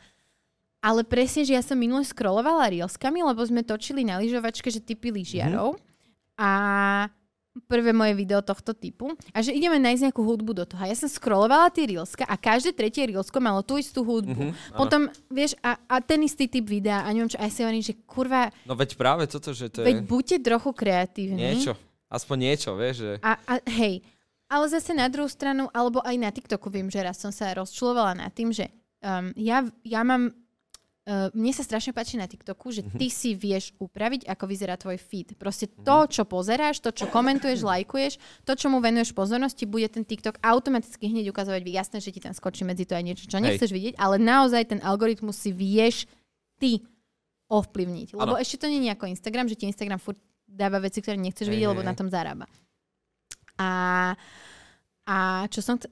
[0.82, 5.14] ale presne, že ja som minule scrollovala reelskami, lebo sme točili na lyžovačke, že typy
[5.14, 5.78] lyžiarov.
[6.42, 7.06] A
[7.68, 9.12] prvé moje video tohto typu.
[9.36, 10.80] A že ideme nájsť nejakú hudbu do toho.
[10.84, 14.52] A ja som scrollovala tie reelska a každé tretie reelsko malo tú istú hudbu.
[14.52, 14.80] Mhm, áno.
[14.80, 17.40] Potom, vieš, a, a ten istý typ videa a neviem čo.
[17.40, 20.38] A ja si hovorím, že kurva, No veď práve toto, že to veď je buďte
[20.48, 21.40] trochu kreatívni.
[21.52, 21.76] niečo.
[22.12, 23.12] Aspoň niečo, vieš, že...
[23.24, 24.04] A, a hej,
[24.52, 28.20] ale zase na druhú stranu, alebo aj na TikToku viem, že raz som sa rozčulovala
[28.20, 28.68] nad tým, že
[29.00, 30.36] um, ja, ja mám
[31.12, 34.96] Uh, mne sa strašne páči na TikToku, že ty si vieš upraviť, ako vyzerá tvoj
[34.96, 35.36] feed.
[35.36, 38.16] Proste to, čo pozeráš, to, čo komentuješ, lajkuješ,
[38.48, 41.68] to, čo mu venuješ pozornosti, bude ten TikTok automaticky hneď ukazovať.
[41.68, 44.80] Jasné, že ti tam skočí medzi to aj niečo, čo nechceš vidieť, ale naozaj ten
[44.80, 46.08] algoritmus si vieš
[46.64, 46.80] ty
[47.52, 48.16] ovplyvniť.
[48.16, 48.40] Lebo Áno.
[48.40, 50.16] ešte to nie je ako Instagram, že ti Instagram furt
[50.48, 51.90] dáva veci, ktoré nechceš Hej, vidieť, hej, lebo hej.
[51.92, 52.48] na tom zarába.
[53.60, 53.70] A,
[55.04, 55.76] a čo som...
[55.76, 55.92] Chce...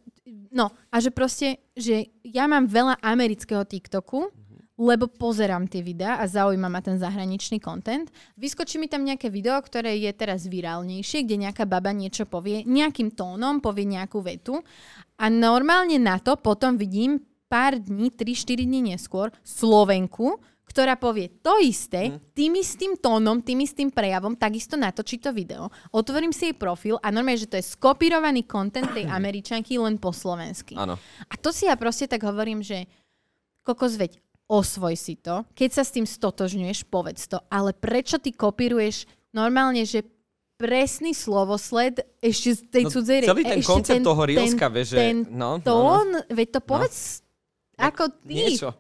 [0.56, 4.39] No, a že proste, že ja mám veľa amerického TikToku,
[4.80, 8.08] lebo pozerám tie videá a zaujíma ma ten zahraničný content.
[8.40, 13.12] Vyskočí mi tam nejaké video, ktoré je teraz virálnejšie, kde nejaká baba niečo povie, nejakým
[13.12, 14.64] tónom povie nejakú vetu
[15.20, 17.20] a normálne na to potom vidím
[17.52, 20.40] pár dní, 3-4 dní neskôr Slovenku,
[20.70, 25.74] ktorá povie to isté, tým istým tónom, tým istým prejavom, takisto natočí to video.
[25.90, 30.14] Otvorím si jej profil a normálne, že to je skopírovaný content tej američanky len po
[30.14, 30.78] slovensky.
[30.78, 30.96] Áno.
[31.26, 32.86] A to si ja proste tak hovorím, že
[33.66, 35.46] kokos veď, osvoj si to.
[35.54, 37.38] Keď sa s tým stotožňuješ, povedz to.
[37.54, 40.02] Ale prečo ty kopíruješ normálne, že
[40.60, 43.30] presný slovosled ešte z tej No, cudzej reči.
[43.32, 45.64] celý ten koncept toho Reelska, vieš, že- ten no, no, no.
[45.64, 47.24] tón, veď to povedz
[47.80, 48.36] ako ty.
[48.44, 48.76] Niečo.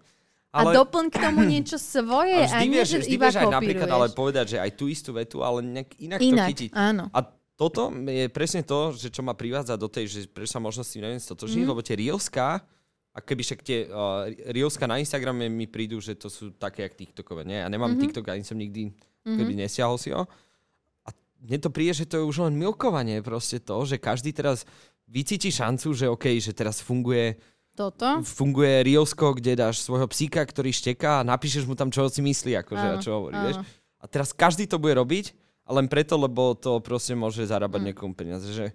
[0.49, 2.41] A doplň k tomu niečo svoje.
[2.41, 4.09] a vždy a nie, vieš, že vždy iba vieš aj napríklad kopíruješ.
[4.11, 6.69] ale povedať, že aj tú istú vetu, ale nejak inak, Inak, to chytiť.
[6.73, 7.03] áno.
[7.13, 7.19] A
[7.53, 10.89] toto je presne to, že čo ma privádza do tej, že prečo sa možno s
[10.97, 11.69] tým neviem stotožniť, mm.
[11.69, 12.65] lebo tie Reelská,
[13.09, 16.93] a keby však tie uh, Reelská na Instagrame mi prídu, že to sú také jak
[16.95, 17.57] TikTokové, nie?
[17.59, 17.97] Ja nemám Mhm.
[17.97, 18.01] mm-hmm.
[18.13, 18.93] TikTok, ani som nikdy
[19.25, 20.25] keby nesiahol si ho.
[21.05, 21.09] A
[21.43, 24.63] mne to príde, že to je už len milkovanie proste to, že každý teraz
[25.05, 27.37] vycíti šancu, že OK, že teraz funguje
[27.75, 28.21] Toto?
[28.25, 32.57] funguje Reelsko, kde dáš svojho psíka, ktorý šteká a napíšeš mu tam, čo si myslí,
[32.61, 33.45] akože, a Áno, čo hovorí, áno.
[33.45, 33.57] vieš.
[33.99, 35.35] A teraz každý to bude robiť,
[35.69, 37.87] a len preto, lebo to proste môže zarábať mm.
[37.93, 38.49] niekomu peniaze.
[38.49, 38.73] Že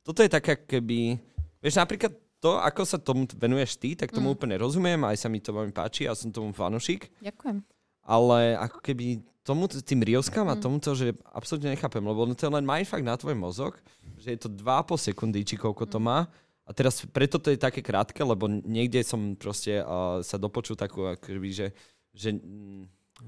[0.00, 1.20] toto je také, keby...
[1.60, 4.36] Vieš, napríklad to, ako sa tomu venuješ ty, tak tomu mm.
[4.36, 7.60] úplne rozumiem, aj sa mi to veľmi páči, ja som tomu fanušik, Ďakujem.
[8.08, 12.64] ale ako keby tomu, tým Reelskám a tomuto, že absolútne nechápem, lebo to je len
[12.64, 13.72] mindfuck na tvoj mozog,
[14.20, 16.28] že je to 2,5 sekundy, či koľko to má.
[16.68, 21.02] A teraz preto to je také krátke, lebo niekde som proste uh, sa dopočul takú,
[21.08, 21.68] akoby, že,
[22.14, 22.86] že mm,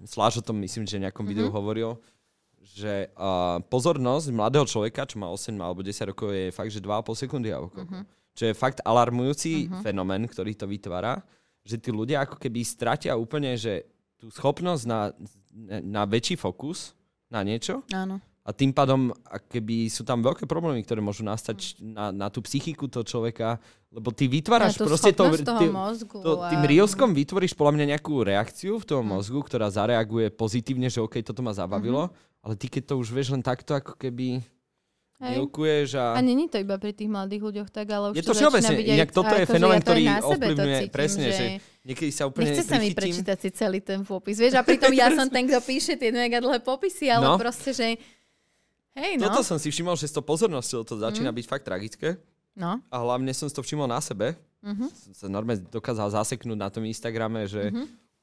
[0.09, 2.01] Sláž o tom myslím, že v nejakom videu hovoril,
[2.63, 7.23] že uh, pozornosť mladého človeka, čo má 8 alebo 10 rokov, je fakt, že 2,5
[7.27, 7.53] sekundy.
[7.53, 8.09] Alebo koľko.
[8.33, 11.21] Čo je fakt alarmujúci fenomén, ktorý to vytvára,
[11.63, 13.85] že tí ľudia ako keby stratia úplne, že
[14.17, 15.13] tú schopnosť na,
[15.83, 16.97] na väčší fokus
[17.29, 17.85] na niečo.
[17.93, 18.21] Áno.
[18.43, 19.15] a tým pádom
[19.47, 23.63] keby sú tam veľké problémy, ktoré môžu nastať na, na tú psychiku toho človeka,
[23.95, 27.79] lebo ty vytváraš Na tú proste to, ty, mozgu to, a- tým Reelskom vytvoríš podľa
[27.79, 32.11] mňa nejakú reakciu v tom mozgu, ktorá zareaguje pozitívne, že OK, toto ma zabavilo,
[32.43, 34.43] ale ty keď to už vieš len takto ako keby
[35.23, 35.39] Hej.
[35.39, 36.07] milkuješ a...
[36.15, 38.75] A není to iba pri tých mladých ľuďoch tak, ale už Je to začína všeobecne,
[38.75, 41.45] byť aj, inak toto je fenomén, ja to aj ktorý to ovplyvňuje cítim, presne, že
[41.87, 45.15] niekedy sa úplne Nechce sa mi prečítať si celý ten popis, vieš, a pritom ja
[45.15, 47.39] som ten, kto píše tie mega dlhé popisy, ale No.
[47.39, 47.87] proste, že
[48.99, 49.31] hej, no.
[49.31, 52.19] Toto som si všimol, že s tou pozornosťou to začína byť fakt tragické.
[52.59, 52.83] no.
[52.91, 54.35] A hlavne som si to všimol na sebe.
[54.63, 54.87] Mhm.
[54.91, 57.71] Som sa normálne dokázal zaseknúť na tom Instagrame, že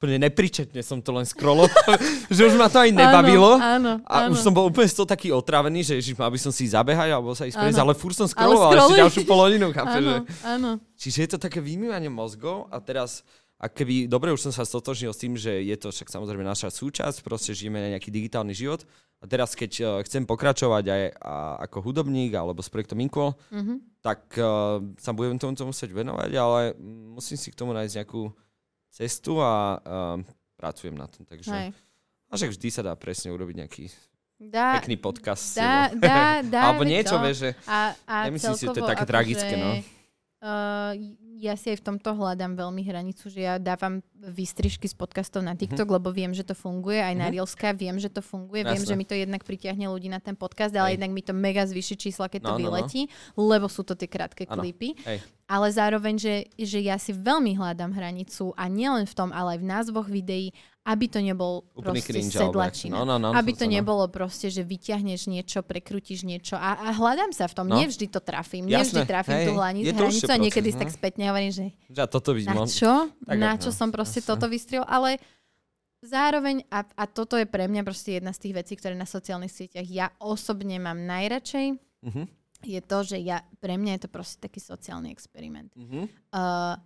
[0.00, 1.68] úplne nepričetne som to len scrolloval,
[2.32, 3.60] že už ma to aj nebavilo.
[3.60, 4.32] Áno, áno, a áno.
[4.32, 7.12] už som bol úplne z toho taký otravený, že ježiš, mal by som si zabehať
[7.12, 10.16] alebo sa ísť prejsť, ale furt som scrolloval ešte ďalšiu pol hodinu, chápeš, že?
[10.16, 10.70] Áno, áno.
[10.96, 13.28] Čiže je to také vymývanie mozgov a teraz,
[13.60, 16.72] a keby, dobre, už som sa stotožnil s tým, že je to však samozrejme naša
[16.72, 18.88] súčasť, proste žijeme nejaký digitálny život
[19.20, 24.00] a teraz, keď uh, chcem pokračovať aj a, ako hudobník alebo s projektom Inquo, Mhm.
[24.00, 26.72] tak uh, sa budem tomu, tomu musieť venovať, ale
[27.12, 28.32] musím si k tomu nájsť nejakú
[28.90, 30.18] cestu a uh,
[30.58, 31.24] pracujem na tom.
[31.24, 31.68] Takže, Hej.
[32.28, 33.84] a však vždy sa dá presne urobiť nejaký
[34.40, 35.52] Dá, pekný podcast.
[35.52, 37.28] dá, dá, dá, Alebo niečo, no.
[37.28, 39.70] vieš, že A, a Nemyslím si, že to je celkovo také akože, tragické, no.
[40.40, 40.96] Uh,
[41.36, 45.52] ja si aj v tomto hľadám veľmi hranicu, že ja dávam výstrižky z podcastov na
[45.52, 45.94] TikTok, Mhm.
[45.96, 48.88] lebo viem, že to funguje, aj na Reelska viem, že to funguje, viem, Jasné.
[48.88, 50.94] že mi to jednak pritiahne ľudí na ten podcast, ale Hej.
[50.96, 52.64] jednak mi to mega zvýši čísla, keď to No, no, no.
[52.66, 54.60] vyletí, lebo sú to tie krátke Áno.
[54.60, 54.96] klipy.
[55.04, 55.20] Hej.
[55.44, 59.60] Ale zároveň, že, že ja si veľmi hľadám hranicu a nielen v tom, ale aj
[59.60, 60.56] v názvoch videí,
[60.90, 62.94] aby to nebol Úplný proste cringe, sedlačina.
[62.96, 63.72] no, no, no, aby to no.
[63.72, 67.66] nebolo proste, že vyťahneš niečo, prekrutíš niečo a, a hľadám sa v tom.
[67.66, 67.78] No.
[67.78, 70.68] Nevždy to trafím, nevždy Jasné, trafím hej, tú hlani- je to určite hranicu a niekedy
[70.68, 70.96] si tak no.
[70.96, 72.92] spätne hovorím, že že a toto by na čo?
[73.22, 74.28] Tak, na no, čo som proste jasné.
[74.28, 75.22] toto vystriel, ale
[76.00, 79.50] zároveň, a, a toto je pre mňa proste jedna z tých vecí, ktoré na sociálnych
[79.50, 82.24] sieťach ja osobne mám najradšej, Mhm,
[82.62, 85.68] je to, že ja, pre mňa je to proste taký sociálny experiment.
[85.74, 86.76] mhm, Uh,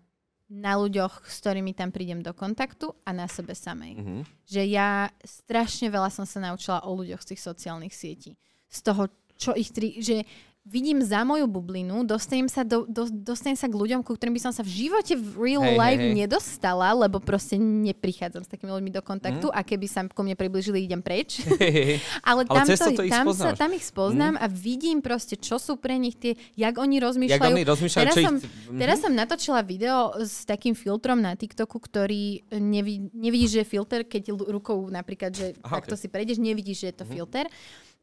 [0.50, 3.92] na ľuďoch, s ktorými tam prídem do kontaktu a na sebe samej.
[3.96, 4.22] mhm.
[4.44, 8.36] Že ja strašne veľa som sa naučila o ľuďoch z tých sociálnych sietí.
[8.68, 9.08] Z toho,
[9.40, 9.98] čo ich tri...
[9.98, 10.24] Že
[10.64, 14.42] vidím za moju bublinu, dostanem sa, do, do, dostanem sa k ľuďom, ku ktorým by
[14.48, 16.12] som sa v živote v real Hej, hej, life hej.
[16.24, 19.54] nedostala, lebo proste neprichádzam s takými ľuďmi do kontaktu Mhm.
[19.54, 21.44] a keby sa ku mne približili, idem preč.
[21.60, 21.98] Hej, hej, hej.
[22.28, 23.56] Ale, tam, to, ich tam, sa, spoznáš.
[23.60, 27.44] Tam ich spoznám a vidím proste, čo sú pre nich tie, jak oni rozmýšľajú.
[27.44, 28.44] Jak oni rozmýšľajú, teraz, čo som, ich...
[28.48, 28.78] Mhm.
[28.80, 34.00] teraz som natočila video s takým filtrom na TikToku, ktorý nevidí, nevidíš, že je filter,
[34.08, 36.00] keď rukou napríklad, že Aha, takto ok.
[36.00, 37.44] si prejdeš, nevidíš, že je to filter.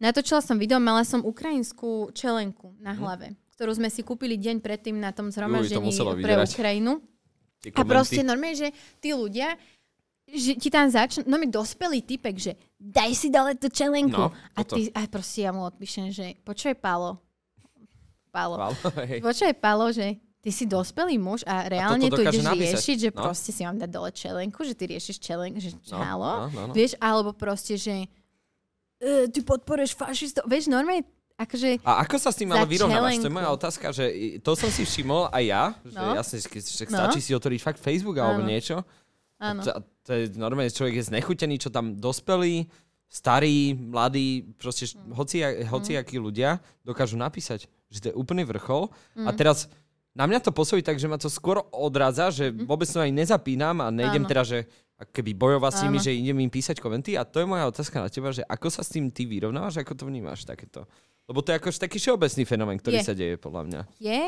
[0.01, 4.97] Natočila som video, mala som ukrajinskú čelenku na hlave, ktorú sme si kúpili deň predtým
[4.97, 6.41] na tom zhromaždení pre.
[6.41, 7.05] Ukrajinu.
[7.77, 9.53] A proste normálne, že tí ľudia,
[10.25, 14.17] že ti tam začnú, no mi dospelý typek, že daj si dole tú čelenku.
[14.17, 18.73] No, a, ty, a proste ja mu odpíšem, že počuj Val,
[19.05, 19.19] hej.
[19.21, 22.73] počuj Pálo, že ty si dospelý muž a reálne toto tu ideš napísať.
[22.73, 23.21] riešiť, že No.
[23.29, 26.61] proste si mám dať dole čelenku, že ty riešiš čelenku, že No, halo, no, no,
[26.71, 26.73] no.
[26.73, 28.09] vieš, alebo proste, že
[29.01, 31.03] e, ty podporuješ fašistov, vieš, normálne,
[31.35, 33.17] akože, A ako sa s tým ale vyrovnávaš?
[33.17, 34.05] To je moja otázka, že
[34.39, 36.13] to som si všimol aj ja, že No.
[36.13, 36.97] jasne, keď No.
[37.01, 38.47] stačí si otvoriť fakt Facebook alebo Áno.
[38.47, 38.85] niečo.
[39.37, 39.59] Áno.
[39.59, 39.71] To,
[40.03, 42.69] to je normálne, človek je znechutený, čo tam dospelí,
[43.09, 45.11] starí, mladí, proste Mm.
[45.11, 48.87] hoci, hociakí ľudia dokážu napísať, že to je úplný vrchol.
[49.17, 49.27] Mm.
[49.27, 49.67] A teraz
[50.13, 53.81] na mňa to pôsobí tak, že ma to skôr odradza, že vôbec to aj nezapínam
[53.81, 54.27] a nejdem Mm.
[54.27, 54.31] Áno.
[54.31, 54.59] teda, že
[55.09, 56.05] keby s Áno.
[56.05, 57.17] že idem im písať komenty.
[57.17, 59.97] A to je moja otázka na teba, že ako sa s tým ty vyrovnávaš, ako
[59.97, 60.85] to vnímaš takéto?
[61.25, 63.05] Lebo to je akož taký všeobecný fenomén, ktorý Je.
[63.05, 63.81] sa deje podľa mňa.
[63.97, 64.21] Je,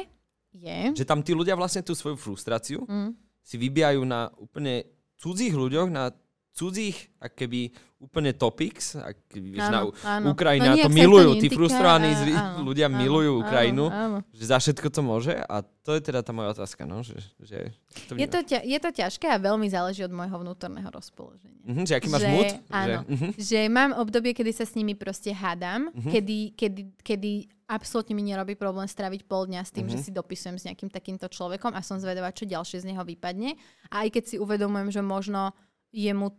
[0.56, 3.12] je, Že tam tí ľudia vlastne tú svoju frustráciu mm.
[3.44, 4.88] si vybijajú na úplne
[5.20, 6.16] cudzích ľuďoch, na
[6.54, 10.26] cudzích, ak keby úplne topics, ak keby, vieš, na áno, áno.
[10.30, 12.20] Ukrajina No to milujú, tí frustrovaní a-
[12.54, 16.02] áno, ľudia áno, milujú áno, Ukrajinu, Áno, že za všetko to môže a to je
[16.04, 17.72] teda tá moja otázka, no, že, že
[18.06, 21.64] to Je, to ťa, je to ťažké a veľmi záleží od môjho vnútorného rozpoloženia.
[21.64, 22.50] Mhm, že aký máš že- mood?
[22.70, 22.86] áno.
[22.86, 26.12] Že, mhm, Že mám obdobie, kedy sa s nimi proste hádam, Mhm.
[26.12, 27.32] kedy, kedy, kedy
[27.66, 29.92] absolútne mi nerobí problém stráviť pol dňa s tým, Mhm.
[29.92, 33.56] že si dopisujem s nejakým takýmto človekom a som zvedavá, čo ďalšie z neho vypadne.
[33.90, 35.56] A aj keď si uvedomujem, že možno
[35.90, 36.34] jemu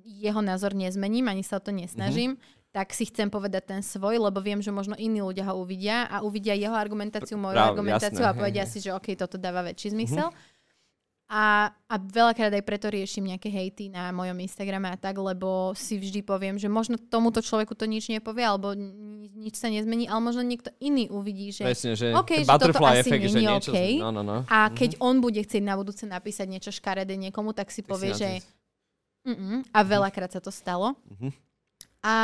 [0.00, 2.40] jeho názor nezmením, ani sa o to nesnažím,
[2.72, 6.24] tak si chcem povedať ten svoj, lebo viem, že možno iní ľudia ho uvidia a
[6.24, 9.60] uvidia jeho argumentáciu, moju Práve, argumentáciu jasné, a povedia hej, si, že OK, toto dáva
[9.60, 10.32] väčší zmysel.
[11.32, 15.96] A, a veľakrát aj preto riešim nejaké hejty na mojom Instagrame a tak, lebo si
[15.96, 20.20] vždy poviem, že možno tomuto človeku to nič nepovie, alebo ni- nič sa nezmení, ale
[20.20, 21.64] možno niekto iný uvidí, že...
[21.64, 23.72] Presne, že OK, ten že toto asi efekt, že není niečo...
[23.72, 23.80] OK.
[24.00, 24.44] No, no, no.
[24.44, 27.92] A keď on bude chcieť na budúce napísať niečo škaredé niekomu, tak si Tak si
[27.96, 28.28] povie, na že...
[29.22, 29.62] Mm-mm.
[29.70, 30.94] A veľakrát sa to stalo.
[31.08, 31.30] Mhm.
[32.02, 32.14] A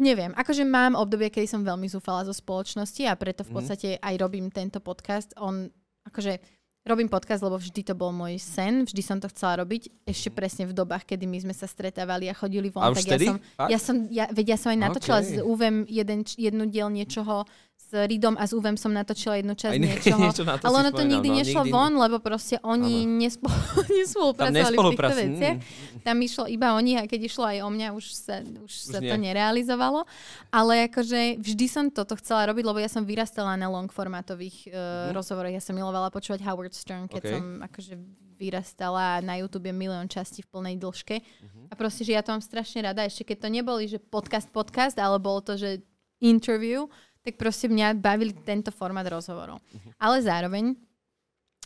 [0.00, 3.56] neviem, akože mám obdobie, kedy som veľmi zúfala zo spoločnosti a preto v Mhm.
[3.56, 5.36] podstate aj robím tento podcast.
[5.36, 5.68] On,
[6.04, 6.40] akože
[6.88, 10.64] robím podcast, lebo vždy to bol môj sen, vždy som to chcela robiť, ešte presne
[10.64, 12.80] v dobách, kedy my sme sa stretávali a chodili von.
[12.80, 12.88] Mhm.
[12.88, 13.26] A tak vtedy?
[13.26, 13.68] ja som, Fakt?
[13.68, 15.28] ja som, ja, veď ja som aj natočila Okej.
[15.28, 17.44] s UVem jeden, jednu diel niečoho,
[17.78, 20.18] s Ridom a s UVem som natočila jednu časť Aj ne- niečoho.
[20.20, 22.94] niečo na to ale ono to spomínam, nikdy no, nešlo nikdy- von, lebo proste oni
[23.06, 23.48] nespo,
[23.94, 25.30] nespolupracovali v týchto nespolupracujú.
[25.32, 25.56] veciach.
[25.56, 26.00] Mm.
[26.00, 28.98] Tam išlo iba o nich a keď išlo aj o mňa, už sa, už sa
[28.98, 30.04] to nerealizovalo.
[30.48, 34.76] Ale akože vždy som toto chcela robiť, lebo ja som vyrastala na longformátových uh,
[35.08, 35.14] Mhm.
[35.14, 35.50] rozhovoroch.
[35.50, 37.30] Ja som milovala počúvať Howard Stern, keď OK.
[37.30, 37.94] som akože
[38.38, 41.18] vyrastala na YouTube milión častí v plnej dĺžke.
[41.18, 41.60] Mhm.
[41.68, 43.02] A proste, že ja to mám strašne rada.
[43.02, 45.82] Ešte keď to neboli, že podcast, podcast, ale bolo to, že
[46.18, 46.90] interview,
[47.22, 49.58] tak proste mňa bavili tento formát rozhovorov.
[49.72, 49.90] Mhm.
[49.98, 50.64] Ale zároveň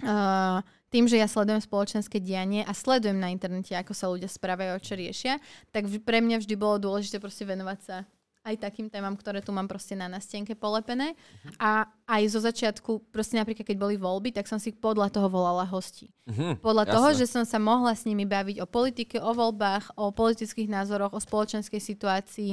[0.03, 0.59] uh,
[0.93, 4.95] tým, že ja sledujem spoločenské dianie a sledujem na internete, ako sa ľudia správajú, čo
[4.97, 5.41] riešia,
[5.73, 7.97] tak pre mňa vždy bolo dôležité proste venovať sa
[8.43, 11.15] aj takým témam, ktoré tu mám proste na nastienke polepené.
[11.63, 15.63] A aj zo začiatku, proste napríklad keď boli voľby, tak som si podľa toho volala
[15.63, 16.11] hostí.
[16.27, 16.95] Mhm, Podľa jasné.
[16.99, 21.15] toho, že som sa mohla s nimi baviť o politike, o voľbách, o politických názoroch,
[21.15, 22.53] o spoločenskej situácii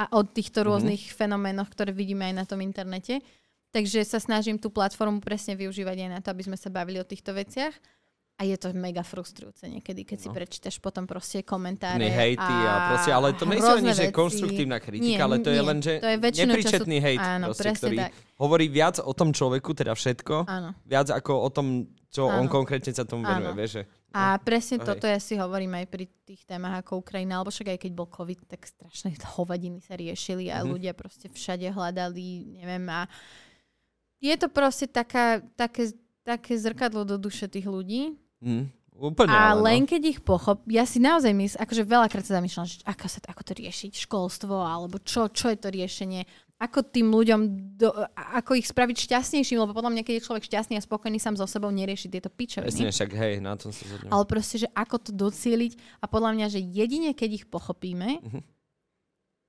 [0.00, 0.66] a o týchto Mhm.
[0.66, 3.20] rôznych fenoménoch, ktoré vidíme aj na tom internete.
[3.70, 7.06] Takže sa snažím tú platformu presne využívať aj na to, aby sme sa bavili o
[7.06, 7.70] týchto veciach.
[8.34, 10.34] A je to mega frustrujúce niekedy, keď si No.
[10.34, 12.00] prečítaš potom proste komentáre.
[12.00, 14.16] Hejty a proste, ale to nie ani, že veci.
[14.16, 15.68] konštruktívna kritika, Nie, ale to je nie.
[15.68, 18.12] len, že To je nepríčetný času- hejt, Áno, proste, ktorý tak.
[18.40, 20.72] hovorí viac o tom človeku, teda všetko, Áno.
[20.82, 21.66] viac ako o tom,
[22.08, 22.50] čo on Áno.
[22.50, 23.82] konkrétne sa tomu venuje, vieš, že...
[24.10, 24.86] A presne hej.
[24.90, 28.10] toto ja si hovorím aj pri tých témach ako Ukrajina, alebo však aj keď bol
[28.10, 30.68] COVID, tak strašné hovadiny sa riešili a Mhm.
[30.70, 33.06] ľudia proste všade hľadali, neviem, a
[34.20, 35.96] je to proste taká, také,
[36.26, 38.20] také zrkadlo do duše tých ľudí.
[38.44, 38.68] Mm,
[39.00, 39.88] úplne, a ale, len no.
[39.88, 43.42] keď ich pochop, ja si naozaj myslím, akože veľakrát sa zamýšľam, že ako, sa, ako
[43.46, 46.28] to riešiť, školstvo, alebo čo, čo je to riešenie,
[46.60, 47.40] ako tým ľuďom,
[47.80, 51.40] do, ako ich spraviť šťastnejším, lebo podľa mňa, keď je človek šťastný a spokojný sám
[51.40, 52.68] so sebou, nerieši tieto pičoviny.
[52.68, 54.12] Presne, však hej, na tom sa zhodnem.
[54.12, 58.59] Ale proste, že ako to docieliť a podľa mňa, že jedine keď ich pochopíme, Mhm.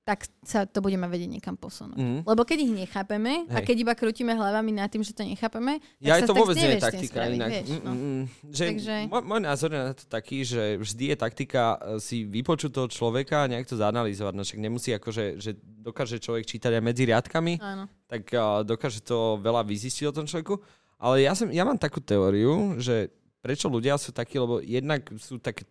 [0.02, 1.94] Tak sa to budeme vedieť niekam posunúť.
[1.94, 2.18] Mhm.
[2.26, 3.70] Lebo keď ich nechápeme a Hej.
[3.70, 6.74] keď iba krútime hlavami nad tým, že to nechápeme, tak Ja sa to vôbec nie
[6.74, 7.50] je taktika spraviť, inak.
[7.54, 7.92] Vieš, no.
[7.94, 8.24] Mm, mm, mm.
[8.50, 12.26] že Takže- môj, môj názor je na to taký, že vždy je taktika eh, si
[12.26, 14.32] vypočuť toho človeka a nejak to zanalýzovať.
[14.34, 17.86] No však nemusí akože, že dokáže človek čítať aj medzi riadkami, Áno.
[18.10, 20.58] tak uh, dokáže to veľa vyzistiť o tom človeku.
[21.02, 23.10] Ale ja, som, ja mám takú teóriu, že
[23.42, 25.66] prečo ľudia sú takí, lebo jednak sú také,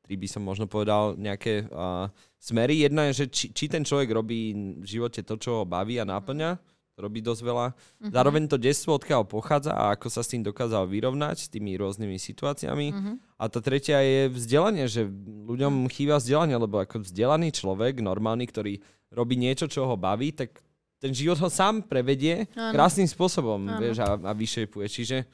[0.00, 2.08] tri by som možno povedal, nejaké uh,
[2.44, 2.84] smery.
[2.84, 6.04] Jedna je, že či, či ten človek robí v živote to, čo ho baví a
[6.04, 6.60] náplňa,
[6.94, 7.66] robí dosť veľa.
[7.72, 8.10] Mhm.
[8.12, 12.20] Zároveň to detstvo, odkiaľ pochádza a ako sa s tým dokázal vyrovnať, s tými rôznymi
[12.20, 12.86] situáciami.
[12.92, 13.12] Mhm.
[13.40, 15.08] A tá tretia je vzdelanie, že
[15.48, 18.74] ľuďom chýba vzdelanie, lebo ako vzdelaný človek, normálny, ktorý
[19.10, 20.62] robí niečo, čo ho baví, tak
[21.02, 22.72] ten život ho sám prevedie Áno.
[22.72, 24.86] krásnym spôsobom, vieš, a, a vyšepuje.
[24.88, 25.28] Čiže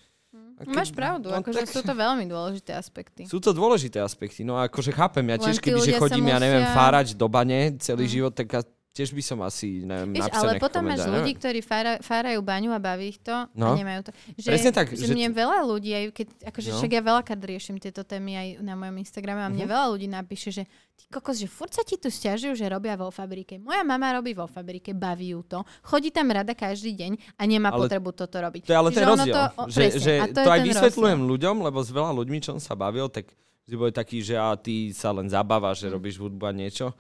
[0.60, 3.24] a Máš pravdu, no, akože tak- sú to veľmi dôležité aspekty.
[3.24, 4.44] sú to dôležité aspekty.
[4.44, 6.76] No a akože chápem, ja tiež, tí keby že ľudia sa chodím, ja neviem, musia-
[6.76, 8.12] fárať do bane celý Mm.
[8.12, 8.46] život, tak
[8.90, 12.70] tiež by som asi, neviem, napísal ale potom máš komentár, ľudí, ktorí fára, fárajú baňu
[12.70, 13.70] a baví ich to No.
[13.70, 14.10] a nemajú to.
[14.34, 16.76] Že, Presne tak, Že, že- mne veľa ľudí, aj keď, akože No.
[16.76, 19.70] však ja veľakrát riešim tieto témy aj na mojom Instagrame a mne Mhm.
[19.70, 20.62] veľa ľudí napíše, že
[20.92, 23.56] ty kokos, že furt sa ti tu stiažujú, že robia vo fabrike.
[23.56, 27.70] Moja mama robí vo fabrike, baví ju to, chodí tam rada každý deň a nemá
[27.70, 28.62] Ale potrebu toto robiť.
[28.64, 29.32] To je ale Čiže ten rozdiel.
[29.32, 31.30] To, o, že, presne, že a to, to, aj vysvetľujem rozdiel.
[31.30, 33.30] ľuďom, lebo s veľa ľuďmi, čo som sa bavil, tak
[33.64, 36.90] vždy boli takí, že a ty sa len zabávaš, že robíš hudbu a niečo.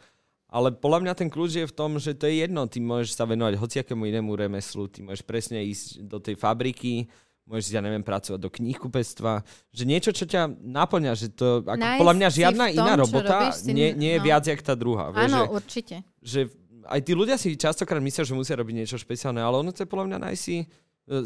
[0.50, 2.66] Ale podľa mňa ten kľúč je v tom, že to je jedno.
[2.66, 7.06] Ty môžeš sa venovať hociakému inému remeslu, ty môžeš presne ísť do tej fabriky,
[7.46, 11.98] môžeš, ja neviem, pracovať do knihkupectva, že niečo, čo ťa naplňa, že to, ako Nájsť
[11.98, 14.26] podľa mňa žiadna tom, iná robota robíš, si- nie, nie je no.
[14.26, 15.10] viac, jak tá druhá.
[15.10, 15.96] Vieš, Áno, že, určite.
[16.22, 16.40] že
[16.86, 19.88] aj tí ľudia si častokrát myslia, že musia robiť niečo špeciálne, ale ono to je
[19.90, 20.66] podľa mňa nájsť si e,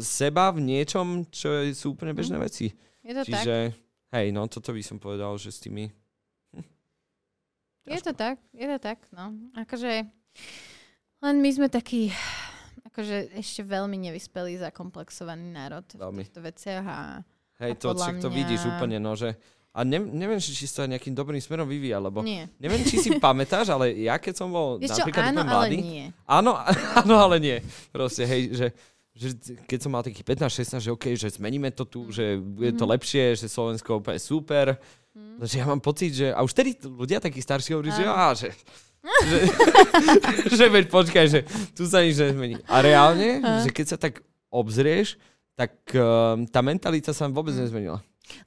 [0.01, 2.73] seba v niečom, čo sú úplne bežné veci.
[3.05, 3.45] Je to tak.
[3.45, 3.55] Čiže,
[4.17, 5.93] hej, no toto by som povedal, že s tými...
[7.87, 9.29] Je to tak, je to tak, no.
[9.53, 10.09] Akože,
[11.21, 12.09] len my sme takí,
[12.85, 16.15] akože ešte veľmi nevyspelý, zakomplexovaný národ Veľmi.
[16.15, 16.99] v týchto veciach a
[17.55, 19.31] Hej, A to, však to mňa- vidíš úplne, no, že...
[19.71, 22.47] A ne, neviem, či či sa nejakým dobrým smerom vyvíja, lebo nie.
[22.57, 25.77] neviem, či si pamätáš, ale ja keď som bol čo, napríklad áno, úplne ale mladý...
[25.77, 26.05] nie.
[26.25, 26.51] Áno,
[26.99, 27.57] áno, ale nie.
[27.89, 28.67] Proste, hej, že,
[29.13, 29.27] že
[29.61, 32.91] keď som mal takých 15-16, že OK, že zmeníme to tu, že bude to Mhm.
[32.91, 34.75] lepšie, že Slovensko úplne super.
[35.15, 35.39] Mhm.
[35.41, 36.27] Že ja mám pocit, že...
[36.29, 38.51] A už tedy ľudia takí starší hovorí, že, á, že,
[39.23, 39.37] že,
[40.59, 41.39] že veď počkaj, že
[41.71, 42.59] tu sa nič nezmení.
[42.65, 45.15] A reálne, že keď sa tak obzrieš,
[45.53, 47.61] tak um, tá mentalita sa vôbec Mhm.
[47.61, 47.99] nezmenila.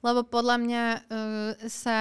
[0.03, 1.01] Lebo podľa mňa uh,
[1.65, 1.97] sa,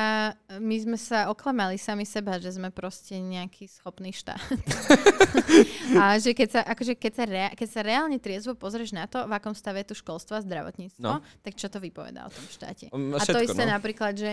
[0.50, 4.42] my sme sa oklamali sami seba, že sme proste nejaký schopný štát.
[5.94, 9.22] a že keď sa, akože keď sa, rea- keď sa reálne triezvo pozrieš na to,
[9.22, 11.22] v akom stave je tu školstvo a zdravotníctvo, No.
[11.40, 12.90] tak čo to vypovedá o tom štáte?
[12.90, 13.70] Um, a to všetko, isté no.
[13.72, 14.32] napríklad, že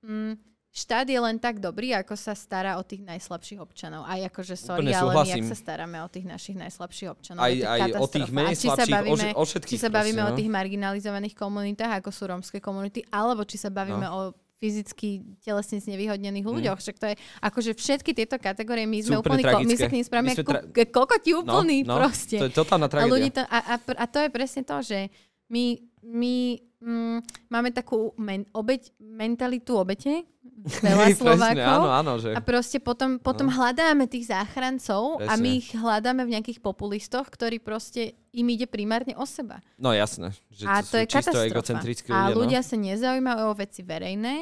[0.00, 0.32] mm,
[0.70, 4.04] štát je len tak dobrý, ako sa stará o tých najslabších občanov.
[4.04, 7.48] Aj akože, sorry, Úplne ale my, jak sa staráme o tých našich najslabších občanov, Aj,
[7.50, 9.72] je to aj o tých menej A či sa slabších, o, bavíme, o všetkých.
[9.72, 10.38] či sa bavíme proste, o no.
[10.38, 14.12] tých marginalizovaných komunitách, ako sú rómske komunity, alebo či sa bavíme No.
[14.12, 14.20] o
[14.56, 15.08] fyzicky
[15.40, 16.80] telesne znevýhodnených ľuďoch.
[16.80, 20.04] Však to je, akože všetky tieto kategórie, my sme úplne ko- my sa k ním
[20.04, 22.40] správame ako tra- kokoti úplní no, proste.
[22.40, 23.12] To je totálna A, tragédia.
[23.12, 25.12] ľudí to, a, a, a to je presne to, že
[25.52, 26.36] my, my
[26.78, 27.18] mm,
[27.50, 30.22] máme takú men, obeť, mentalitu obete,
[30.86, 31.66] veľa Hej, presne, Slovákov.
[31.78, 32.30] áno, áno, že...
[32.32, 33.54] A proste potom, potom No.
[33.54, 35.58] hľadáme tých záchrancov a my Presne.
[35.58, 39.58] ich hľadáme v nejakých populistoch, ktorí proste im ide primárne o seba.
[39.76, 41.50] No jasné, že a to, to je katastrofa.
[41.50, 42.34] egocentrickí a ľudia.
[42.34, 42.66] ľudia no.
[42.66, 44.36] sa nezaujímajú o veci verejné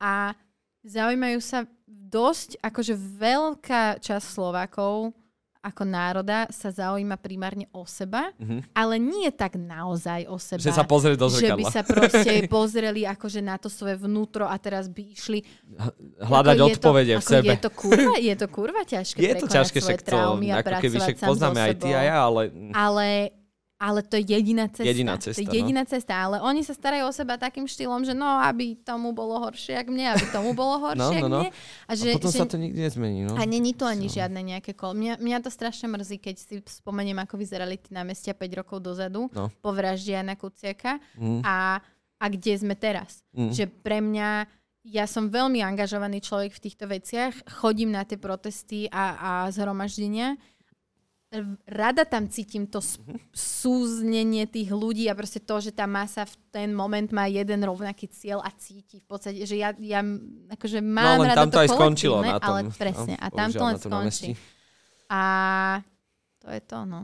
[0.00, 0.32] a
[0.84, 5.16] zaujímajú sa dosť, akože veľká časť Slovákov
[5.64, 8.68] ako národa sa zaujíma primárne o seba, Mhm.
[8.70, 10.60] ale nie tak naozaj o seba.
[10.60, 11.70] Že sa pozrie do že by zrkadla.
[11.72, 15.40] sa proste pozreli akože na to svoje vnútro a teraz by išli
[16.20, 17.48] Hľadať odpovede to, v sebe.
[17.48, 20.96] Je to kurva, je to kurva ťažké Je to ťažké, svoje však to, ako keby
[21.00, 22.42] však poznáme aj ty a ja, ale...
[22.70, 23.06] Ale,
[23.74, 24.86] ale to je jediná cesta.
[24.86, 25.54] Jediná to cesta, je no.
[25.54, 29.36] jediná cesta, ale oni sa starajú o seba takým štýlom, že no, aby tomu bolo
[29.42, 31.38] horšie, jak mne, aby tomu bolo horšie, No, no, no.
[31.42, 31.50] mne.
[31.84, 33.34] A, A že, potom že, sa to nikdy nezmení, no.
[33.34, 34.14] a není tu ani No.
[34.14, 34.94] žiadne nejaké kolo.
[34.94, 39.26] Mňa, mňa to strašne mrzí, keď si spomeniem, ako vyzerali tí námestia 5 rokov dozadu
[39.30, 39.50] No.
[39.60, 41.82] po vražde Jana Kuciaka Mm, a,
[42.16, 43.20] a kde sme teraz.
[43.34, 43.50] mm.
[43.52, 44.46] Že pre mňa,
[44.84, 50.36] ja som veľmi angažovaný človek v týchto veciach, chodím na tie protesty a, a zhromaždenia.
[51.66, 53.18] Rada tam cítim to Mhm.
[53.34, 58.06] súznenie tých ľudí a proste to, že tá masa v ten moment má jeden rovnaký
[58.06, 60.00] cieľ a cíti v podstate, že ja, ja
[60.52, 62.54] akože mám No len rada tam to aj skončilo kolektívne, na tom.
[62.54, 64.30] Ale presne, no, a tam to len skončí.
[65.10, 65.20] A
[66.38, 67.00] to je to, no.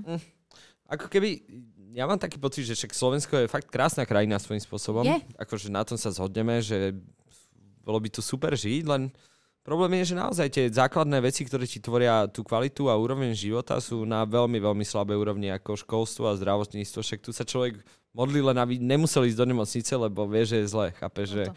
[0.91, 1.43] Ako keby,
[1.95, 5.07] ja mám taký pocit, že však Slovensko je fakt krásna krajina svojím spôsobom.
[5.07, 5.19] Je.
[5.39, 6.95] Akože na tom sa zhodneme, že
[7.81, 9.11] bolo by tu super žiť, len
[9.61, 13.77] Problém je, že naozaj tie základné veci, ktoré ti tvoria tú kvalitu a úroveň života
[13.77, 17.05] sú na veľmi, veľmi slabej úrovni ako školstvo a zdravotníctvo.
[17.05, 17.77] Však tu sa človek
[18.17, 20.97] modlí len, aby nemusel ísť do nemocnice, lebo vie, že je zle.
[20.97, 21.53] Chápe, že...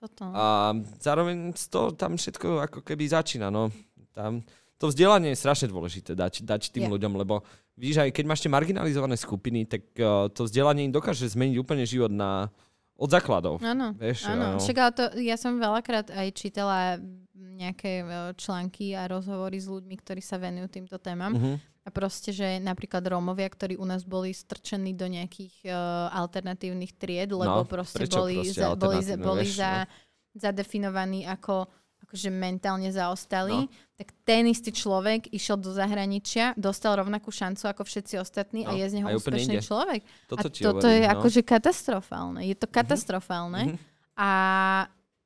[0.00, 0.24] Toto.
[0.34, 3.52] A zároveň to tam všetko ako keby začína.
[3.52, 3.70] No.
[4.10, 4.42] Tam,
[4.80, 6.92] to vzdelanie je strašne dôležité dať, dať tým Je.
[6.98, 7.46] ľuďom, lebo
[7.78, 11.86] víš, aj keď máš tie marginalizované skupiny, tak uh, to vzdelanie im dokáže zmeniť úplne
[11.86, 12.50] život na,
[12.96, 13.58] od základov.
[13.64, 14.60] Áno, Vieš, áno.
[14.60, 17.00] Však ale to, ja som veľakrát aj čítala
[17.34, 18.06] nejaké e,
[18.38, 21.34] články a rozhovory s ľuďmi, ktorí sa venujú týmto témam.
[21.34, 21.52] Mhm.
[21.82, 27.34] A proste, že napríklad Rómovia, ktorí u nás boli strčení do nejakých uh, alternatívnych tried,
[27.34, 29.90] lebo No, proste boli, proste za, boli, za, boli vieš, za,
[30.30, 31.66] zadefinovaní ako
[32.02, 33.70] akože mentálne zaostali, No.
[33.94, 38.78] tak ten istý človek išiel do zahraničia, dostal rovnakú šancu ako všetci ostatní a No,
[38.78, 40.02] je z neho úspešný človek.
[40.26, 41.12] Toto a toto hovorím, je no.
[41.14, 42.40] akože katastrofálne.
[42.42, 43.62] Je to katastrofálne.
[43.64, 43.76] Mhm.
[44.12, 44.30] A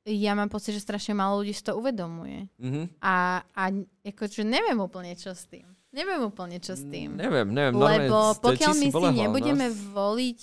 [0.07, 2.47] ja mám pocit, že strašne málo ľudí si to uvedomuje.
[2.55, 3.01] Mhm.
[3.01, 3.63] A, a
[4.05, 5.67] akože neviem úplne, čo s tým.
[5.91, 7.15] Neviem úplne, čo s tým.
[7.15, 7.73] Neviem, neviem.
[7.73, 9.75] Lebo pokiaľ my si bolehol, nebudeme No.
[9.91, 10.39] voliť,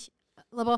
[0.50, 0.76] lebo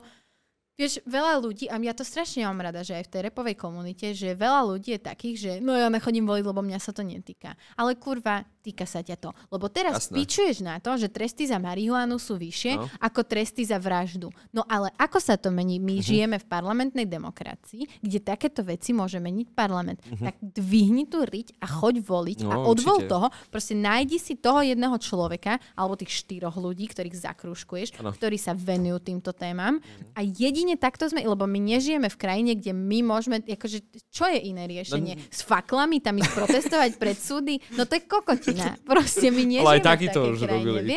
[0.77, 4.13] vieš, veľa ľudí, a ja to strašne mám rada, že aj v tej repovej komunite,
[4.13, 7.57] že veľa ľudí je takých, že no ja nechodím voliť, lebo mňa sa to netýka.
[7.75, 9.31] Ale kurva, týka sa ťa to.
[9.49, 10.15] Lebo teraz Jasné.
[10.19, 12.91] pičuješ na to, že tresty za marihuanu sú vyššie No.
[12.99, 14.29] ako tresty za vraždu.
[14.51, 15.79] No ale ako sa to mení?
[15.79, 16.03] My Mhm.
[16.03, 20.03] žijeme v parlamentnej demokracii, kde takéto veci môže meniť parlament.
[20.03, 20.25] Mhm.
[20.25, 23.09] Tak dvihni tú riť a choď voliť a No, odvol určite.
[23.09, 28.11] toho, proste nájdi si toho jedného človeka, alebo tých štyroch ľudí, ktorých zakrúškuješ, Áno.
[28.11, 29.79] ktorí sa venujú týmto témam.
[30.13, 33.79] A jedine takto sme, lebo my nežijeme v krajine, kde my môžeme, akože,
[34.09, 35.15] čo je iné riešenie?
[35.15, 37.61] No, S faklami tam ísť protestovať pred súdy?
[37.73, 38.56] No to je kokotina.
[38.87, 40.93] Proste my nežijeme Ale aj takýto už krajine, robili.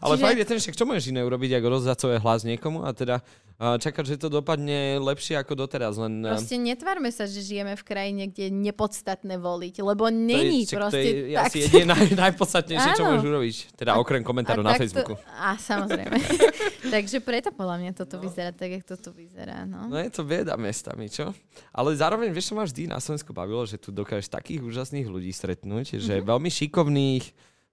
[0.00, 2.84] Ale Čiže- fakt je ten, však čo môžeš iné urobiť, ako rozdať svoj hlas niekomu?
[2.86, 3.20] A teda
[3.56, 5.96] čakať, že to dopadne lepšie ako doteraz.
[5.96, 10.12] Len, a, Proste netvárme sa, že žijeme v krajine, kde je nepodstatné voliť, lebo to
[10.12, 11.48] je, není proste to je tak.
[11.48, 13.56] asi jediné naj, najpodstatnejšie, čo môžeš urobiť.
[13.72, 15.16] Teda okrem komentárov na Facebooku.
[15.32, 16.20] A samozrejme.
[16.94, 19.64] Takže preto podľa mňa toto vyzerá tak, jak toto vyzerá.
[19.64, 19.88] No.
[19.88, 21.32] No je to bieda mestami, čo?
[21.72, 25.32] Ale zároveň, vieš, čo ma vždy na Slovensku bavilo, že tu dokážeš takých úžasných ľudí
[25.32, 26.24] stretnúť, že Mhm.
[26.28, 27.24] veľmi šikovných,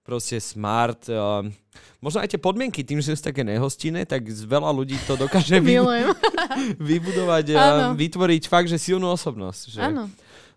[0.04, 1.08] proste smart.
[1.08, 1.48] Um,
[1.98, 5.56] možno aj tie podmienky, tým, že sú také nehostinné, tak z veľa ľudí to dokáže
[5.64, 5.80] vy,
[6.92, 7.84] vybudovať, Áno.
[7.92, 9.62] um, vytvoriť fakt, že silnú osobnosť.
[9.72, 9.80] Že...
[9.80, 10.04] Áno.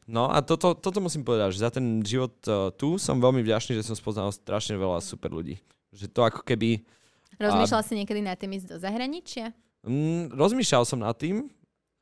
[0.07, 3.75] No a toto, toto musím povedať, že za ten život uh, tu som veľmi vďačný,
[3.75, 5.59] že som spoznal strašne veľa super ľudí.
[5.91, 6.83] Že to ako keby...
[7.35, 9.51] Rozmýšľal si niekedy nad tým ísť do zahraničia?
[9.83, 11.51] Mm, rozmýšľal som nad tým,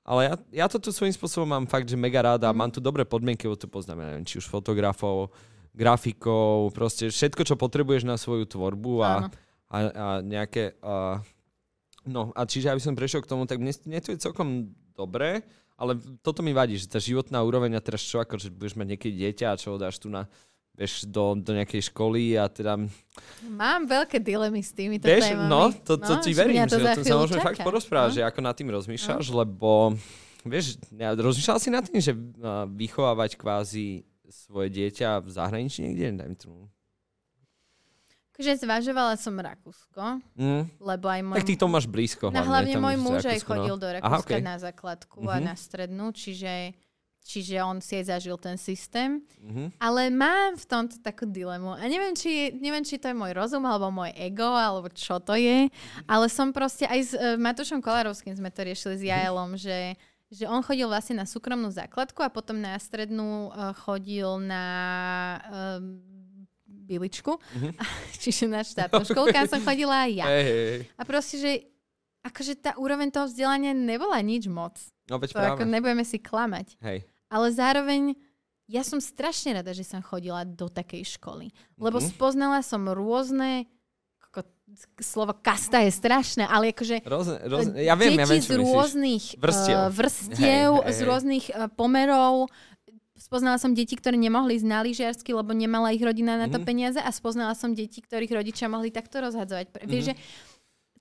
[0.06, 2.58] ale ja, ja to tu svojím spôsobom mám fakt, že mega rád a Mhm.
[2.58, 5.34] mám tu dobré podmienky, lebo tu poznám, ja neviem, či už fotografov,
[5.76, 9.28] grafikov, proste všetko, čo potrebuješ na svoju tvorbu a, Áno.
[9.68, 10.80] a, a nejaké...
[10.80, 11.20] A,
[12.08, 15.44] no a čiže aby som prešiel k tomu, tak mne, mne tu je celkom dobré,
[15.76, 18.88] ale toto mi vadí, že tá životná úroveň a teraz čo, ako, že budeš mať
[18.96, 20.32] niekedy dieťa a čo ho dáš tu na
[20.76, 22.76] vieš, do, do nejakej školy a teda...
[23.48, 25.48] Mám veľké dilemy s týmito Vieš, témami.
[25.48, 28.16] no, to, to ti že verím, to že o tom sa môžeme fakt porozprávať, No.
[28.20, 29.96] že ako nad tým rozmýšľaš, lebo
[30.44, 36.16] vieš, ja rozmýšľal si nad tým, že a, vychovávať kvázi svoje dieťa v zahraničí niekde,
[36.16, 36.62] dajme tomu.
[38.36, 40.68] Takže zvažovala som Rakúsko, Mm.
[40.84, 41.38] lebo aj môj...
[41.40, 42.36] Tak ty to máš blízko.
[42.36, 43.48] No hlavne môj muž aj no.
[43.48, 44.44] chodil do Aha, Rakúska okej.
[44.44, 45.46] na základku a Mhm.
[45.48, 46.76] na strednú, čiže,
[47.24, 49.24] čiže on si aj zažil ten systém.
[49.40, 49.80] Mhm.
[49.80, 51.80] Ale mám v tomto takú dilemu.
[51.80, 55.40] A neviem či, neviem, či to je môj rozum, alebo môj ego, alebo čo to
[55.40, 55.72] je.
[56.04, 59.96] Ale som proste aj s uh, Matúšom Kolárovským sme to riešili s Jaelom, že,
[60.36, 64.66] že on chodil vlastne na súkromnú základku a potom na strednú uh, chodil na
[65.41, 65.99] um,
[66.66, 67.72] Biličku, Mhm.
[68.22, 70.26] čiže na štátnu školu, kam som chodila aj ja.
[70.28, 70.80] Hej, hej.
[70.94, 71.52] A proste, že
[72.22, 74.78] akože tá úroveň toho vzdelania nebola nič moc.
[75.06, 75.66] No To ako práve.
[75.68, 76.78] nebudeme si klamať.
[76.80, 77.06] Hej.
[77.28, 78.14] Ale zároveň
[78.66, 81.49] ja som strašne rada, že som chodila do takej školy.
[81.76, 82.06] Lebo Mhm.
[82.07, 83.70] spoznala som rôzne...
[84.98, 88.60] Slovo kasta je strašné, ale akože Rôzne, rôzne, ja viem, ja deti viem, z myslíš.
[88.66, 89.78] rôznych Vrstiev.
[89.78, 92.50] uh, vrstiev Hej, hej, z rôznych uh, pomerov.
[93.16, 96.66] Spoznala som deti, ktoré nemohli ísť na lyžiarsky, lebo nemala ich rodina na to Mhm.
[96.66, 99.66] peniaze a spoznala som deti, ktorých rodičia mohli takto rozhadzovať.
[99.70, 100.10] Pre- Vieš, Mhm.
[100.10, 100.14] že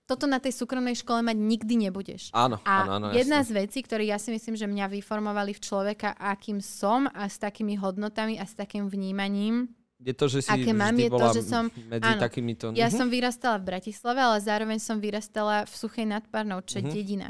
[0.05, 2.29] toto na tej súkromnej škole mať nikdy nebudeš.
[2.31, 3.49] Áno, A áno, áno, jedna jasne.
[3.51, 7.37] z vecí, ktoré ja si myslím, že mňa vyformovali v človeka, akým som a s
[7.37, 9.73] takými hodnotami a s takým vnímaním.
[9.97, 12.21] Je to, že si aké mám, je to, že som- medzi áno.
[12.21, 12.73] takýmito...
[12.73, 12.97] Ja Mhm.
[12.97, 16.93] som vyrastala v Bratislave, ale zároveň som vyrastala v Suchej nad Parnou, čo je Mhm.
[16.93, 17.29] dedina.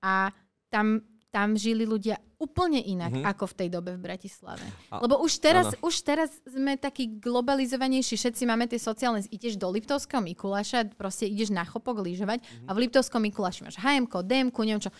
[0.00, 0.32] A
[0.68, 3.24] tam, tam žili ľudia úplne inak, Mhm.
[3.26, 4.64] ako v tej dobe v Bratislave.
[4.90, 5.80] A- Lebo už teraz, áno.
[5.82, 11.48] už teraz sme takí globalizovanejší, všetci máme tie sociálne, ideš do Liptovského Mikuláša, proste ideš
[11.48, 12.66] na chopok lyžovať Mhm.
[12.66, 14.92] a v Liptovskom Mikuláši máš HM, DM, neviem čo.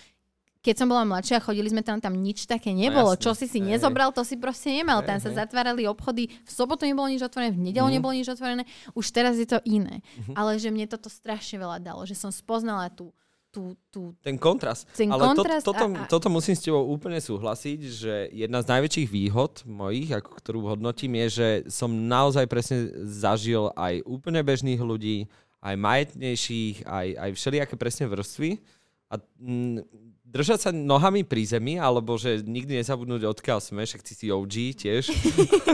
[0.66, 3.14] Keď som bola mladšia, chodili sme tam, tam nič také nebolo.
[3.14, 3.16] No.
[3.16, 4.98] Čo si si Hej, nezobral, to si proste nemal.
[4.98, 7.94] Hej, Tam sa zatvárali obchody, v sobotu nebolo nič otvorené, v nedelu Mhm.
[7.94, 8.66] nebolo nič otvorené.
[8.92, 10.02] Už teraz je to iné.
[10.18, 10.34] Mhm.
[10.34, 13.14] Ale že mne toto strašne veľa dalo, že som spoznala tú,
[13.48, 14.84] tú, tú Ten kontrast.
[14.92, 18.60] Ten Ale kontrast to, toto, a- a- toto musím s tebou úplne súhlasiť, že jedna
[18.60, 24.42] z najväčších výhod mojich, ako ktorú hodnotím, je, že som naozaj presne zažil aj úplne
[24.42, 25.24] bežných ľudí,
[25.62, 28.60] aj majetnejších, aj, aj všelijaké presne vrstvy.
[29.08, 29.78] A mm,
[30.26, 34.54] držať sa nohami pri zemi, alebo že nikdy nezabudnúť, odkiaľ sme, však ty si OG
[34.76, 35.04] tiež,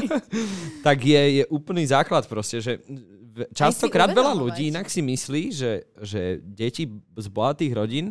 [0.86, 2.78] tak je, je úplný základ proste, že
[3.56, 6.84] častokrát veľa ľudí inak si myslí, že, že deti
[7.16, 8.06] z bohatých rodín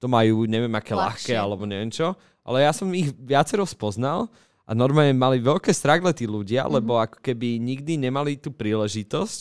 [0.00, 1.38] to majú neviem aké ľahké Ľahšie.
[1.38, 4.26] alebo neviem čo, ale ja som ich viacero spoznal
[4.66, 6.72] a normálne mali veľké stragle tí ľudia, Mhm.
[6.72, 9.40] lebo ako keby nikdy nemali tú príležitosť,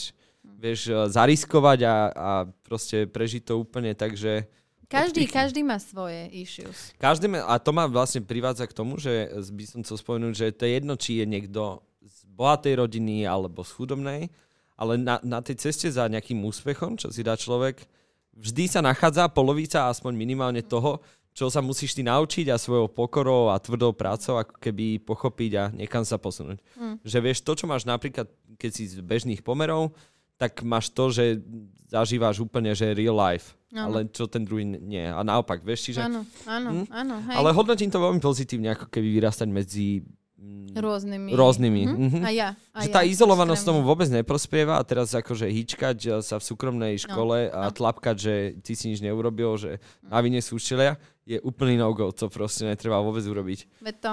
[0.62, 2.30] vieš, eh, zariskovať a, a
[2.62, 4.46] proste prežiť to úplne tak, že
[4.92, 6.92] Každý, každý má svoje issues.
[7.00, 10.68] Každé, a to ma vlastne privádza k tomu, že by som chcel spomenúť, že to
[10.68, 14.22] je jedno, či je niekto z bohatej rodiny alebo z chudobnej,
[14.76, 17.88] ale na, na tej ceste za nejakým úspechom, čo si dá človek,
[18.36, 21.00] vždy sa nachádza polovica aspoň minimálne toho,
[21.32, 25.64] čo sa musíš ty naučiť a svojou pokorou a tvrdou prácou ako keby pochopiť a
[25.72, 26.60] niekam sa posunúť.
[26.76, 26.96] Hm.
[27.08, 28.28] Že vieš, to, čo máš napríklad,
[28.60, 29.96] keď si z bežných pomerov,
[30.42, 31.38] tak máš to, že
[31.86, 33.54] zažívaš úplne, že real life.
[33.70, 33.94] Áno.
[33.94, 35.06] Ale čo ten druhý nie.
[35.06, 36.02] A naopak, vieš, čiže...
[36.02, 36.86] Áno, áno, Hm?
[36.90, 37.36] áno, hej.
[37.38, 40.02] Ale hodnotím to veľmi pozitívne, ako keby vyrastať medzi...
[40.36, 41.30] mm, Rôznymi.
[41.32, 41.96] Rôznymi, Mhm.
[41.96, 42.20] mhm.
[42.26, 42.50] A ja.
[42.74, 43.80] A že ja, tá izolovanosť extrémne.
[43.84, 47.72] tomu vôbec neprospieva a teraz akože hýčkať eh, sa v súkromnej škole a no.
[47.72, 52.10] tlapkať, že ty si nič neurobil, že na vine sú učiteľia, je úplný no-go.
[52.12, 53.68] To proste netreba vôbec urobiť.
[53.80, 54.12] Veď to.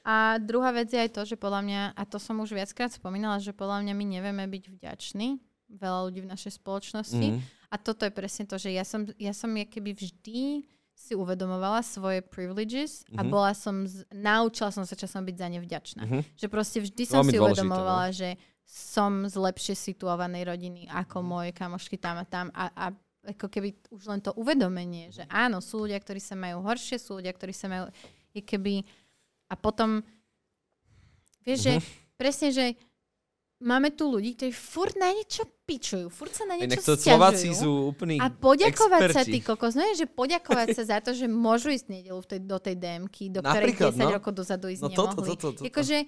[0.00, 3.36] A druhá vec je aj to, že podľa mňa, a to som už viackrát spomínala,
[3.36, 5.28] že podľa mňa my nevieme byť vďační,
[5.70, 7.26] veľa ľudí v našej spoločnosti.
[7.38, 7.40] Mhm.
[7.70, 10.66] A toto je presne to, že ja som, ja som keby vždy
[11.00, 13.30] si uvedomovala svoje privileges a Mhm.
[13.32, 16.02] bola som, z, naučila som sa časom byť za ne vďačná.
[16.04, 16.18] Mhm.
[16.36, 18.28] Že proste vždy som Veľmi si dôležité, uvedomovala, že
[18.68, 22.86] som z lepšie situovanej rodiny ako moje kamošky tam a tam a, a
[23.20, 27.20] ako keby už len to uvedomenie, že áno, sú ľudia, ktorí sa majú horšie, sú
[27.20, 27.84] ľudia, ktorí sa majú,
[28.32, 28.80] je keby
[29.50, 30.00] a potom
[31.44, 31.72] vieš, že
[32.16, 32.64] presne, že
[33.60, 37.60] máme tu ľudí, ktorí furt na niečo pičujú, furt sa na Inak niečo Slováci stiažujú.
[37.60, 39.30] sú úplní A poďakovať sa, experti.
[39.30, 42.40] ty kokos, no je, že poďakovať sa za to, že môžu ísť nedelu v tej,
[42.40, 44.10] do tej DMky, do ktorej Napríklad, 10 no.
[44.10, 45.06] rokov dozadu ísť No nemohli.
[45.06, 45.62] toto, toto, toto.
[45.62, 45.98] Akože,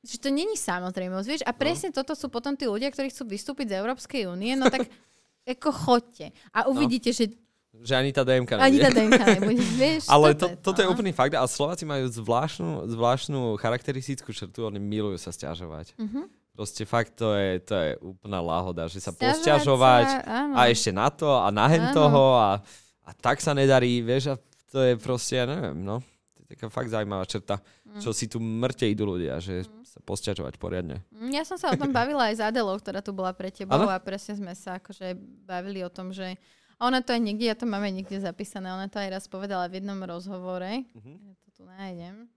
[0.00, 1.42] že to není samozrejmosť, vieš?
[1.42, 1.58] A No.
[1.58, 4.84] presne toto sú potom tí ľudia, ktorí chcú vystúpiť z Európskej únie, no tak
[5.50, 6.30] ako chodte.
[6.50, 7.32] A uvidíte, že
[7.72, 8.82] Že ani tá DMK ani nebude.
[8.82, 10.04] tá DMK nebude, vieš?
[10.06, 10.92] Ale toto to, toto je no.
[10.92, 15.96] úplný fakt a Slováci majú zvláštnu, zvláštnu charakteristickú črtu, oni milujú sa stiažovať.
[15.96, 16.39] Mhm.
[16.52, 20.54] Proste fakt to je, to je úplná láhoda, že sa Sťažovať posťažovať sa, áno.
[20.54, 22.60] a ešte na to a na hen toho a,
[23.02, 24.36] a tak sa nedarí, vieš, a
[24.68, 26.02] to je proste, ja neviem, no.
[26.30, 27.98] To je taká fakt zaujímavá črta, Mm.
[27.98, 31.02] čo si tu mŕte idú ľudia, že sa posťažovať poriadne.
[31.10, 33.82] Mm, Ja som sa o tom bavila aj s Adelou, ktorá tu bola pre tebou
[33.82, 36.38] a presne sme sa akože bavili o tom, že
[36.78, 39.66] a ona to aj niekde, ja to máme niekde zapísané, ona to aj raz povedala
[39.66, 41.12] v jednom rozhovore, Mhm.
[41.20, 42.30] ja to tu nájdem,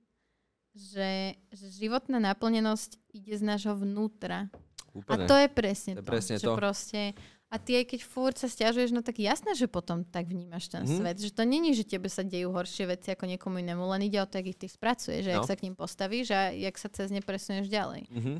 [0.73, 1.11] že,
[1.49, 4.49] že životná naplnenosť ide z nášho vnútra.
[4.91, 5.25] Úplne.
[5.25, 6.53] A to je presne To je presne že to.
[6.53, 7.13] Proste,
[7.47, 10.81] a ty aj keď furt sa stiažuješ, no tak jasné, že potom tak vnímaš ten
[10.81, 10.93] Mhm.
[10.97, 11.17] svet.
[11.19, 14.25] Že to není, že tebe sa dejú horšie veci ako niekomu inému, len ide o
[14.25, 15.35] to, jak ich ty spracuješ, že No.
[15.35, 18.09] jak sa k ním postavíš a jak sa cez ne presunieš ďalej.
[18.09, 18.33] Mhm.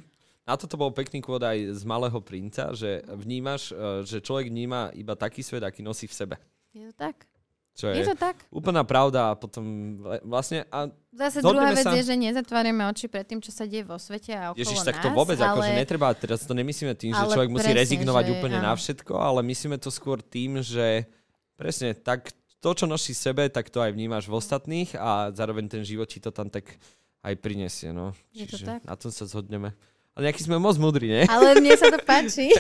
[0.44, 4.92] Na toto bol pekný kôd aj z Malého princa, že vnímaš, eh, že človek vníma
[4.92, 6.36] iba taký svet, aký nosí v sebe.
[6.74, 7.30] Je to tak?
[7.74, 8.38] Čo Je je, to tak?
[8.54, 11.98] úplná pravda a potom vlastne a Zase druhá vec sa.
[11.98, 15.02] je, že nezatvárame oči pred tým, čo sa deje vo svete a okolo Ježiš, tak
[15.02, 15.58] to vôbec, ale...
[15.58, 18.74] akože netreba, teraz to nemyslíme tým, že ale človek musí presne, rezignovať že úplne na
[18.74, 18.78] áno.
[18.78, 21.10] všetko, ale myslíme to skôr tým, že
[21.58, 22.30] presne tak
[22.62, 26.06] to, čo nosíš v sebe, tak to aj vnímaš v ostatných a zároveň ten život
[26.06, 26.78] ti to tam tak
[27.26, 28.14] aj prinesie, no.
[28.38, 28.86] Je to tak.
[28.86, 29.74] na tom sa zhodneme.
[30.14, 31.26] Ale nejaký sme moc mudrí, nie?
[31.26, 32.54] Ale mne sa to páči.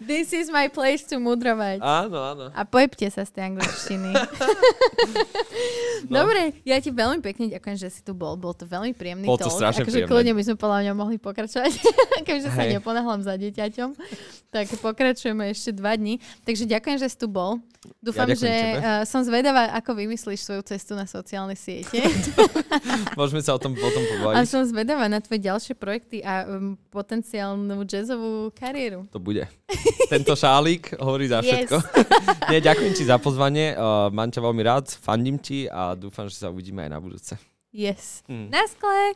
[0.00, 1.84] This is my place to mudrovať.
[1.84, 2.44] Áno, áno.
[2.56, 4.16] A pojebte sa z tej angličtiny.
[6.06, 6.22] No.
[6.22, 8.36] Dobre, ja ti veľmi pekne ďakujem, že si tu bol.
[8.38, 9.74] Bol to veľmi príjemný Bol to talk.
[9.74, 10.06] príjemné.
[10.06, 11.72] kľudne by sme podľa mňa mohli pokračovať,
[12.28, 12.78] keďže sa Hej.
[12.78, 13.90] neponáhľam za dieťaťom.
[14.52, 16.22] Tak pokračujeme ešte dva dni.
[16.44, 17.58] Takže ďakujem, že si tu bol.
[17.98, 18.78] Dúfam, ďakujem že tebe.
[18.78, 21.98] uh, som zvedavá, ako vymyslíš svoju cestu na sociálne siete.
[23.18, 24.46] Môžeme sa o tom potom A pobaviť.
[24.46, 29.04] som zvedavá na tvoje ďalšie projekty a um, potenciálnu jazzovú kariéru.
[29.12, 29.44] To bude.
[30.08, 31.68] Tento šálík hovorí za Yes.
[31.68, 31.76] všetko.
[32.50, 33.76] Nie, ďakujem ti za pozvanie.
[33.76, 37.36] Uh, mám ťa veľmi rád, fandím ti a dúfam, že sa uvidíme aj na budúce.
[37.68, 38.24] Yes.
[38.24, 38.48] Mm.
[38.48, 39.12] Na skle!